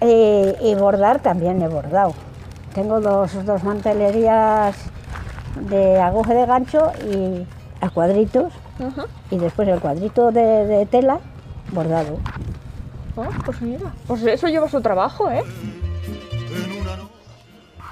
Y 0.00 0.74
bordar 0.74 1.20
también 1.20 1.62
he 1.62 1.68
bordado. 1.68 2.14
Tengo 2.74 3.00
dos, 3.00 3.44
dos 3.44 3.62
mantelerías 3.64 4.76
de 5.68 6.00
aguja 6.00 6.34
de 6.34 6.46
gancho 6.46 6.92
y 7.10 7.46
a 7.80 7.90
cuadritos. 7.90 8.52
Y 9.30 9.38
después 9.38 9.68
el 9.68 9.80
cuadrito 9.80 10.32
de, 10.32 10.66
de 10.66 10.86
tela 10.86 11.20
bordado. 11.72 12.18
Ah, 13.16 13.28
pues 13.44 13.62
mira, 13.62 13.92
pues 14.08 14.24
eso 14.24 14.48
lleva 14.48 14.68
su 14.68 14.80
trabajo, 14.80 15.30
¿eh? 15.30 15.44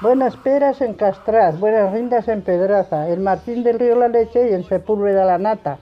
Buenas 0.01 0.37
peras 0.37 0.81
en 0.81 0.95
Castraz, 0.95 1.61
buenas 1.61 1.93
rindas 1.93 2.27
en 2.27 2.43
Pedraza, 2.43 3.09
el 3.09 3.21
Martín 3.21 3.63
del 3.63 3.79
Río 3.79 3.95
La 3.95 4.09
Leche 4.09 4.51
y 4.51 4.53
en 4.53 4.65
Sepúlveda 4.65 5.25
la 5.25 5.39
Nata, 5.39 5.79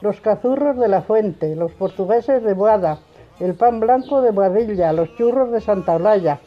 los 0.00 0.20
cazurros 0.20 0.76
de 0.76 0.86
la 0.86 1.02
Fuente, 1.02 1.56
los 1.56 1.72
portugueses 1.72 2.44
de 2.44 2.54
Boada, 2.54 3.00
el 3.40 3.54
pan 3.54 3.80
blanco 3.80 4.22
de 4.22 4.30
Boadilla, 4.30 4.92
los 4.92 5.14
churros 5.16 5.50
de 5.52 5.60
Santa 5.60 5.96
Olaya. 5.96 6.40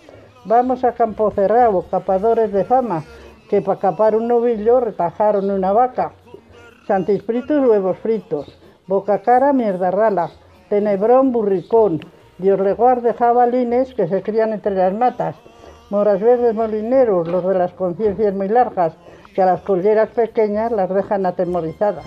Vamos 0.46 0.84
a 0.84 0.94
Campo 0.94 1.32
Cerrado, 1.32 1.84
capadores 1.90 2.52
de 2.52 2.66
fama, 2.66 3.04
que 3.50 3.62
para 3.62 3.80
capar 3.80 4.16
un 4.16 4.28
novillo 4.28 4.80
retajaron 4.80 5.50
una 5.52 5.72
vaca. 5.72 6.14
Santis 6.88 7.24
fritos, 7.24 7.68
huevos 7.68 7.98
fritos, 8.00 8.48
boca 8.88 9.22
cara, 9.22 9.54
mierda 9.54 9.92
rala, 9.92 10.32
tenebrón, 10.70 11.32
burricón, 11.32 12.00
Dios 12.40 12.60
le 12.60 12.74
guarde 12.74 13.14
jabalines 13.14 13.94
que 13.94 14.08
se 14.08 14.24
crían 14.24 14.54
entre 14.54 14.74
las 14.74 14.94
matas, 14.94 15.36
moras 15.90 16.22
verdes 16.22 16.56
molineros, 16.56 17.28
los 17.28 17.46
de 17.46 17.54
las 17.54 17.74
conciencias 17.74 18.34
muy 18.34 18.48
largas, 18.48 18.94
que 19.36 19.42
a 19.42 19.46
las 19.46 19.62
colleras 19.62 20.10
pequeñas 20.10 20.72
las 20.72 20.90
dejan 20.90 21.26
atemorizadas. 21.26 22.06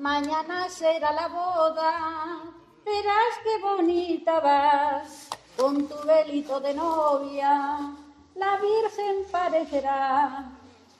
Mañana 0.00 0.66
será 0.70 1.12
la 1.12 1.28
boda, 1.28 2.40
verás 2.86 3.34
qué 3.44 3.60
bonita 3.60 4.40
vas, 4.40 5.28
con 5.58 5.86
tu 5.86 5.94
velito 6.06 6.58
de 6.58 6.72
novia, 6.72 7.92
la 8.34 8.56
Virgen 8.56 9.30
parecerá. 9.30 10.52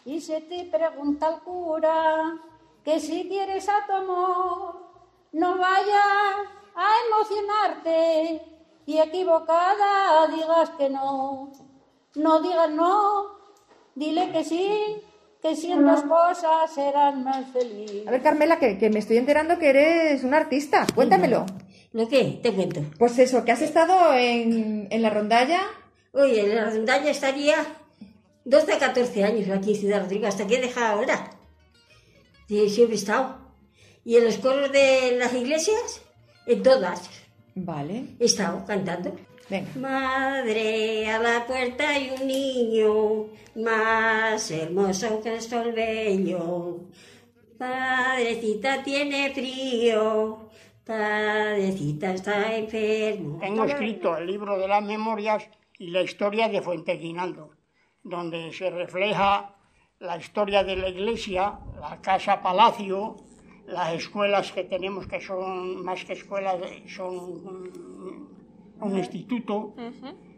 Y 0.04 0.20
se 0.20 0.42
te 0.42 0.66
pregunta 0.66 1.30
el 1.30 1.40
cura 1.40 2.36
que 2.84 3.00
si 3.00 3.26
quieres 3.26 3.70
a 3.70 3.86
tu 3.86 3.92
amor, 3.94 4.82
no 5.32 5.56
vaya 5.56 6.04
a 6.74 6.88
emocionarte 7.06 8.42
y 8.84 8.98
equivocada 8.98 10.26
digas 10.26 10.70
que 10.76 10.90
no. 10.90 11.50
No 12.16 12.42
digas 12.42 12.68
no, 12.68 13.38
dile 13.94 14.30
que 14.30 14.44
sí, 14.44 15.02
que 15.42 15.56
siendo 15.56 15.92
cosas 16.08 16.72
serán 16.74 17.24
más 17.24 17.50
felices. 17.52 18.06
A 18.06 18.10
ver, 18.10 18.22
Carmela, 18.22 18.58
que, 18.58 18.78
que 18.78 18.90
me 18.90 18.98
estoy 18.98 19.16
enterando 19.16 19.58
que 19.58 19.70
eres 19.70 20.22
una 20.24 20.36
artista. 20.38 20.86
Cuéntamelo. 20.94 21.46
¿Lo 21.92 22.08
qué? 22.08 22.38
Te 22.42 22.52
cuento. 22.52 22.82
Pues 22.98 23.18
eso, 23.18 23.44
que 23.44 23.52
has 23.52 23.62
estado 23.62 24.14
en, 24.14 24.86
en 24.90 25.02
la 25.02 25.10
rondalla. 25.10 25.60
Oye, 26.12 26.40
en 26.40 26.54
la 26.54 26.64
rondalla 26.70 27.10
estaría 27.10 27.56
12 28.44 28.72
a 28.72 28.78
14 28.78 29.24
años 29.24 29.48
aquí 29.50 29.72
en 29.74 29.80
Ciudad 29.80 30.02
Rodrigo, 30.02 30.26
hasta 30.26 30.46
que 30.46 30.56
he 30.56 30.60
dejado 30.60 30.98
ahora. 30.98 31.30
Sí, 32.48 32.68
siempre 32.68 32.96
he 32.96 32.98
estado. 32.98 33.38
Y 34.04 34.16
en 34.16 34.24
los 34.24 34.38
coros 34.38 34.70
de 34.72 35.16
las 35.18 35.32
iglesias, 35.34 36.02
en 36.46 36.62
todas. 36.62 37.08
Vale. 37.54 38.16
He 38.18 38.24
estado 38.24 38.64
cantando. 38.66 39.16
Venga. 39.50 39.68
Madre, 39.74 41.10
a 41.10 41.18
la 41.18 41.44
puerta 41.44 41.88
hay 41.88 42.12
un 42.18 42.26
niño 42.28 43.26
más 43.56 44.48
hermoso 44.50 45.20
que 45.20 45.34
el 45.34 45.40
sol 45.40 45.72
bello. 45.72 46.78
Padrecita 47.58 48.82
tiene 48.84 49.30
frío, 49.34 50.50
padrecita 50.86 52.14
está 52.14 52.56
enfermo. 52.56 53.38
Tengo 53.40 53.64
escrito 53.64 54.16
el 54.16 54.28
libro 54.28 54.56
de 54.56 54.68
las 54.68 54.84
memorias 54.84 55.48
y 55.78 55.88
la 55.88 56.02
historia 56.02 56.48
de 56.48 56.62
Fuente 56.62 56.92
Guinaldo, 56.92 57.50
donde 58.04 58.52
se 58.52 58.70
refleja 58.70 59.56
la 59.98 60.16
historia 60.16 60.62
de 60.62 60.76
la 60.76 60.88
iglesia, 60.88 61.58
la 61.80 62.00
casa 62.00 62.40
palacio, 62.40 63.16
las 63.66 63.94
escuelas 63.94 64.52
que 64.52 64.62
tenemos 64.62 65.08
que 65.08 65.20
son 65.20 65.84
más 65.84 66.04
que 66.04 66.12
escuelas, 66.12 66.56
son 66.86 68.29
un, 68.80 68.92
un 68.92 68.98
instituto, 68.98 69.72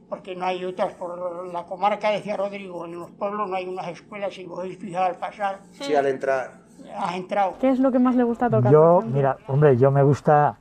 porque 0.09 0.35
no 0.37 0.45
hay 0.45 0.65
otras 0.65 0.93
por 0.95 1.47
la 1.53 1.65
comarca 1.65 2.11
de 2.11 2.21
Ciudad 2.21 2.39
Rodrigo, 2.39 2.85
en 2.85 2.99
los 2.99 3.11
pueblos 3.13 3.49
no 3.49 3.57
hay 3.57 3.67
unas 3.69 3.89
escuelas, 3.89 4.35
si 4.35 4.45
vos 4.45 4.61
os 4.61 4.77
fijáis 4.77 4.97
al 5.11 5.17
pasar, 5.17 5.61
Sí, 5.73 5.95
al 5.95 6.07
entrar. 6.07 6.53
has 6.97 7.15
entrado. 7.15 7.55
¿Qué 7.61 7.71
es 7.71 7.79
lo 7.79 7.91
que 7.93 7.99
más 7.99 8.15
le 8.17 8.25
gusta 8.25 8.51
tocar? 8.51 8.71
Yo, 8.73 9.03
mira, 9.07 9.37
hombre, 9.49 9.77
yo 9.77 9.91
me 9.91 10.03
gusta, 10.03 10.57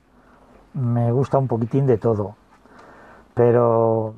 me 0.74 1.12
gusta 1.12 1.38
un 1.38 1.48
poquitín 1.48 1.86
de 1.86 1.98
todo, 1.98 2.36
pero 3.34 4.14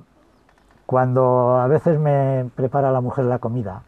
cuando 0.86 1.58
a 1.58 1.68
veces 1.68 1.98
me 2.00 2.50
prepara 2.56 2.92
la 2.92 3.02
mujer 3.02 3.26
la 3.26 3.40
comida 3.40 3.84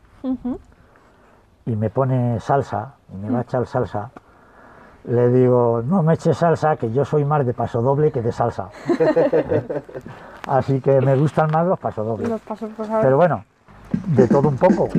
y 1.67 1.75
me 1.75 1.89
pone 1.89 2.39
salsa, 2.39 2.95
y 3.13 3.17
me 3.17 3.29
va 3.29 3.39
a 3.39 3.41
echar 3.43 3.65
salsa, 3.67 4.11
le 5.07 5.29
digo, 5.29 5.83
no 5.85 6.01
me 6.01 6.15
eches 6.15 6.37
salsa, 6.37 6.75
que 6.77 6.91
yo 6.91 7.05
soy 7.05 7.25
más 7.25 7.45
de 7.45 7.53
paso 7.53 7.81
doble 7.81 8.11
que 8.11 8.21
de 8.21 8.31
salsa. 8.31 8.69
Así 10.47 10.81
que 10.81 11.01
me 11.01 11.15
gustan 11.15 11.49
más 11.51 11.65
los 11.65 11.79
pasodobles. 11.79 12.29
Los 12.29 12.41
pasos, 12.41 12.69
pues. 12.75 12.89
Pero 13.01 13.17
bueno, 13.17 13.43
de 14.07 14.27
todo 14.27 14.49
un 14.49 14.57
poco. 14.57 14.89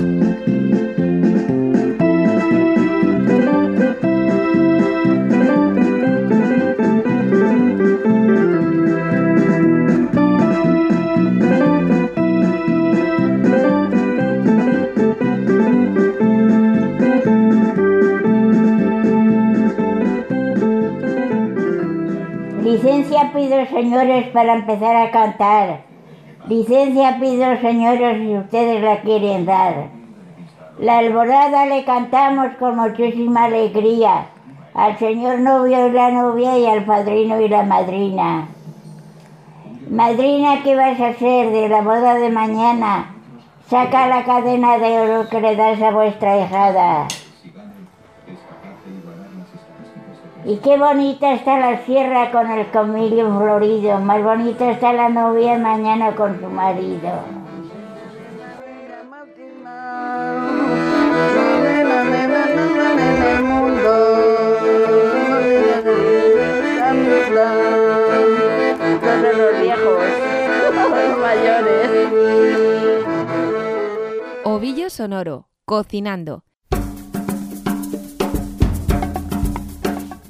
Licencia 22.77 23.33
pido, 23.33 23.65
señores, 23.69 24.29
para 24.35 24.53
empezar 24.53 24.97
a 24.97 25.11
cantar. 25.11 25.81
Licencia 26.47 27.19
pido, 27.19 27.57
señores, 27.63 28.19
si 28.19 28.37
ustedes 28.37 28.83
la 28.83 29.01
quieren 29.01 29.47
dar. 29.47 29.87
La 30.79 30.99
alborada 30.99 31.65
le 31.65 31.87
cantamos 31.87 32.49
con 32.59 32.77
muchísima 32.77 33.45
alegría 33.45 34.27
al 34.75 34.99
señor 34.99 35.39
novio 35.39 35.87
y 35.87 35.93
la 35.93 36.11
novia 36.11 36.59
y 36.59 36.67
al 36.67 36.85
padrino 36.85 37.41
y 37.41 37.49
la 37.49 37.63
madrina. 37.63 38.49
Madrina, 39.89 40.61
¿qué 40.63 40.77
vas 40.77 41.01
a 41.01 41.09
hacer 41.09 41.51
de 41.53 41.71
la 41.71 41.81
boda 41.81 42.17
de 42.17 42.29
mañana? 42.29 43.15
Saca 43.71 44.07
la 44.07 44.23
cadena 44.23 44.77
de 44.77 45.01
oro 45.01 45.31
que 45.31 45.41
le 45.41 45.57
das 45.57 45.81
a 45.81 45.93
vuestra 45.93 46.45
hijada. 46.45 47.09
Y 50.49 50.59
qué 50.59 50.79
bonita 50.79 51.35
está 51.35 51.59
la 51.59 51.85
sierra 51.85 52.31
con 52.31 52.49
el 52.49 52.71
comilio 52.71 53.37
florido, 53.37 53.99
más 53.99 54.23
bonita 54.23 54.71
está 54.71 54.93
la 54.93 55.09
novia 55.09 55.59
mañana 55.59 56.15
con 56.15 56.39
su 56.41 56.47
marido. 56.47 57.11
Los 69.37 69.61
viejos, 69.61 70.05
los 70.63 71.19
mayores. 71.19 71.91
Ovillo 74.45 74.91
sonoro, 74.91 75.49
cocinando. 75.65 76.45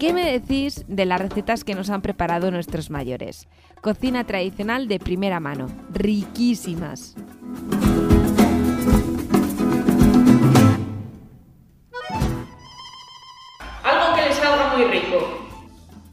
¿Qué 0.07 0.13
me 0.13 0.31
decís 0.31 0.85
de 0.87 1.05
las 1.05 1.21
recetas 1.21 1.65
que 1.65 1.75
nos 1.75 1.91
han 1.91 2.01
preparado 2.01 2.53
nuestros 2.53 2.91
mayores? 2.91 3.49
Cocina 3.81 4.23
tradicional 4.23 4.87
de 4.87 5.01
primera 5.01 5.41
mano, 5.41 5.67
riquísimas. 5.93 7.17
Algo 13.83 14.17
que 14.17 14.23
le 14.23 14.33
salga 14.33 14.77
muy 14.77 14.85
rico. 14.87 15.49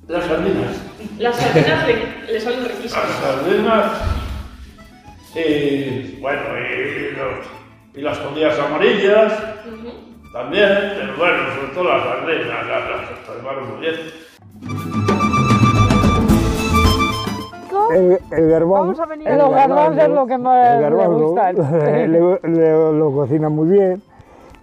Las 0.07 0.25
sardinas. 0.25 0.75
Las 1.19 1.35
sardinas 1.37 1.87
le, 1.87 2.33
le 2.33 2.39
salen 2.41 2.65
riquísimas. 2.65 3.09
Las 3.09 3.17
sardinas. 3.19 3.91
eh, 5.35 6.17
bueno, 6.19 6.41
y 6.59 7.15
los, 7.15 7.45
Y 7.95 8.01
las 8.01 8.17
judías 8.19 8.57
amarillas 8.59 9.33
también, 10.33 10.67
pero 10.99 11.13
bueno, 11.17 11.37
sobre 11.55 11.73
todo 11.75 11.83
las 11.85 12.03
sardinas, 12.03 12.67
las, 12.67 12.89
las, 12.89 13.37
hermanos 13.37 13.69
muy 13.69 13.79
bien. 13.81 13.95
El, 17.95 18.19
el 18.31 18.49
garbanzo. 18.49 18.73
Vamos 18.81 18.99
a 18.99 19.05
venir. 19.05 19.29
Los 19.29 19.51
garbanzos 19.51 20.03
es 20.03 20.09
lo 20.09 20.25
que 20.25 20.37
más 20.39 20.65
el 20.67 20.75
le 20.77 20.81
garbanzo, 20.81 21.19
gustan. 21.27 21.55
le- 22.11 22.39
le- 22.43 22.93
lo 22.93 23.11
cocina 23.11 23.49
muy 23.49 23.67
bien. 23.69 24.01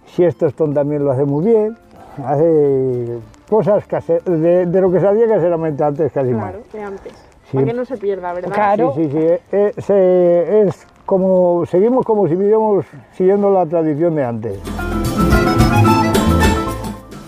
Si 0.07 0.29
Tostón 0.33 0.73
también 0.73 1.05
lo 1.05 1.11
hace 1.11 1.23
muy 1.23 1.45
bien. 1.45 1.77
Hace 2.25 3.19
cosas 3.49 3.85
case- 3.87 4.19
de, 4.25 4.65
de 4.65 4.81
lo 4.81 4.91
que 4.91 4.99
sabía 4.99 5.27
caseramente 5.27 5.81
antes 5.83 6.11
casi 6.11 6.31
más. 6.31 6.51
Claro, 6.51 6.63
de 6.73 6.81
antes. 6.83 7.13
Sí. 7.49 7.57
Para 7.57 7.67
que 7.67 7.73
no 7.73 7.85
se 7.85 7.97
pierda, 7.97 8.33
¿verdad? 8.33 8.75
Sí, 8.95 9.03
sí, 9.05 9.09
sí. 9.11 9.27
eh, 9.53 9.73
se- 9.77 10.61
es 10.67 10.87
como, 11.05 11.65
seguimos 11.65 12.05
como 12.05 12.27
si 12.27 12.35
viviéramos 12.35 12.85
siguiendo 13.13 13.49
la 13.51 13.65
tradición 13.65 14.15
de 14.15 14.23
antes. 14.25 14.59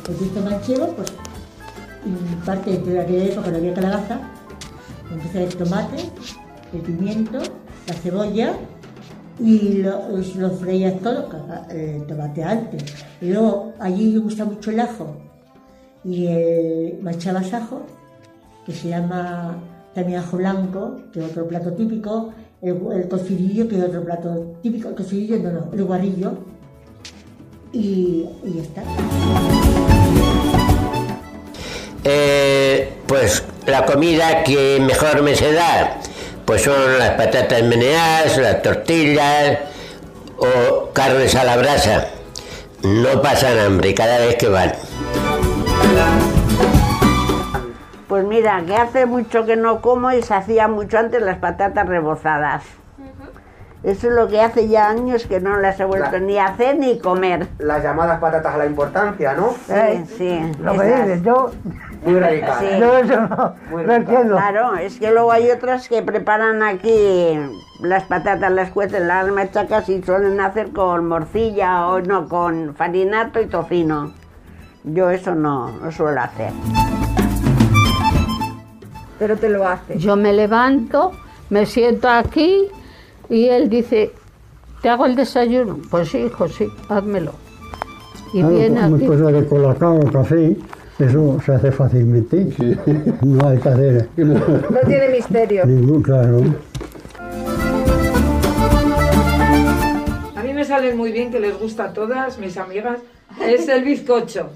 El 0.10 0.16
pisto 0.16 0.42
manchego, 0.42 0.88
pues, 0.96 1.14
y 2.06 2.36
parte 2.46 2.78
de 2.78 3.00
aquella 3.00 3.24
época 3.26 3.52
no 3.52 3.58
había 3.58 3.74
calabaza, 3.74 4.20
entonces 5.12 5.36
el 5.36 5.56
tomate, 5.56 6.04
el 6.74 6.82
pimiento, 6.82 7.40
la 7.88 7.94
cebolla 7.94 8.54
y 9.40 9.78
lo, 9.82 10.10
los- 10.10 10.36
lo 10.36 10.50
freías 10.52 11.00
todo, 11.02 11.30
el 11.70 12.06
tomate 12.06 12.44
antes. 12.44 12.84
Y 13.22 13.30
luego 13.32 13.74
allí 13.80 14.12
me 14.14 14.20
gusta 14.20 14.44
mucho 14.46 14.72
el 14.72 14.80
ajo 14.82 15.16
y 16.04 16.28
el 16.28 17.00
machabas 17.02 17.54
ajo, 17.54 17.84
que 18.66 18.74
se 18.74 18.90
llama 18.90 19.56
también 19.96 20.20
ajo 20.20 20.38
blanco, 20.38 20.98
que 21.14 21.20
es 21.24 21.32
otro 21.32 21.48
plato 21.48 21.72
típico, 21.74 22.32
el, 22.62 22.76
el 22.94 23.08
que 23.08 23.78
es 23.78 23.84
otro 23.84 24.04
plato 24.04 24.56
típico, 24.62 24.90
el 24.90 24.96
cocidillo 24.96 25.40
no, 25.40 25.52
no, 25.52 25.72
el 25.74 25.84
guarrillo, 25.86 26.32
y, 27.72 28.26
y 28.44 28.54
ya 28.56 28.62
está. 28.64 28.84
Eh, 32.04 32.94
pues 33.08 33.44
la 33.66 33.86
comida 33.86 34.44
que 34.44 34.80
mejor 34.82 35.22
me 35.22 35.36
se 35.36 35.54
da, 35.54 35.98
pues 36.46 36.64
son 36.64 37.00
las 37.00 37.12
patatas 37.12 37.64
meneadas, 37.64 38.38
las 38.38 38.62
tortillas 38.62 39.60
o 40.38 40.90
carnes 40.92 41.36
a 41.36 41.44
la 41.44 41.58
brasa. 41.58 42.08
No 42.82 43.22
pasan 43.22 43.58
hambre 43.60 43.94
cada 43.94 44.20
vez 44.20 44.36
que 44.36 44.50
van. 44.50 44.74
Pues 48.10 48.26
mira, 48.26 48.62
que 48.68 48.76
hace 48.76 49.06
mucho 49.06 49.46
que 49.46 49.56
no 49.56 49.82
como 49.82 50.12
y 50.12 50.22
se 50.22 50.34
hacía 50.34 50.68
mucho 50.68 51.00
antes 51.00 51.22
las 51.22 51.38
patatas 51.38 51.88
rebozadas. 51.88 52.64
Eso 53.84 54.08
es 54.08 54.14
lo 54.14 54.30
que 54.30 54.40
hace 54.40 54.70
ya 54.70 54.88
años 54.90 55.26
que 55.28 55.42
no 55.42 55.58
las 55.58 55.78
he 55.78 55.84
vuelto 55.84 56.12
La- 56.14 56.20
ni 56.20 56.38
a 56.38 56.46
hacer 56.48 56.78
ni 56.80 57.00
comer. 57.00 57.48
Las 57.60 57.84
llamadas 57.84 58.20
patatas 58.22 58.56
a 58.56 58.58
la 58.58 58.66
importancia, 58.66 59.34
¿no? 59.34 59.50
Sí, 59.68 60.06
sí. 60.18 60.52
Lo 60.62 60.72
que 60.80 60.86
dices, 60.86 61.22
yo, 61.24 61.52
Muy 62.06 62.18
radical. 62.18 62.56
Sí. 62.62 62.80
yo 62.80 62.98
eso 62.98 63.22
no, 63.28 63.56
no 63.84 63.94
entiendo. 63.94 64.36
Claro, 64.38 64.76
es 64.78 64.98
que 65.00 65.12
luego 65.12 65.34
hay 65.34 65.52
otras 65.52 65.90
que 65.90 66.02
preparan 66.02 66.64
aquí 66.64 67.38
las 67.82 68.04
patatas, 68.04 68.52
las 68.54 68.70
cuecen, 68.72 69.06
las 69.10 69.28
machacas 69.28 69.90
y 69.90 70.02
suelen 70.02 70.40
hacer 70.40 70.72
con 70.72 71.06
morcilla 71.10 71.88
o 71.88 72.00
no, 72.00 72.30
con 72.30 72.76
farinato 72.76 73.42
y 73.42 73.48
tocino. 73.48 74.14
Yo 74.86 75.10
eso 75.10 75.36
no, 75.36 75.72
no 75.72 75.92
suelo 75.92 76.22
hacer. 76.22 76.52
Pero 79.20 79.36
te 79.38 79.50
lo 79.50 79.68
hace. 79.68 79.98
Yo 79.98 80.16
me 80.16 80.32
levanto, 80.34 81.12
me 81.50 81.66
siento 81.66 82.10
aquí 82.10 82.68
y 83.30 83.48
él 83.48 83.70
dice, 83.70 84.12
¿te 84.82 84.90
hago 84.90 85.06
el 85.06 85.16
desayuno? 85.16 85.80
Pues 85.90 86.10
sí, 86.10 86.20
hijo, 86.20 86.48
sí, 86.48 86.68
házmelo. 86.90 87.32
Y 88.34 88.40
Claro, 88.40 88.56
viene 88.56 88.80
aquí. 88.82 89.06
cosa 89.06 89.26
de 89.32 89.46
colacao 89.48 90.00
o 90.00 90.12
café, 90.12 90.56
eso 91.00 91.38
se 91.46 91.54
hace 91.54 91.72
fácilmente. 91.72 92.48
No 93.22 93.48
hay 93.48 93.58
que 93.60 93.70
hacer 93.70 94.10
No 94.18 94.80
tiene 94.88 95.10
misterio. 95.10 95.66
ningún, 95.66 96.02
claro. 96.02 96.42
A 100.36 100.42
mí 100.44 100.54
me 100.54 100.64
salen 100.66 100.98
muy 100.98 101.12
bien, 101.12 101.32
que 101.32 101.40
les 101.40 101.58
gusta 101.60 101.86
a 101.86 101.94
todas 101.94 102.38
mis 102.40 102.58
amigas, 102.58 103.00
es 103.42 103.68
el 103.68 103.84
bizcocho. 103.84 104.50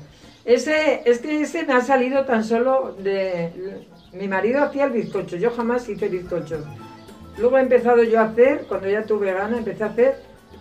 Ese, 0.45 1.01
es 1.05 1.20
que 1.20 1.41
ese 1.41 1.65
me 1.65 1.74
ha 1.74 1.82
salido 1.82 2.24
tan 2.26 2.43
solo 2.43 2.95
de... 3.03 3.84
Mi 4.13 4.28
marido 4.28 4.63
hacía 4.63 4.86
el 4.86 4.91
bizcocho, 4.91 5.36
yo 5.36 5.51
jamás 5.51 5.88
hice 5.89 6.07
bizcochos. 6.07 6.61
Luego 7.38 7.58
he 7.58 7.62
empezado 7.62 8.04
yo 8.04 8.20
a 8.20 8.24
hacer, 8.24 8.66
cuando 8.68 8.90
ya 8.90 9.04
tuve 9.04 9.32
gana, 9.32 9.58
empecé 9.58 9.84
a 9.84 9.88
hacer 9.88 10.16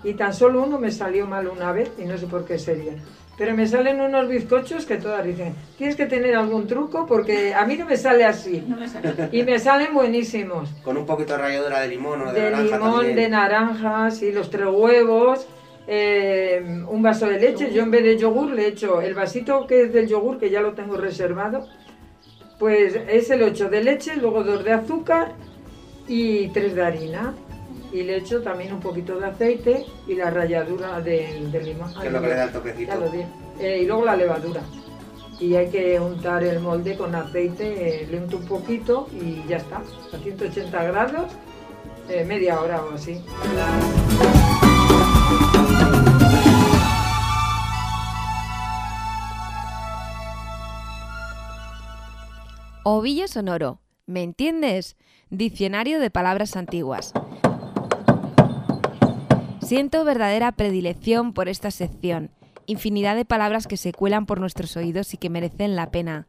y 0.05 0.15
tan 0.15 0.33
solo 0.35 0.63
uno 0.63 0.79
me 0.79 0.91
salió 0.91 1.27
mal 1.27 1.49
una 1.49 1.73
vez 1.73 1.91
y 1.99 2.05
no 2.05 2.19
sé 2.19 2.27
por 2.27 2.45
qué 2.45 2.59
sería. 2.59 2.93
Pero 3.39 3.55
me 3.55 3.67
salen 3.67 4.01
unos 4.01 4.29
bizcochos 4.29 4.87
que 4.87 4.97
todas 4.97 5.23
dicen, 5.25 5.55
tienes 5.77 5.95
que 5.97 6.07
tener 6.07 6.35
algún 6.37 6.67
truco 6.67 7.07
porque 7.07 7.55
a 7.55 7.67
mí 7.67 7.77
no 7.77 7.85
me 7.85 7.97
sale 7.97 8.25
así. 8.25 8.65
Y 9.31 9.43
me 9.43 9.59
salen 9.59 9.93
buenísimos. 9.93 10.71
Con 10.83 10.97
un 10.97 11.05
poquito 11.05 11.35
de 11.35 11.39
ralladura 11.41 11.81
de 11.81 11.89
limón 11.89 12.23
o 12.23 12.33
de, 12.33 12.41
De 12.41 12.51
naranja 12.51 12.77
limón, 12.79 12.93
también. 12.93 13.17
de 13.17 13.29
naranja, 13.29 14.11
sí, 14.11 14.33
los 14.33 14.49
tres 14.49 14.69
huevos, 14.73 15.47
eh, 15.87 16.83
un 16.89 17.03
vaso 17.03 17.27
de 17.27 17.39
leche. 17.39 17.73
Yo 17.73 17.83
en 17.83 17.91
vez 17.91 18.05
de 18.05 18.17
yogur 18.17 18.53
le 18.53 18.69
echo 18.69 19.03
el 19.03 19.15
vasito 19.15 19.67
que 19.67 19.83
es 19.83 19.93
del 19.93 20.09
yogur, 20.09 20.39
que 20.39 20.49
ya 20.49 20.63
lo 20.63 20.73
tengo 20.73 20.97
reservado, 20.97 21.67
pues 22.59 22.99
ese 23.09 23.37
lo 23.37 23.47
echo 23.49 23.69
de 23.69 23.85
leche, 23.85 24.17
luego 24.17 24.45
dos 24.45 24.65
de 24.65 24.73
azúcar 24.73 25.35
y 26.09 26.49
tres 26.49 26.75
de 26.75 26.83
harina. 26.83 27.35
Y 27.93 28.03
le 28.03 28.17
echo 28.17 28.43
también 28.43 28.73
un 28.73 28.81
poquito 28.81 29.19
de 29.19 29.27
aceite 29.27 29.87
y 30.07 30.15
la 30.15 30.31
ralladura 30.31 31.01
del, 31.01 31.51
del 31.51 31.65
limón. 31.65 31.95
Que 32.01 32.09
es 32.09 32.13
lo 32.13 32.21
que 32.21 32.29
le 32.29 32.35
da 32.35 32.45
el 32.45 32.53
toquecito. 32.53 32.93
Ya 32.93 32.97
lo. 32.97 33.07
Eh, 33.59 33.81
y 33.83 33.87
luego 33.87 34.05
la 34.05 34.17
levadura. 34.17 34.63
Y 35.39 35.55
hay 35.55 35.69
que 35.71 36.01
untar 36.01 36.43
el 36.45 36.61
molde 36.61 36.97
con 36.97 37.15
aceite, 37.15 38.03
eh, 38.03 38.07
le 38.11 38.19
unto 38.19 38.39
un 38.39 38.47
poquito 38.47 39.09
y 39.13 39.47
ya 39.49 39.59
está. 39.59 39.83
A 40.13 40.19
180 40.19 40.83
grados, 40.85 41.33
eh, 42.09 42.25
media 42.25 42.61
hora 42.61 42.83
o 42.83 42.95
así. 42.95 43.23
Ovillo 52.85 53.27
sonoro. 53.27 53.81
¿Me 54.07 54.23
entiendes? 54.23 54.97
Diccionario 55.31 55.99
de 55.99 56.09
palabras 56.09 56.55
antiguas. 56.57 57.13
Siento 59.61 60.05
verdadera 60.05 60.53
predilección 60.53 61.33
por 61.33 61.49
esta 61.49 61.73
sección. 61.73 62.31
Infinidad 62.67 63.17
de 63.17 63.25
palabras 63.25 63.67
que 63.67 63.77
se 63.77 63.93
cuelan 63.93 64.27
por 64.27 64.39
nuestros 64.39 64.77
oídos 64.77 65.15
y 65.15 65.17
que 65.17 65.29
merecen 65.29 65.75
la 65.75 65.91
pena. 65.91 66.29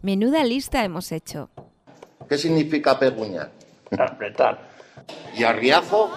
Menuda 0.00 0.44
lista 0.44 0.84
hemos 0.84 1.10
hecho. 1.10 1.50
¿Qué 2.28 2.38
significa 2.38 2.96
peguña? 2.96 3.50
Apretar. 3.98 4.68
¿Y 5.36 5.42
arriazo? 5.42 6.12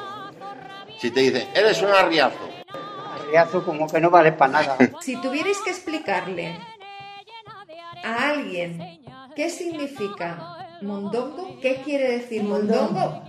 Si 0.99 1.09
te 1.09 1.21
dicen, 1.21 1.47
eres 1.55 1.81
un 1.81 1.89
arriazo. 1.89 2.47
Arriazo 3.23 3.65
como 3.65 3.87
que 3.87 3.99
no 3.99 4.11
vale 4.11 4.33
para 4.33 4.51
nada. 4.51 4.77
Si 5.01 5.19
tuvierais 5.19 5.57
que 5.61 5.71
explicarle 5.71 6.55
a 8.03 8.29
alguien 8.29 9.01
qué 9.35 9.49
significa 9.49 10.58
mondongo, 10.81 11.57
qué 11.61 11.81
quiere 11.83 12.11
decir 12.19 12.43
mondongo, 12.43 13.21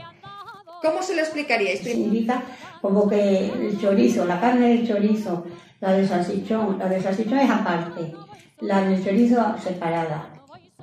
¿cómo 0.82 1.02
se 1.02 1.14
lo 1.14 1.20
explicaríais? 1.22 1.80
Significa 1.80 2.42
como 2.80 3.08
que 3.08 3.46
el 3.46 3.78
chorizo, 3.80 4.24
la 4.24 4.40
carne 4.40 4.68
del 4.68 4.86
chorizo, 4.88 5.44
la 5.80 5.92
del 5.92 6.06
salchichón, 6.08 6.78
la 6.78 6.88
del 6.88 7.02
salchichón 7.02 7.38
es 7.38 7.50
aparte, 7.50 8.12
la 8.60 8.82
del 8.82 9.02
chorizo 9.04 9.54
separada. 9.58 10.30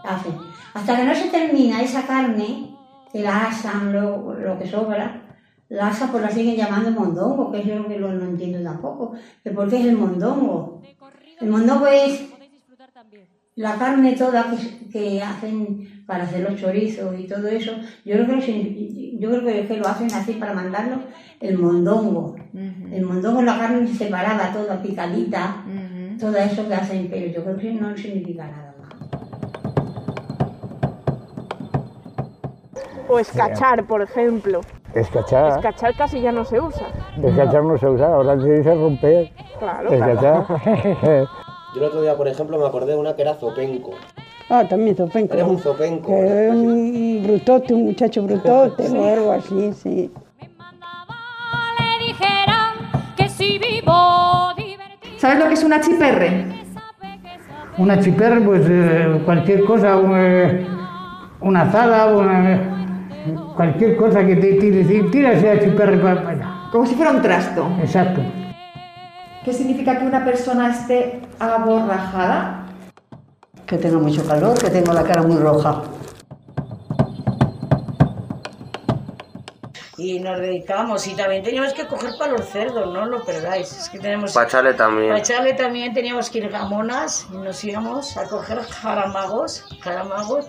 Hacen. 0.04 0.34
Hasta 0.74 0.96
que 0.98 1.04
no 1.06 1.16
se 1.16 1.30
termina 1.30 1.82
esa 1.82 2.06
carne, 2.06 2.76
que 3.12 3.22
la 3.22 3.46
asan 3.48 3.94
lo, 3.94 4.34
lo 4.34 4.60
que 4.60 4.68
sobra, 4.68 5.24
la 5.70 5.88
asa 5.88 6.10
pues 6.12 6.24
la 6.24 6.30
siguen 6.30 6.56
llamando 6.56 6.92
mondongo, 6.92 7.52
que 7.52 7.60
es 7.62 7.66
lo 7.68 7.88
que 7.88 7.98
lo- 7.98 8.14
no 8.14 8.26
entiendo 8.26 8.62
tampoco. 8.64 9.14
Que 9.44 9.52
¿Por 9.52 9.70
qué 9.70 9.80
es 9.80 9.86
el 9.86 9.98
mondongo? 9.98 10.82
El 11.42 11.50
mondongo 11.50 11.88
es 11.88 12.22
la 13.56 13.76
carne 13.76 14.14
toda 14.14 14.52
que, 14.52 14.88
que 14.92 15.22
hacen 15.22 15.97
para 16.08 16.24
hacer 16.24 16.50
los 16.50 16.60
chorizos 16.60 17.14
y 17.20 17.28
todo 17.28 17.48
eso, 17.48 17.74
yo 18.06 18.16
creo 18.16 18.40
que, 18.40 19.18
yo 19.20 19.30
creo 19.30 19.44
que, 19.44 19.68
que 19.68 19.78
lo 19.78 19.88
hacen 19.88 20.12
así 20.14 20.34
para 20.34 20.54
mandarlo 20.54 21.00
el 21.42 21.58
mondongo. 21.58 22.36
El 22.54 23.06
mondongo 23.06 23.42
es 23.42 23.46
la 23.46 23.60
carne 23.60 23.88
separada, 23.88 24.52
toda 24.54 24.82
picadita, 24.82 25.64
todo 26.20 26.36
eso 26.38 26.68
que 26.68 26.74
hacen, 26.74 27.08
pero 27.12 27.28
yo 27.28 27.44
creo 27.44 27.58
que 27.58 27.74
no 27.74 27.96
significa 27.96 28.48
nada 28.48 28.74
más. 28.80 28.96
O 33.10 33.20
escachar, 33.20 33.86
por 33.86 34.02
ejemplo. 34.02 34.62
Escachar. 34.94 35.58
Escachar 35.58 35.96
casi 35.96 36.22
ya 36.22 36.32
no 36.32 36.44
se 36.44 36.60
usa. 36.60 36.88
Escachar 37.22 37.64
no 37.64 37.78
se 37.78 37.88
usa, 37.88 38.08
ahora 38.08 38.40
se 38.42 38.52
dice 38.52 38.74
romper. 38.74 39.32
Claro. 39.60 39.92
Escachar. 39.92 40.46
Yo 41.76 41.82
el 41.82 41.84
otro 41.84 42.02
día, 42.02 42.16
por 42.16 42.28
ejemplo, 42.28 42.58
me 42.58 42.66
acordé 42.66 42.94
de 42.94 42.98
una 42.98 43.16
que 43.16 43.22
era 43.22 43.36
zopenco. 43.36 43.92
Ah, 44.50 44.64
también 44.68 44.96
zopenco. 44.96 45.34
Eres 45.34 45.46
un 45.46 45.60
zopenco. 45.60 46.08
Que 46.08 46.48
es 46.48 46.54
un 46.54 47.24
brutote, 47.24 47.74
un 47.74 47.86
muchacho 47.86 48.24
brutote 48.24 48.88
o 48.98 49.14
algo 49.14 49.32
así, 49.34 49.74
sí. 49.74 50.12
le 51.80 52.06
dijeran 52.06 52.74
que 53.16 53.28
si 53.30 53.60
vivo 53.60 54.54
¿Sabes 55.18 55.40
lo 55.40 55.48
que 55.48 55.54
es 55.56 55.64
una 55.64 55.82
chiperre? 55.82 56.46
Una 57.78 58.00
chiperre, 58.00 58.40
pues 58.42 58.66
eh, 58.70 59.22
cualquier 59.26 59.66
cosa, 59.66 59.98
una, 59.98 60.52
una 61.42 61.62
azada, 61.62 62.16
una, 62.16 63.54
cualquier 63.56 63.98
cosa 63.98 64.26
que 64.26 64.36
te 64.36 64.54
tire, 64.54 64.84
tira 65.12 65.32
esa 65.32 65.60
chiperre 65.60 65.98
para 65.98 66.30
allá. 66.30 66.70
Como 66.72 66.86
si 66.86 66.96
fuera 66.96 67.12
un 67.12 67.22
trasto. 67.22 67.68
Exacto. 67.82 68.22
¿Qué 69.44 69.54
significa 69.54 69.98
que 69.98 70.06
una 70.06 70.24
persona 70.24 70.70
esté 70.70 71.22
aborrajada? 71.40 72.67
Que 73.68 73.78
tenga 73.78 73.98
mucho 73.98 74.26
calor, 74.26 74.58
que 74.58 74.70
tenga 74.70 74.94
la 74.94 75.04
cara 75.04 75.22
muy 75.22 75.38
roja. 75.38 75.84
y 79.98 80.20
nos 80.20 80.40
dedicamos 80.40 81.08
y 81.08 81.16
también 81.16 81.44
teníamos 81.44 81.74
que 81.74 81.86
coger 81.88 82.12
para 82.20 82.34
los 82.34 82.48
cerdos, 82.48 82.94
no 82.94 83.06
lo 83.08 83.26
perdáis, 83.26 83.74
es 83.74 83.90
que 83.90 83.98
tenemos... 83.98 84.32
Pachale 84.32 84.74
también. 84.76 85.12
Pachale 85.12 85.54
también 85.54 85.94
teníamos 85.94 86.30
que 86.30 86.38
ir 86.38 86.46
a 86.46 86.50
Gamonas 86.50 87.28
y 87.34 87.38
nos 87.38 87.64
íbamos 87.64 88.16
a 88.16 88.26
coger 88.26 88.62
jaramagos, 88.62 89.66
jaramagos, 89.82 90.48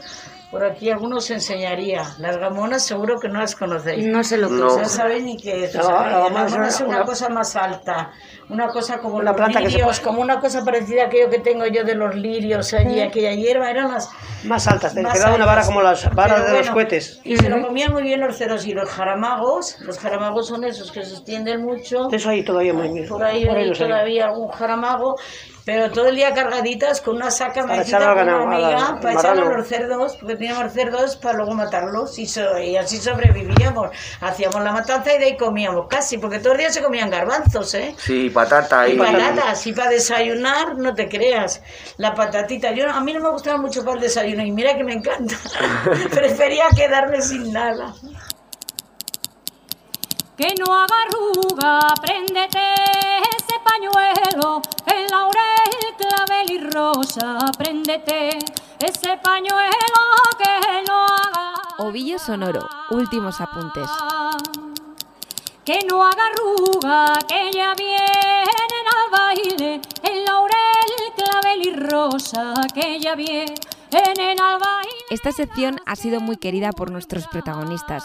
por 0.51 0.65
aquí 0.65 0.91
algunos 0.91 1.31
enseñaría. 1.31 2.05
Las 2.19 2.39
gamonas 2.39 2.83
seguro 2.83 3.19
que 3.21 3.29
no 3.29 3.39
las 3.41 3.55
conocéis. 3.55 4.07
No 4.07 4.25
sé 4.25 4.39
lo 4.39 4.49
que 4.49 4.55
no. 4.55 4.69
es. 4.69 4.77
No 4.79 4.89
saben 4.89 5.25
ni 5.27 5.37
qué 5.37 5.65
es. 5.65 5.75
No, 5.75 5.83
la 5.91 6.09
la 6.11 6.19
gamona 6.21 6.69
es 6.69 6.81
una, 6.81 6.97
una- 6.97 7.05
cosa 7.05 7.29
más 7.29 7.55
alta. 7.57 8.13
Una 8.49 8.69
cosa 8.69 8.99
como 8.99 9.21
los 9.21 9.37
planta 9.37 9.61
que 9.61 9.67
se 9.67 9.77
lirios, 9.77 10.01
como 10.01 10.23
una 10.23 10.41
cosa 10.41 10.65
parecida 10.65 11.03
a 11.03 11.07
aquello 11.09 11.29
que 11.29 11.39
tengo 11.41 11.67
yo 11.67 11.85
de 11.85 11.95
los 11.95 12.15
lirios 12.15 12.73
allí, 12.73 12.99
aquella 13.03 13.35
hierba, 13.35 13.71
eran 13.71 13.93
las 13.93 14.09
Más 14.45 14.67
altas, 14.67 14.95
te 14.95 15.03
más 15.03 15.13
quedaba 15.13 15.35
una 15.35 15.45
vara 15.45 15.61
altas. 15.61 15.67
como 15.69 15.83
las 15.83 16.15
varas 16.15 16.41
Pero 16.41 16.53
de 16.53 16.59
los 16.61 16.71
cohetes. 16.71 17.21
Y 17.25 17.37
se 17.37 17.51
lo 17.51 17.61
comían 17.61 17.93
muy 17.93 18.05
bien 18.05 18.21
los 18.21 18.39
cerdos 18.39 18.67
y 18.67 18.73
los 18.73 18.89
jaramagos. 18.89 19.77
Los 19.81 19.99
jaramagos 19.99 20.49
son 20.49 20.65
esos 20.65 20.91
que 20.93 21.05
se 21.05 21.13
extienden 21.13 21.63
mucho. 21.63 22.09
Eso 22.11 22.31
ahí 22.31 22.43
todavía 22.43 22.73
muy 22.73 22.89
bien. 22.89 23.07
Por 23.07 23.23
ahí 23.23 23.45
Por 23.45 23.55
ahí 23.57 23.65
hay 23.65 23.71
hay. 23.71 23.79
todavía 23.79 24.25
algún 24.29 24.49
jaramago, 24.49 25.17
pero 25.69 25.91
todo 25.91 26.07
el 26.07 26.17
día 26.17 26.33
cargaditas 26.33 27.03
con 27.03 27.17
una 27.17 27.31
saca 27.31 27.67
Para 27.67 27.85
con 27.85 28.23
una 28.23 28.43
amiga 28.43 28.99
para 29.03 29.13
echar 29.13 29.39
a 29.39 29.45
los 29.45 29.69
cerdos, 29.69 30.17
porque 30.17 30.37
teníamos 30.37 30.73
cerdos 30.73 31.17
para 31.17 31.37
luego 31.37 31.53
matarlos 31.53 32.19
y, 32.19 32.25
so- 32.27 32.59
y 32.59 32.79
así 32.79 32.97
sobrevivíamos. 32.97 33.91
Hacíamos 34.23 34.63
la 34.65 34.73
matanza 34.73 35.13
y 35.13 35.19
de 35.19 35.25
ahí 35.27 35.37
comíamos 35.37 35.87
casi, 35.87 36.17
porque 36.17 36.39
todos 36.39 36.53
los 36.55 36.59
días 36.61 36.73
se 36.73 36.83
comían 36.83 37.11
garbanzos, 37.11 37.75
¿eh? 37.75 37.95
Sí, 37.99 38.31
patata 38.31 38.89
Y 38.89 38.93
y... 38.93 38.97
patatas, 38.97 39.67
y 39.67 39.75
para 39.75 39.91
desayunar, 39.91 40.79
no 40.79 40.95
te 40.95 41.07
creas, 41.07 41.61
la 41.99 42.15
patatita. 42.15 42.71
Yo, 42.73 42.89
a 42.91 43.03
mí 43.03 43.13
no 43.13 43.21
me 43.21 43.29
gustaba 43.29 43.59
mucho 43.59 43.85
para 43.85 43.97
el 43.97 44.01
desayuno 44.01 44.43
y 44.43 44.51
mira 44.51 44.75
que 44.75 44.85
me 44.85 44.95
encanta. 44.95 45.35
Prefería 46.15 46.65
quedarme 46.75 47.21
sin 47.21 47.53
nada. 47.53 47.93
Que 50.35 50.55
no 50.59 50.73
haga 50.75 50.95
arruga, 51.09 51.81
préndete 52.01 53.08
pañuelo, 53.65 54.63
el 54.87 55.07
laurel, 55.11 55.97
clavel 55.99 56.51
y 56.51 56.59
rosa, 56.71 57.39
préndete 57.57 58.39
ese 58.79 59.17
pañuelo 59.23 60.03
que 60.39 60.83
no 60.87 61.05
haga, 61.07 61.55
Ovillo 61.79 62.19
sonoro, 62.19 62.69
últimos 62.91 63.41
apuntes. 63.41 63.89
que 65.65 65.81
no 65.89 66.03
haga 66.03 66.23
arruga, 66.27 67.19
que 67.29 67.51
ya 67.53 67.75
vienen 67.75 68.85
al 68.97 69.11
baile, 69.11 69.81
el 70.03 70.25
laurel, 70.25 70.93
clavel 71.15 71.67
y 71.67 71.73
rosa, 71.75 72.55
que 72.75 72.99
ya 73.01 73.15
vienen 73.15 74.41
al 74.41 74.59
baile. 74.59 74.91
Esta 75.11 75.31
sección 75.33 75.79
ha 75.87 75.95
sido 75.95 76.21
muy 76.21 76.37
querida 76.39 76.73
por 76.73 76.91
nuestros 76.91 77.27
protagonistas, 77.29 78.05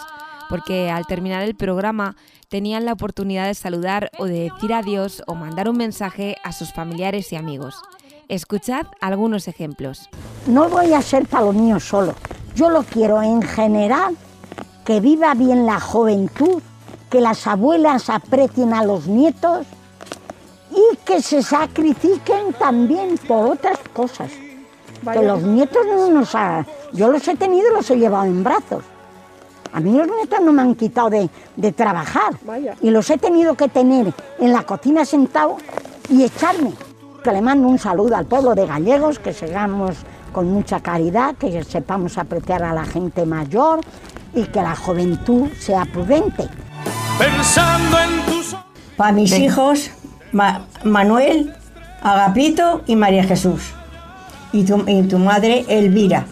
porque 0.54 0.88
al 0.88 1.04
terminar 1.04 1.42
el 1.42 1.56
programa 1.56 2.14
tenían 2.48 2.84
la 2.84 2.92
oportunidad 2.92 3.48
de 3.48 3.54
saludar 3.54 4.12
o 4.18 4.26
de 4.26 4.52
decir 4.52 4.72
adiós 4.72 5.20
o 5.26 5.34
mandar 5.34 5.68
un 5.68 5.76
mensaje 5.76 6.36
a 6.44 6.52
sus 6.52 6.72
familiares 6.72 7.32
y 7.32 7.36
amigos. 7.36 7.74
Escuchad 8.28 8.86
algunos 9.00 9.48
ejemplos. 9.48 10.08
No 10.46 10.68
voy 10.68 10.92
a 10.92 11.02
ser 11.02 11.26
para 11.26 11.46
lo 11.46 11.52
mío 11.52 11.80
solo. 11.80 12.14
Yo 12.54 12.70
lo 12.70 12.84
quiero 12.84 13.20
en 13.20 13.42
general, 13.42 14.16
que 14.84 15.00
viva 15.00 15.34
bien 15.34 15.66
la 15.66 15.80
juventud, 15.80 16.62
que 17.10 17.20
las 17.20 17.48
abuelas 17.48 18.08
aprecien 18.08 18.74
a 18.74 18.84
los 18.84 19.08
nietos 19.08 19.66
y 20.70 20.96
que 20.98 21.20
se 21.20 21.42
sacrifiquen 21.42 22.52
también 22.56 23.18
por 23.26 23.54
otras 23.54 23.80
cosas. 23.92 24.30
Que 25.12 25.20
los 25.20 25.42
nietos 25.42 25.84
no 25.84 26.10
nos 26.10 26.32
ha... 26.36 26.64
Yo 26.92 27.10
los 27.10 27.26
he 27.26 27.34
tenido 27.34 27.72
y 27.72 27.74
los 27.74 27.90
he 27.90 27.96
llevado 27.96 28.26
en 28.26 28.44
brazos. 28.44 28.84
A 29.74 29.80
mí 29.80 29.92
los 29.92 30.06
nietos 30.06 30.38
no 30.42 30.52
me 30.52 30.62
han 30.62 30.74
quitado 30.76 31.10
de, 31.10 31.28
de 31.56 31.72
trabajar. 31.72 32.32
Vaya. 32.46 32.74
Y 32.80 32.90
los 32.90 33.10
he 33.10 33.18
tenido 33.18 33.54
que 33.54 33.68
tener 33.68 34.12
en 34.38 34.52
la 34.52 34.62
cocina 34.62 35.04
sentado 35.04 35.56
y 36.08 36.22
echarme. 36.22 36.72
Que 37.22 37.32
le 37.32 37.42
mando 37.42 37.66
un 37.68 37.78
saludo 37.78 38.16
al 38.16 38.24
pueblo 38.26 38.54
de 38.54 38.66
Gallegos, 38.66 39.18
que 39.18 39.32
sigamos 39.32 39.96
con 40.32 40.50
mucha 40.52 40.80
caridad, 40.80 41.34
que 41.36 41.62
sepamos 41.64 42.18
apreciar 42.18 42.62
a 42.62 42.72
la 42.72 42.84
gente 42.84 43.26
mayor 43.26 43.80
y 44.34 44.44
que 44.44 44.62
la 44.62 44.76
juventud 44.76 45.48
sea 45.58 45.84
prudente. 45.86 46.48
Pensando 47.18 47.98
en 47.98 48.26
tus... 48.26 48.56
Para 48.96 49.12
mis 49.12 49.32
hijos, 49.38 49.90
Ma- 50.32 50.66
Manuel, 50.84 51.52
Agapito 52.02 52.82
y 52.86 52.94
María 52.96 53.24
Jesús. 53.24 53.72
Y 54.52 54.64
tu, 54.64 54.84
y 54.86 55.02
tu 55.04 55.18
madre, 55.18 55.64
Elvira. 55.68 56.26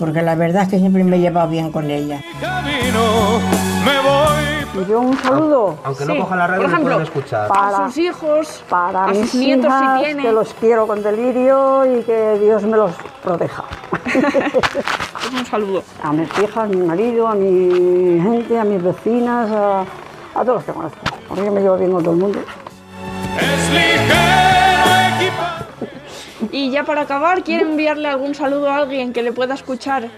Porque 0.00 0.22
la 0.22 0.34
verdad 0.34 0.62
es 0.64 0.68
que 0.70 0.78
siempre 0.80 1.04
me 1.04 1.16
he 1.16 1.20
llevado 1.20 1.48
bien 1.48 1.70
con 1.70 1.88
ella. 1.90 2.20
Camino, 2.40 3.38
me 3.84 4.00
voy. 4.00 4.82
Y 4.82 4.88
yo 4.90 5.00
un 5.00 5.16
saludo. 5.18 5.76
Aunque 5.84 6.04
no 6.06 6.16
coja 6.16 6.36
la 6.36 6.46
radio, 6.46 6.62
por 6.62 6.70
ejemplo, 6.72 7.00
escuchar. 7.02 7.48
Para- 7.48 7.84
a 7.84 7.86
sus 7.88 7.98
hijos, 7.98 8.64
Para 8.68 9.04
a 9.04 9.08
mis 9.08 9.30
sus 9.30 9.40
nietos 9.40 9.66
hijas, 9.66 9.98
si 9.98 10.04
tiene. 10.06 10.22
que 10.22 10.32
los 10.32 10.54
quiero 10.54 10.86
con 10.86 11.02
delirio 11.02 11.84
y 11.98 12.02
que 12.02 12.38
Dios 12.42 12.62
me 12.62 12.76
los 12.78 12.92
proteja. 13.22 13.64
un 15.38 15.44
saludo. 15.46 15.82
A 16.02 16.12
mis 16.12 16.28
hijas, 16.38 16.56
a 16.56 16.66
mi 16.66 16.76
marido, 16.78 17.28
a 17.28 17.34
mi 17.34 18.20
gente, 18.22 18.58
a 18.58 18.64
mis 18.64 18.82
vecinas, 18.82 19.50
a, 19.50 19.80
a 19.82 20.40
todos 20.44 20.54
los 20.56 20.64
que 20.64 20.72
conozco. 20.72 20.98
Porque 21.28 21.44
yo 21.44 21.52
me 21.52 21.60
llevo 21.60 21.76
bien 21.76 21.92
con 21.92 22.02
todo 22.02 22.14
el 22.14 22.20
mundo. 22.20 22.38
Y 26.52 26.70
ya 26.70 26.84
para 26.84 27.02
acabar, 27.02 27.42
¿quiere 27.42 27.64
enviarle 27.64 28.08
algún 28.08 28.34
saludo 28.34 28.70
a 28.70 28.76
alguien 28.78 29.12
que 29.12 29.22
le 29.22 29.32
pueda 29.32 29.54
escuchar? 29.54 30.08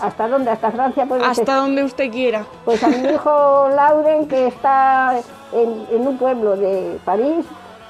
¿Hasta 0.00 0.28
dónde? 0.28 0.50
¿Hasta 0.50 0.70
Francia? 0.70 1.04
puede 1.06 1.20
ser? 1.20 1.30
Hasta 1.30 1.56
donde 1.56 1.84
usted 1.84 2.10
quiera. 2.10 2.46
Pues 2.64 2.82
a 2.82 2.88
mi 2.88 3.06
hijo 3.08 3.68
Lauren, 3.74 4.26
que 4.26 4.46
está 4.46 5.20
en, 5.52 5.86
en 5.90 6.06
un 6.06 6.16
pueblo 6.16 6.56
de 6.56 6.98
París, 7.04 7.44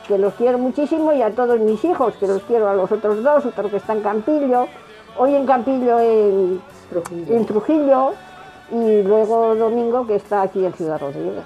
que 0.08 0.18
los 0.18 0.34
quiero 0.34 0.58
muchísimo, 0.58 1.12
y 1.12 1.22
a 1.22 1.30
todos 1.30 1.60
mis 1.60 1.84
hijos, 1.84 2.14
que 2.18 2.26
los 2.26 2.42
quiero 2.42 2.68
a 2.68 2.74
los 2.74 2.90
otros 2.90 3.22
dos, 3.22 3.46
otro 3.46 3.70
que 3.70 3.76
está 3.76 3.92
en 3.92 4.00
Campillo, 4.00 4.66
hoy 5.16 5.36
en 5.36 5.46
Campillo 5.46 6.00
en 6.00 6.60
en 7.28 7.46
Trujillo, 7.46 8.14
y 8.72 9.02
luego 9.02 9.54
Domingo, 9.54 10.04
que 10.08 10.16
está 10.16 10.42
aquí 10.42 10.64
en 10.64 10.72
Ciudad 10.72 11.00
Rodríguez. 11.00 11.44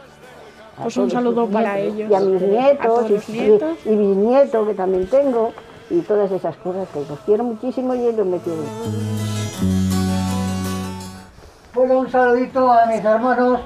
A 0.79 0.83
Pues 0.85 0.97
un 0.97 1.11
saludo 1.11 1.47
para 1.47 1.75
nietos, 1.77 1.95
ellos. 1.95 2.11
Y 2.11 2.15
a 2.15 2.21
mis 2.21 2.43
A 2.43 2.47
nietos, 2.47 2.87
todos 2.87 3.11
los 3.11 3.29
y, 3.29 3.33
nietos. 3.33 3.77
y 3.85 3.95
bisnietos, 3.95 4.67
que 4.69 4.75
también 4.75 5.07
tengo, 5.09 5.53
y 5.91 6.01
todas 6.01 6.31
esas 6.33 6.57
cosas, 6.57 6.89
que 6.89 7.05
los 7.09 7.19
quiero 7.21 7.45
muchísimo 7.45 7.95
y 7.95 8.07
ellos 8.07 8.27
me 8.27 8.39
quieren. 8.39 8.65
Pues 11.73 11.91
un 11.91 12.11
saludito 12.11 12.73
a 12.73 12.87
mis 12.87 13.05
hermanos 13.05 13.61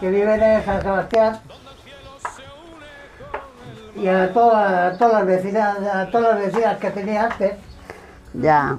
que 0.00 0.10
viven 0.10 0.42
en 0.42 0.64
San 0.64 0.82
Sebastián 0.82 1.40
y 3.94 4.08
a 4.08 4.32
todas, 4.32 4.94
a 4.94 4.98
todas 4.98 5.14
las 5.14 5.26
vecinas, 5.26 5.78
a 5.78 6.10
todas 6.10 6.34
las 6.34 6.46
vecinas 6.46 6.78
que 6.78 6.90
tenía 6.90 7.24
antes. 7.24 7.52
Ya. 8.34 8.78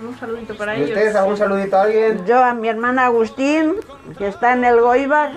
Un 0.00 0.18
saludito 0.18 0.56
para 0.56 0.76
¿Y 0.76 0.82
ellos. 0.82 0.90
ustedes 0.90 1.14
algún 1.16 1.36
saludito 1.36 1.76
a 1.76 1.82
alguien? 1.82 2.24
Yo 2.24 2.42
a 2.42 2.54
mi 2.54 2.68
hermana 2.68 3.06
Agustín, 3.06 3.74
que 4.16 4.28
está 4.28 4.52
en 4.52 4.64
el 4.64 4.80
Goibar, 4.80 5.32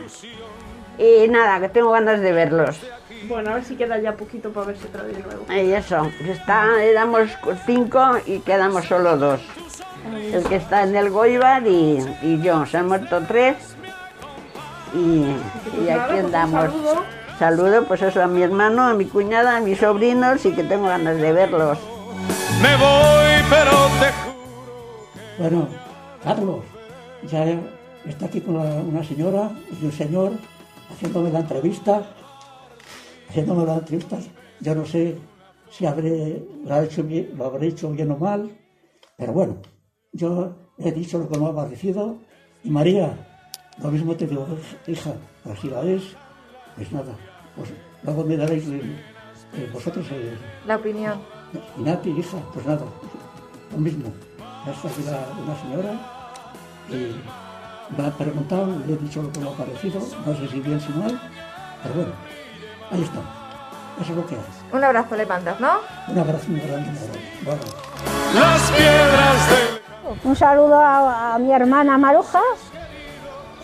y 0.97 1.27
nada, 1.27 1.59
que 1.59 1.69
tengo 1.69 1.91
ganas 1.91 2.21
de 2.21 2.31
verlos. 2.31 2.79
Bueno, 3.27 3.51
a 3.51 3.53
ver 3.55 3.63
si 3.63 3.75
queda 3.75 3.99
ya 3.99 4.15
poquito 4.15 4.49
para 4.51 4.67
verse 4.67 4.87
otra 4.87 5.03
vez 5.03 5.17
luego. 5.23 5.45
Y 5.53 5.71
eso, 5.73 6.09
está, 6.27 6.83
éramos 6.83 7.29
cinco 7.65 7.99
y 8.25 8.39
quedamos 8.39 8.85
solo 8.85 9.17
dos. 9.17 9.39
El 10.33 10.43
que 10.45 10.55
está 10.55 10.83
en 10.83 10.95
el 10.95 11.09
Goibar 11.11 11.65
y, 11.67 12.03
y 12.23 12.41
yo, 12.41 12.65
se 12.65 12.77
han 12.77 12.87
muerto 12.87 13.21
tres 13.27 13.55
y, 14.95 14.97
y 14.97 15.35
nada, 15.87 16.03
aquí 16.05 16.13
pues 16.13 16.25
andamos. 16.25 16.61
saludo. 16.65 17.03
Saludo 17.37 17.83
pues 17.85 18.01
eso 18.01 18.21
a 18.23 18.27
mi 18.27 18.41
hermano, 18.41 18.83
a 18.87 18.93
mi 18.93 19.05
cuñada, 19.05 19.57
a 19.57 19.59
mis 19.61 19.79
sobrinos 19.79 20.43
y 20.45 20.51
que 20.53 20.63
tengo 20.63 20.87
ganas 20.87 21.17
de 21.17 21.31
verlos. 21.31 21.77
Me 22.61 22.75
voy, 22.75 23.43
pero 23.49 23.71
te 23.99 25.41
Bueno, 25.41 25.67
Carlos, 26.23 26.59
ya 27.27 27.45
está 28.07 28.25
aquí 28.25 28.41
con 28.41 28.57
la- 28.57 28.63
una 28.81 29.03
señora 29.03 29.49
y 29.79 29.85
un 29.85 29.91
señor 29.91 30.31
haciéndome 30.91 31.31
la 31.31 31.39
entrevista, 31.39 32.01
haciéndome 33.31 33.65
las 33.65 33.79
entrevistas. 33.79 34.25
Yo 34.59 34.75
no 34.75 34.85
sé 34.85 35.15
si 35.71 35.85
habré, 35.85 36.45
lo, 36.65 36.73
ha 36.75 36.83
hecho 36.83 37.03
bien- 37.03 37.31
lo 37.37 37.45
habré 37.45 37.67
hecho 37.67 37.89
bien 37.91 38.11
o 38.11 38.17
mal, 38.17 38.51
pero 39.17 39.31
bueno, 39.33 39.55
yo 40.11 40.53
he 40.77 40.91
dicho 40.91 41.17
lo 41.17 41.29
que 41.29 41.39
me 41.39 41.47
ha 41.47 41.55
parecido. 41.55 42.17
Y 42.63 42.69
María, 42.69 43.15
lo 43.81 43.89
mismo 43.89 44.15
te 44.15 44.27
digo, 44.27 44.45
hija, 44.87 45.13
así 45.51 45.69
la 45.69 45.81
es, 45.83 46.03
pues 46.75 46.91
nada, 46.91 47.15
pues 47.55 47.69
luego 48.03 48.23
me 48.25 48.35
daréis 48.37 48.67
eh, 48.67 48.81
eh, 49.55 49.69
vosotros 49.73 50.05
eh, 50.11 50.35
La 50.67 50.75
opinión. 50.75 51.19
y 51.77 51.81
Nati, 51.81 52.09
hija, 52.11 52.37
pues 52.53 52.65
nada, 52.65 52.85
lo 53.71 53.77
mismo. 53.77 54.11
Ya 54.65 54.73
está 54.73 54.87
aquí 54.89 55.03
la- 55.05 55.43
una 55.43 55.55
señora 55.61 55.93
y 56.89 57.97
me 57.97 58.07
ha 58.07 58.11
preguntado, 58.17 58.67
le 58.85 58.93
he 58.93 58.97
dicho 58.97 59.23
lo 59.23 59.31
que 59.31 59.39
me 59.39 59.47
ha 59.49 59.53
parecido, 59.53 59.99
no 60.25 60.35
sé 60.35 60.47
si 60.49 60.59
bien 60.59 60.79
si 60.81 60.91
mal, 60.93 61.19
pero 61.81 61.95
bueno, 61.95 62.11
ahí 62.91 63.03
está. 63.03 63.19
Eso 64.01 64.11
es 64.11 64.17
lo 64.17 64.25
que. 64.25 64.37
Un 64.73 64.83
abrazo 64.83 65.15
le 65.15 65.25
mandas, 65.25 65.59
¿no? 65.59 65.69
Un 66.07 66.17
abrazo 66.17 66.45
muy 66.49 66.59
grande, 66.59 66.89
muy 66.91 66.99
grande. 66.99 67.19
Bueno. 67.43 67.61
Las 68.33 68.71
piedras 68.71 69.49
del 69.49 70.19
Un 70.23 70.35
saludo 70.35 70.79
a, 70.79 71.35
a 71.35 71.39
mi 71.39 71.51
hermana 71.51 71.97
Maruja 71.97 72.41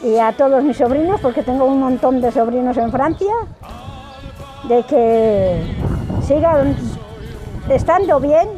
y 0.03 0.17
a 0.17 0.31
todos 0.33 0.63
mis 0.63 0.77
sobrinos, 0.77 1.19
porque 1.21 1.43
tengo 1.43 1.65
un 1.65 1.79
montón 1.79 2.21
de 2.21 2.31
sobrinos 2.31 2.77
en 2.77 2.91
Francia, 2.91 3.33
de 4.67 4.83
que 4.83 5.75
sigan 6.23 6.75
estando 7.69 8.19
bien 8.19 8.49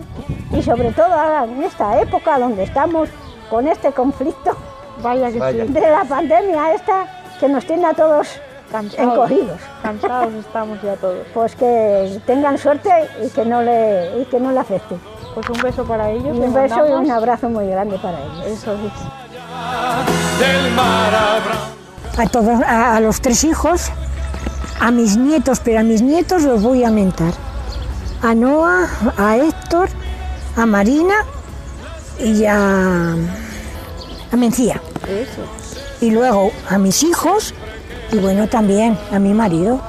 y 0.52 0.62
sobre 0.62 0.92
todo 0.92 1.14
ahora 1.14 1.46
en 1.46 1.64
esta 1.64 2.00
época 2.02 2.40
donde 2.40 2.64
estamos 2.64 3.10
con 3.50 3.68
este 3.68 3.92
conflicto 3.92 4.56
Vaya 5.02 5.32
que 5.32 5.40
de 5.40 5.82
la 5.82 6.04
pandemia 6.04 6.74
esta 6.74 7.06
que 7.40 7.48
nos 7.48 7.66
tiene 7.66 7.86
a 7.86 7.94
todos 7.94 8.28
Cansados. 8.72 9.14
encogidos. 9.14 9.60
Cansados 9.82 10.34
estamos 10.34 10.82
ya 10.82 10.96
todos. 10.96 11.26
Pues 11.34 11.56
que 11.56 12.22
tengan 12.26 12.58
suerte 12.58 12.90
y 13.26 13.30
que 13.30 13.46
no 13.46 13.62
le, 13.62 14.22
y 14.22 14.26
que 14.26 14.40
no 14.40 14.52
le 14.52 14.60
afecte. 14.60 14.96
Pues 15.34 15.50
un 15.50 15.62
beso 15.62 15.84
para 15.86 16.12
ellos. 16.12 16.38
Un 16.38 16.54
beso 16.54 16.88
y 16.88 16.92
un 16.92 17.10
abrazo 17.10 17.50
muy 17.50 17.68
grande 17.68 17.98
para 18.00 18.20
ellos. 18.20 18.46
Eso 18.46 18.74
es. 18.74 18.92
a, 22.18 22.28
todos, 22.28 22.62
a, 22.62 22.96
a 22.96 23.00
los 23.00 23.22
tres 23.22 23.44
hijos, 23.44 23.92
a 24.80 24.92
mis 24.92 25.18
nietos, 25.18 25.62
pero 25.64 25.80
a 25.80 25.84
mis 25.84 26.02
nietos 26.02 26.44
los 26.44 26.62
voy 26.62 26.84
a 26.84 26.92
mentar. 26.92 27.34
A 28.22 28.36
Noah, 28.36 28.88
a 29.18 29.38
Héctor, 29.38 29.90
a 30.58 30.66
Marina 30.66 31.16
y 32.20 32.46
a, 32.46 33.14
a 34.32 34.36
Mencía. 34.36 34.82
Eso. 35.08 35.42
Y 36.02 36.12
luego 36.12 36.52
a 36.70 36.78
mis 36.78 37.04
hijos 37.04 37.54
y 38.12 38.18
bueno, 38.18 38.48
también 38.48 38.98
a 39.12 39.20
mi 39.20 39.34
marido. 39.34 39.82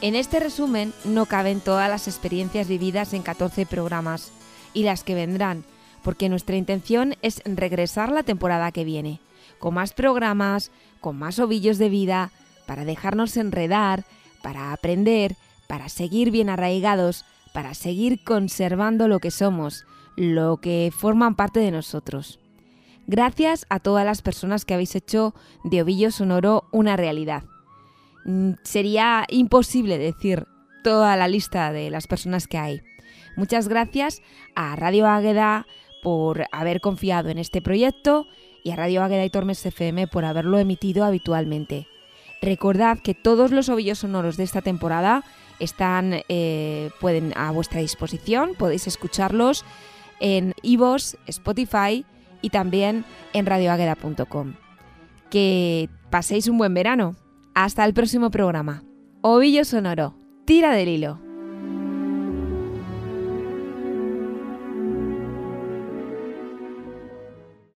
En 0.00 0.14
este 0.14 0.40
resumen 0.40 0.94
no 1.04 1.26
caben 1.26 1.60
todas 1.60 1.90
las 1.90 2.08
experiencias 2.08 2.68
vividas 2.68 3.12
en 3.12 3.22
14 3.22 3.66
programas 3.66 4.32
y 4.72 4.84
las 4.84 5.04
que 5.04 5.14
vendrán, 5.14 5.64
porque 6.02 6.28
nuestra 6.28 6.56
intención 6.56 7.16
es 7.20 7.42
regresar 7.44 8.10
la 8.10 8.22
temporada 8.22 8.72
que 8.72 8.84
viene, 8.84 9.20
con 9.58 9.74
más 9.74 9.92
programas, 9.92 10.70
con 11.00 11.18
más 11.18 11.38
ovillos 11.38 11.78
de 11.78 11.90
vida, 11.90 12.30
para 12.66 12.84
dejarnos 12.84 13.36
enredar, 13.36 14.04
para 14.42 14.72
aprender, 14.72 15.36
para 15.66 15.88
seguir 15.88 16.30
bien 16.30 16.48
arraigados, 16.48 17.24
para 17.52 17.74
seguir 17.74 18.24
conservando 18.24 19.06
lo 19.06 19.18
que 19.18 19.30
somos, 19.30 19.84
lo 20.20 20.58
que 20.58 20.92
forman 20.94 21.34
parte 21.34 21.60
de 21.60 21.70
nosotros. 21.70 22.40
Gracias 23.06 23.64
a 23.70 23.80
todas 23.80 24.04
las 24.04 24.20
personas 24.20 24.66
que 24.66 24.74
habéis 24.74 24.94
hecho 24.94 25.34
de 25.64 25.80
Ovillo 25.80 26.10
Sonoro 26.10 26.64
una 26.72 26.94
realidad. 26.98 27.44
Mm, 28.26 28.52
Sería 28.62 29.24
imposible 29.30 29.96
decir 29.96 30.46
toda 30.84 31.16
la 31.16 31.26
lista 31.26 31.72
de 31.72 31.88
las 31.88 32.06
personas 32.06 32.46
que 32.46 32.58
hay. 32.58 32.82
Muchas 33.34 33.66
gracias 33.66 34.20
a 34.54 34.76
Radio 34.76 35.06
Águeda 35.06 35.66
por 36.02 36.44
haber 36.52 36.82
confiado 36.82 37.30
en 37.30 37.38
este 37.38 37.62
proyecto 37.62 38.26
y 38.62 38.72
a 38.72 38.76
Radio 38.76 39.02
Águeda 39.02 39.24
y 39.24 39.30
Tormes 39.30 39.64
FM 39.64 40.06
por 40.06 40.26
haberlo 40.26 40.58
emitido 40.58 41.06
habitualmente. 41.06 41.88
Recordad 42.42 42.98
que 42.98 43.14
todos 43.14 43.52
los 43.52 43.70
ovillos 43.70 44.00
sonoros 44.00 44.36
de 44.36 44.44
esta 44.44 44.60
temporada 44.60 45.24
están 45.60 46.22
eh, 46.28 46.90
pueden 47.00 47.32
a 47.36 47.50
vuestra 47.52 47.80
disposición, 47.80 48.54
podéis 48.54 48.86
escucharlos 48.86 49.64
en 50.20 50.54
iVoox, 50.62 51.16
Spotify 51.26 52.04
y 52.42 52.50
también 52.50 53.04
en 53.32 53.46
radioagueda.com. 53.46 54.54
Que 55.30 55.88
paséis 56.10 56.48
un 56.48 56.58
buen 56.58 56.74
verano. 56.74 57.16
Hasta 57.54 57.84
el 57.84 57.94
próximo 57.94 58.30
programa. 58.30 58.84
Ovillo 59.22 59.64
Sonoro. 59.64 60.14
Tira 60.44 60.72
del 60.72 60.88
hilo. 60.88 61.29